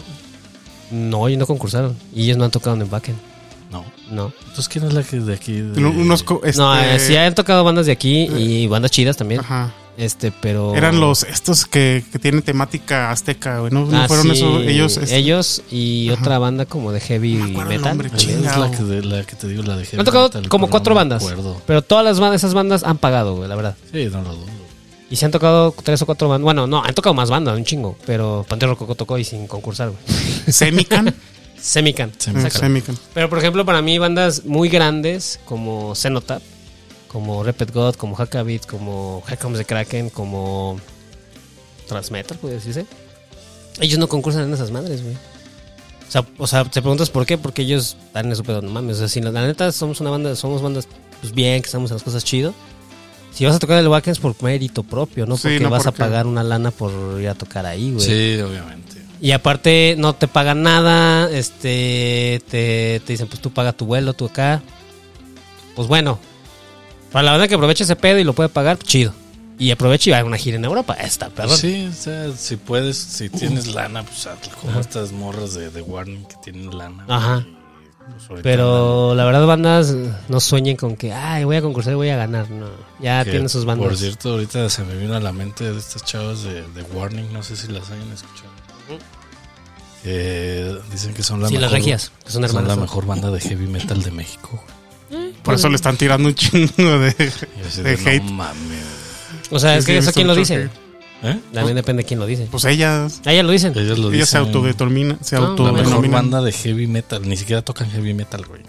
no, 0.91 1.29
ellos 1.29 1.39
no 1.39 1.47
concursaron. 1.47 1.97
Y 2.15 2.25
ellos 2.25 2.37
no 2.37 2.45
han 2.45 2.51
tocado 2.51 2.77
en 2.77 2.83
el 2.83 2.89
Wacken. 2.89 3.17
No. 3.71 3.85
No. 4.11 4.33
Entonces, 4.41 4.69
¿quién 4.69 4.85
es 4.87 4.93
la 4.93 5.03
que 5.05 5.21
de 5.21 5.35
aquí? 5.35 5.61
de- 5.61 5.85
Unos 5.85 6.23
co- 6.25 6.41
este, 6.45 6.61
No, 6.61 6.77
eh, 6.79 6.99
sí 6.99 7.15
han 7.17 7.35
tocado 7.35 7.63
bandas 7.63 7.87
de 7.87 7.93
aquí 7.93 8.23
y 8.37 8.67
bandas 8.67 8.91
chidas 8.91 9.17
también. 9.17 9.41
Ajá. 9.41 9.73
Este, 9.97 10.33
pero. 10.33 10.75
Eran 10.75 10.99
los 11.01 11.25
estos 11.25 11.67
que, 11.67 12.03
que 12.11 12.19
tienen 12.19 12.43
temática 12.43 13.11
azteca, 13.11 13.59
güey. 13.61 13.71
¿No, 13.73 13.85
no 13.85 14.03
Ah, 14.03 14.09
fueron 14.09 14.27
sí, 14.27 14.33
esos? 14.33 14.63
Ellos. 14.63 14.97
este, 14.97 15.17
ellos 15.17 15.63
y 15.71 16.09
Ajá. 16.11 16.21
otra 16.23 16.39
banda 16.39 16.65
como 16.65 16.91
de 16.93 17.01
heavy 17.01 17.35
No 17.35 17.45
me 17.45 17.51
acuerdo 17.51 17.71
el 17.73 17.79
metal. 17.79 17.91
nombre, 17.99 18.11
Es 18.17 18.57
la 18.57 18.71
que, 18.71 18.83
de- 18.83 19.03
la 19.05 19.25
que 19.25 19.37
te 19.37 19.49
digo, 19.49 19.63
la 19.63 19.77
de 19.77 19.87
Han 19.99 20.05
tocado 20.05 20.25
Metal, 20.29 20.49
como 20.49 20.71
cuatro 20.71 20.95
no 20.95 21.01
me 21.01 21.01
bandas. 21.01 21.23
acuerdo. 21.23 21.61
Pero 21.67 21.83
todas 21.83 22.05
las 22.05 22.19
bandas, 22.19 22.41
esas 22.41 22.55
bandas 22.55 22.83
han 22.85 22.97
pagado, 22.99 23.37
güey, 23.37 23.49
la 23.49 23.57
verdad. 23.57 23.77
Sí, 23.93 24.07
no 24.11 24.23
lo 24.23 24.35
dudo. 24.37 24.47
Y 25.11 25.17
se 25.17 25.25
han 25.27 25.33
tocado 25.33 25.75
tres 25.83 26.01
o 26.03 26.07
cuatro 26.07 26.29
bandas. 26.29 26.45
Bueno, 26.45 26.67
no, 26.67 26.83
han 26.85 26.95
tocado 26.95 27.13
más 27.15 27.29
bandas, 27.31 27.57
un 27.59 27.65
chingo. 27.65 27.99
Pero 28.07 28.47
Panteón 28.49 28.71
Rococo 28.71 28.95
tocó 28.95 29.19
y 29.19 29.25
sin 29.25 29.47
concursar, 29.49 29.91
güey. 29.91 30.01
Semican. 30.53 31.13
Semican. 31.61 32.13
Se 32.17 32.33
me 32.33 32.49
Semican. 32.49 32.97
Pero 33.13 33.29
por 33.29 33.39
ejemplo, 33.39 33.67
para 33.67 33.83
mí, 33.83 33.99
bandas 33.99 34.45
muy 34.47 34.69
grandes 34.69 35.41
como 35.45 35.95
Cenotap, 35.95 36.41
como 37.11 37.43
Repet 37.43 37.73
God, 37.73 37.97
como 37.97 38.15
Hackabit, 38.15 38.67
como 38.67 39.23
Comes 39.41 39.59
the 39.59 39.65
Kraken, 39.65 40.11
como 40.11 40.79
Transmetal, 41.89 42.39
puede 42.39 42.55
decirse. 42.55 42.87
Ellos 43.81 43.99
no 43.99 44.09
concursan 44.09 44.45
en 44.45 44.55
esas 44.55 44.71
madres, 44.71 45.03
güey. 45.03 45.15
O 45.15 46.11
sea, 46.13 46.25
o 46.39 46.47
sea, 46.47 46.65
te 46.65 46.81
preguntas 46.83 47.11
por 47.11 47.27
qué, 47.27 47.39
porque 47.39 47.63
ellos 47.63 47.97
están 48.07 48.27
en 48.27 48.37
su 48.37 48.43
pedo, 48.45 48.63
no 48.63 48.71
mames. 48.71 48.97
O 48.97 48.99
sea, 49.01 49.09
si 49.09 49.21
la, 49.21 49.31
la 49.33 49.47
neta 49.47 49.71
somos 49.73 50.01
una 50.01 50.11
banda, 50.11 50.35
somos 50.37 50.61
bandas 50.63 50.87
pues 51.21 51.33
bien, 51.35 51.63
que 51.63 51.67
estamos 51.67 51.91
en 51.91 51.97
las 51.97 52.03
cosas 52.03 52.25
chido. 52.25 52.55
Si 53.33 53.45
vas 53.45 53.55
a 53.55 53.59
tocar 53.59 53.79
el 53.79 53.87
Wacken 53.89 54.13
es 54.13 54.19
por 54.19 54.41
mérito 54.43 54.83
propio, 54.83 55.25
no 55.27 55.37
Sí, 55.37 55.43
porque 55.45 55.61
no 55.61 55.71
vas 55.71 55.85
porque- 55.85 56.03
a 56.03 56.07
pagar 56.07 56.27
una 56.27 56.43
lana 56.43 56.71
por 56.73 57.21
ir 57.21 57.29
a 57.29 57.35
tocar 57.35 57.65
ahí, 57.67 57.93
güey. 57.93 58.05
Sí, 58.05 58.41
obviamente. 58.41 59.01
Y 59.21 59.33
aparte 59.33 59.95
no 59.99 60.15
te 60.15 60.27
pagan 60.29 60.63
nada, 60.63 61.31
este, 61.31 62.43
te, 62.51 63.01
te 63.05 63.13
dicen, 63.13 63.29
pues 63.29 63.41
tú 63.41 63.51
paga 63.51 63.73
tu 63.73 63.87
vuelo, 63.87 64.15
tú 64.15 64.27
acá. 64.27 64.63
Pues 65.77 65.87
bueno, 65.89 66.19
para 67.13 67.23
la 67.25 67.31
banda 67.33 67.49
que 67.49 67.55
aproveche 67.55 67.85
ese 67.85 67.97
pedo 67.97 68.19
y 68.19 68.25
lo 68.25 68.33
puede 68.33 68.49
pagar, 68.49 68.79
chido. 68.79 69.13
Y 69.59 69.71
aproveche 69.73 70.09
y 70.09 70.13
va 70.13 70.21
a 70.21 70.25
una 70.25 70.39
gira 70.39 70.57
en 70.57 70.65
Europa, 70.65 70.95
está 70.95 71.29
perro. 71.29 71.55
Sí, 71.55 71.87
o 71.91 71.93
sea, 71.93 72.33
si 72.35 72.57
puedes, 72.57 72.97
si 72.97 73.29
tienes 73.29 73.67
lana, 73.67 74.03
pues 74.03 74.27
hazlo, 74.27 74.57
como 74.59 74.81
estas 74.81 75.13
morras 75.13 75.53
de, 75.55 75.71
de 75.71 75.83
Warning 75.83 76.25
que 76.25 76.37
tienen 76.43 76.77
lana. 76.77 77.05
Ajá. 77.09 77.47
Pues, 78.27 78.41
Pero 78.43 79.15
la 79.15 79.25
verdad, 79.25 79.47
bandas 79.47 79.95
no 80.29 80.41
sueñen 80.41 80.77
con 80.77 80.97
que, 80.97 81.13
ay, 81.13 81.45
voy 81.45 81.57
a 81.57 81.63
concursar 81.63 81.93
y 81.93 81.97
voy 81.97 82.09
a 82.09 82.17
ganar. 82.17 82.51
No, 82.51 82.69
ya 83.01 83.25
que, 83.25 83.33
tienen 83.33 83.49
sus 83.49 83.65
bandas. 83.65 83.87
Por 83.87 83.97
cierto, 83.97 84.31
ahorita 84.33 84.69
se 84.71 84.83
me 84.85 84.97
vino 84.97 85.15
a 85.15 85.21
la 85.21 85.33
mente 85.33 85.71
de 85.71 85.79
estas 85.79 86.05
chavas 86.05 86.43
de, 86.43 86.63
de 86.63 86.83
Warning, 86.95 87.33
no 87.33 87.43
sé 87.43 87.57
si 87.57 87.69
las 87.69 87.91
hayan 87.91 88.11
escuchado. 88.13 88.51
Que 90.03 90.79
dicen 90.91 91.13
que 91.13 91.23
son 91.23 91.43
la 91.43 91.49
sí, 91.49 91.55
mejor. 91.55 91.71
las 91.71 91.73
regias, 91.73 92.13
que 92.25 92.33
son 92.33 92.43
la 92.43 92.77
mejor 92.77 93.05
banda 93.05 93.31
de 93.31 93.41
heavy 93.41 93.67
metal 93.67 94.03
de 94.03 94.11
México. 94.11 94.65
Por 95.43 95.55
eso 95.55 95.69
le 95.69 95.77
están 95.77 95.97
tirando 95.97 96.29
un 96.29 96.35
chingo 96.35 96.99
de, 96.99 97.13
de 97.15 97.83
de, 97.83 97.93
hate. 97.95 98.23
No 98.25 98.33
mames. 98.33 98.85
O 99.51 99.59
sea, 99.59 99.77
es 99.77 99.85
Sí, 99.85 99.93
que 99.93 100.01
sí, 100.03 100.09
eso 100.09 100.13
quién 100.15 100.27
lo 100.27 100.35
dice. 100.35 100.69
¿Eh? 101.23 101.39
También 101.53 101.77
depende 101.77 102.03
de 102.03 102.07
quién 102.07 102.19
lo 102.21 102.27
dice. 102.27 102.47
Pues 102.51 102.65
ellas, 102.65 103.21
Ah, 103.27 103.33
ya 103.33 103.43
lo 103.43 103.51
dicen. 103.53 103.73
Ellos 103.77 103.99
lo 103.99 104.11
ellas 104.13 104.29
se 104.31 104.39
autodeterminan, 104.39 105.19
se 105.23 105.37
No, 105.37 105.43
La 105.43 105.49
mejor 105.51 105.69
autodenominan. 105.69 106.11
banda 106.13 106.41
de 106.43 106.53
heavy 106.53 106.87
metal. 106.87 107.29
Ni 107.29 107.37
siquiera 107.37 107.61
tocan 107.63 107.91
heavy 107.91 108.15
metal, 108.15 108.45
güey. 108.47 108.63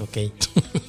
Ok. 0.00 0.32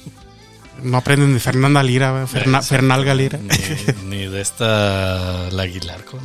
No 0.82 0.98
aprenden 0.98 1.32
de 1.32 1.40
Fernanda 1.40 1.82
Lira, 1.82 2.26
Ferna- 2.26 2.62
Fernal 2.62 3.02
Galera, 3.02 3.38
Ni, 3.38 4.16
ni 4.18 4.26
de 4.26 4.42
esta. 4.42 5.48
La 5.50 5.62
Aguilar, 5.62 6.04
¿cómo? 6.04 6.22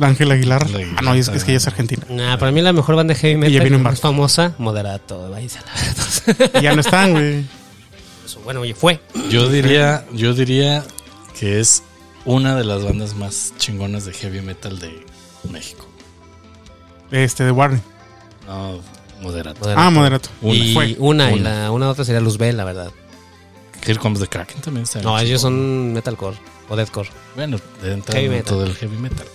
Ángel 0.00 0.30
Aguilar. 0.32 0.68
La 0.70 0.78
Aguilar, 0.78 0.94
Ah, 0.98 1.02
no, 1.02 1.12
es, 1.14 1.28
es 1.28 1.44
que 1.44 1.50
ella 1.52 1.58
es 1.58 1.66
argentina. 1.66 2.02
Nah, 2.08 2.38
para 2.38 2.50
mí 2.50 2.62
la 2.62 2.72
mejor 2.72 2.96
banda 2.96 3.12
de 3.12 3.20
heavy 3.20 3.34
Ella 3.34 3.60
viene 3.60 3.64
metal 3.64 3.74
en 3.76 3.82
más 3.82 3.92
barco. 4.00 4.08
famosa, 4.08 4.54
Moderato. 4.56 5.28
Váyanse 5.30 5.58
a 5.58 5.62
la 5.66 6.36
verdad. 6.38 6.50
Y 6.60 6.62
ya 6.62 6.74
no 6.74 6.80
están, 6.80 7.12
güey. 7.12 7.44
Eso, 8.28 8.40
Bueno, 8.40 8.60
oye, 8.60 8.74
fue. 8.74 9.00
Yo 9.30 9.48
diría, 9.48 10.04
yo 10.12 10.34
diría 10.34 10.84
que 11.38 11.60
es 11.60 11.82
una 12.26 12.54
de 12.56 12.64
las 12.64 12.84
bandas 12.84 13.14
más 13.14 13.54
chingonas 13.56 14.04
de 14.04 14.12
heavy 14.12 14.42
metal 14.42 14.78
de 14.78 15.04
México. 15.50 15.86
Este, 17.10 17.44
de 17.44 17.52
Warren. 17.52 17.82
No, 18.46 18.80
moderato. 19.22 19.60
Moderato. 19.60 19.80
Ah, 19.80 19.90
moderato. 19.90 20.28
Y 20.42 20.74
Fue. 20.74 20.94
una, 20.98 21.30
y 21.30 21.40
Una. 21.40 21.62
la 21.64 21.70
una 21.70 21.88
otra 21.88 22.04
sería 22.04 22.20
Luzbel, 22.20 22.56
la 22.56 22.64
verdad. 22.64 22.90
Here 23.86 23.98
Comes 23.98 24.20
the 24.20 24.26
Kraken 24.26 24.60
también 24.60 24.84
está. 24.84 25.00
No, 25.00 25.18
ellos 25.18 25.40
son 25.40 25.92
metalcore 25.94 26.36
o 26.68 26.76
deathcore. 26.76 27.08
Bueno, 27.34 27.58
Heavy 27.80 27.88
dentro 27.88 28.14
metal. 28.28 28.58
del 28.58 28.74
heavy 28.76 28.96
metal. 28.98 29.26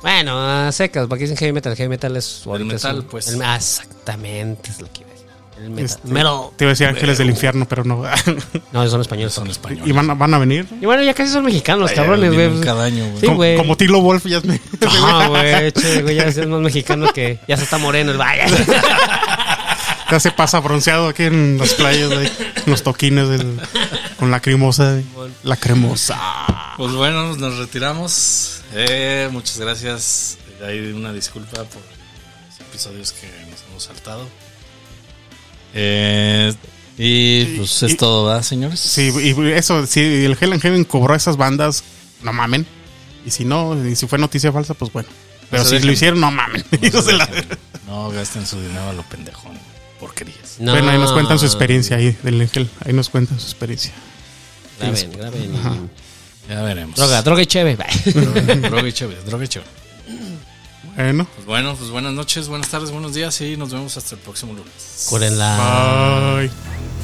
Bueno, 0.00 0.40
a 0.40 0.72
secas, 0.72 1.06
porque 1.06 1.24
dicen 1.24 1.36
heavy 1.36 1.52
metal. 1.52 1.76
Heavy 1.76 1.88
metal 1.90 2.16
es. 2.16 2.40
es 2.46 2.64
metal, 2.64 2.96
un- 3.00 3.02
pues. 3.04 3.28
el- 3.28 3.42
ah, 3.42 3.56
exactamente, 3.56 4.70
es 4.70 4.80
lo 4.80 4.90
que 4.90 5.00
iba 5.02 5.10
a 5.10 5.12
decir. 5.12 5.27
El 5.60 5.70
metal. 5.70 5.84
Este, 5.84 6.08
Metal. 6.08 6.38
Te 6.56 6.64
iba 6.64 6.70
a 6.70 6.72
decir 6.74 6.86
Ángeles 6.86 7.18
del 7.18 7.30
Infierno, 7.30 7.66
pero 7.68 7.84
no. 7.84 8.02
No, 8.72 8.88
son 8.88 9.00
españoles. 9.00 9.32
Son 9.32 9.48
españoles. 9.50 9.86
y 9.88 9.92
van, 9.92 10.10
a- 10.10 10.14
van 10.14 10.32
a 10.34 10.38
venir. 10.38 10.66
Y 10.80 10.86
bueno, 10.86 11.02
ya 11.02 11.14
casi 11.14 11.32
son 11.32 11.44
mexicanos, 11.44 11.90
Ay, 11.90 11.96
cabrones, 11.96 12.32
güey. 12.32 12.60
Cada 12.60 12.84
año, 12.84 13.04
güey. 13.08 13.20
Sí, 13.20 13.26
como, 13.26 13.36
güey. 13.36 13.56
como 13.56 13.76
Tilo 13.76 14.00
Wolf, 14.00 14.26
ya 14.26 14.38
es 14.38 14.44
No, 14.44 15.28
güey, 15.30 15.72
che, 15.72 16.02
güey, 16.02 16.16
ya 16.16 16.24
es 16.24 16.46
más 16.46 16.60
mexicano 16.60 17.12
que 17.12 17.38
ya 17.48 17.56
se 17.56 17.64
está 17.64 17.78
moreno 17.78 18.12
el 18.12 18.18
vaya. 18.18 18.46
ya 20.10 20.20
se 20.20 20.30
pasa 20.30 20.60
bronceado 20.60 21.08
aquí 21.08 21.24
en 21.24 21.58
las 21.58 21.74
playas, 21.74 22.08
güey, 22.08 22.26
en 22.26 22.70
los 22.70 22.82
toquines 22.82 23.28
del- 23.28 23.60
con 24.18 24.30
la 24.30 24.40
cremosa. 24.40 25.00
La 25.42 25.56
cremosa. 25.56 26.18
Pues 26.76 26.92
bueno, 26.92 27.36
nos 27.36 27.58
retiramos. 27.58 28.60
Eh, 28.74 29.28
muchas 29.32 29.58
gracias. 29.58 30.38
Hay 30.66 30.78
una 30.92 31.12
disculpa 31.12 31.64
por 31.64 31.82
los 31.82 32.60
episodios 32.68 33.12
que 33.12 33.26
nos 33.50 33.62
hemos 33.70 33.82
saltado. 33.84 34.26
Eh, 35.74 36.52
y 36.96 37.44
pues 37.56 37.82
es 37.82 37.92
Y- 37.92 37.96
todo, 37.96 38.26
¿verdad, 38.26 38.42
señores? 38.42 38.80
Sí, 38.80 39.12
y 39.22 39.50
eso, 39.52 39.86
si 39.86 40.00
el 40.00 40.36
Hell 40.40 40.52
and 40.52 40.62
Heaven 40.62 40.84
cobró 40.84 41.14
a 41.14 41.16
esas 41.16 41.36
bandas, 41.36 41.84
no 42.22 42.32
mamen. 42.32 42.66
Y 43.24 43.30
si 43.30 43.44
no, 43.44 43.76
y 43.86 43.94
si 43.94 44.06
fue 44.06 44.18
noticia 44.18 44.50
falsa, 44.52 44.74
pues 44.74 44.92
bueno. 44.92 45.08
Pero 45.50 45.64
si 45.64 45.72
dejen. 45.74 45.86
lo 45.86 45.92
hicieron, 45.92 46.20
no 46.20 46.30
mamen. 46.30 46.64
No, 46.92 47.02
se 47.02 47.12
la- 47.12 47.28
gasten 48.14 48.46
su 48.46 48.60
dinero 48.60 48.88
a 48.88 48.92
lo 48.92 49.02
pendejón. 49.04 49.52
Porquerías. 50.00 50.56
No. 50.60 50.72
Bueno, 50.72 50.90
ahí 50.90 50.98
nos 50.98 51.12
cuentan 51.12 51.38
su 51.38 51.44
experiencia 51.46 51.96
ahí 51.96 52.16
del 52.22 52.40
Hell. 52.52 52.68
Ahí 52.84 52.92
nos 52.92 53.08
cuentan 53.10 53.38
su 53.40 53.46
experiencia. 53.46 53.92
Graben, 54.80 55.12
graben. 55.12 55.90
Ya 56.48 56.62
veremos. 56.62 56.96
Droga, 56.96 57.22
droga 57.22 57.42
y 57.42 57.46
cheve. 57.46 57.76
droga 58.62 58.88
y 58.88 58.92
chévere, 58.92 59.20
droga 59.22 59.44
y 59.44 59.48
chévere. 59.48 59.70
Bueno, 60.98 61.28
Pues 61.32 61.46
bueno, 61.46 61.76
pues 61.76 61.90
buenas 61.90 62.12
noches, 62.12 62.48
buenas 62.48 62.70
tardes, 62.70 62.90
buenos 62.90 63.14
días 63.14 63.40
y 63.40 63.56
nos 63.56 63.72
vemos 63.72 63.96
hasta 63.96 64.16
el 64.16 64.20
próximo 64.20 64.52
lunes. 64.52 65.06
Cúrenla. 65.08 66.34
bye. 66.40 66.97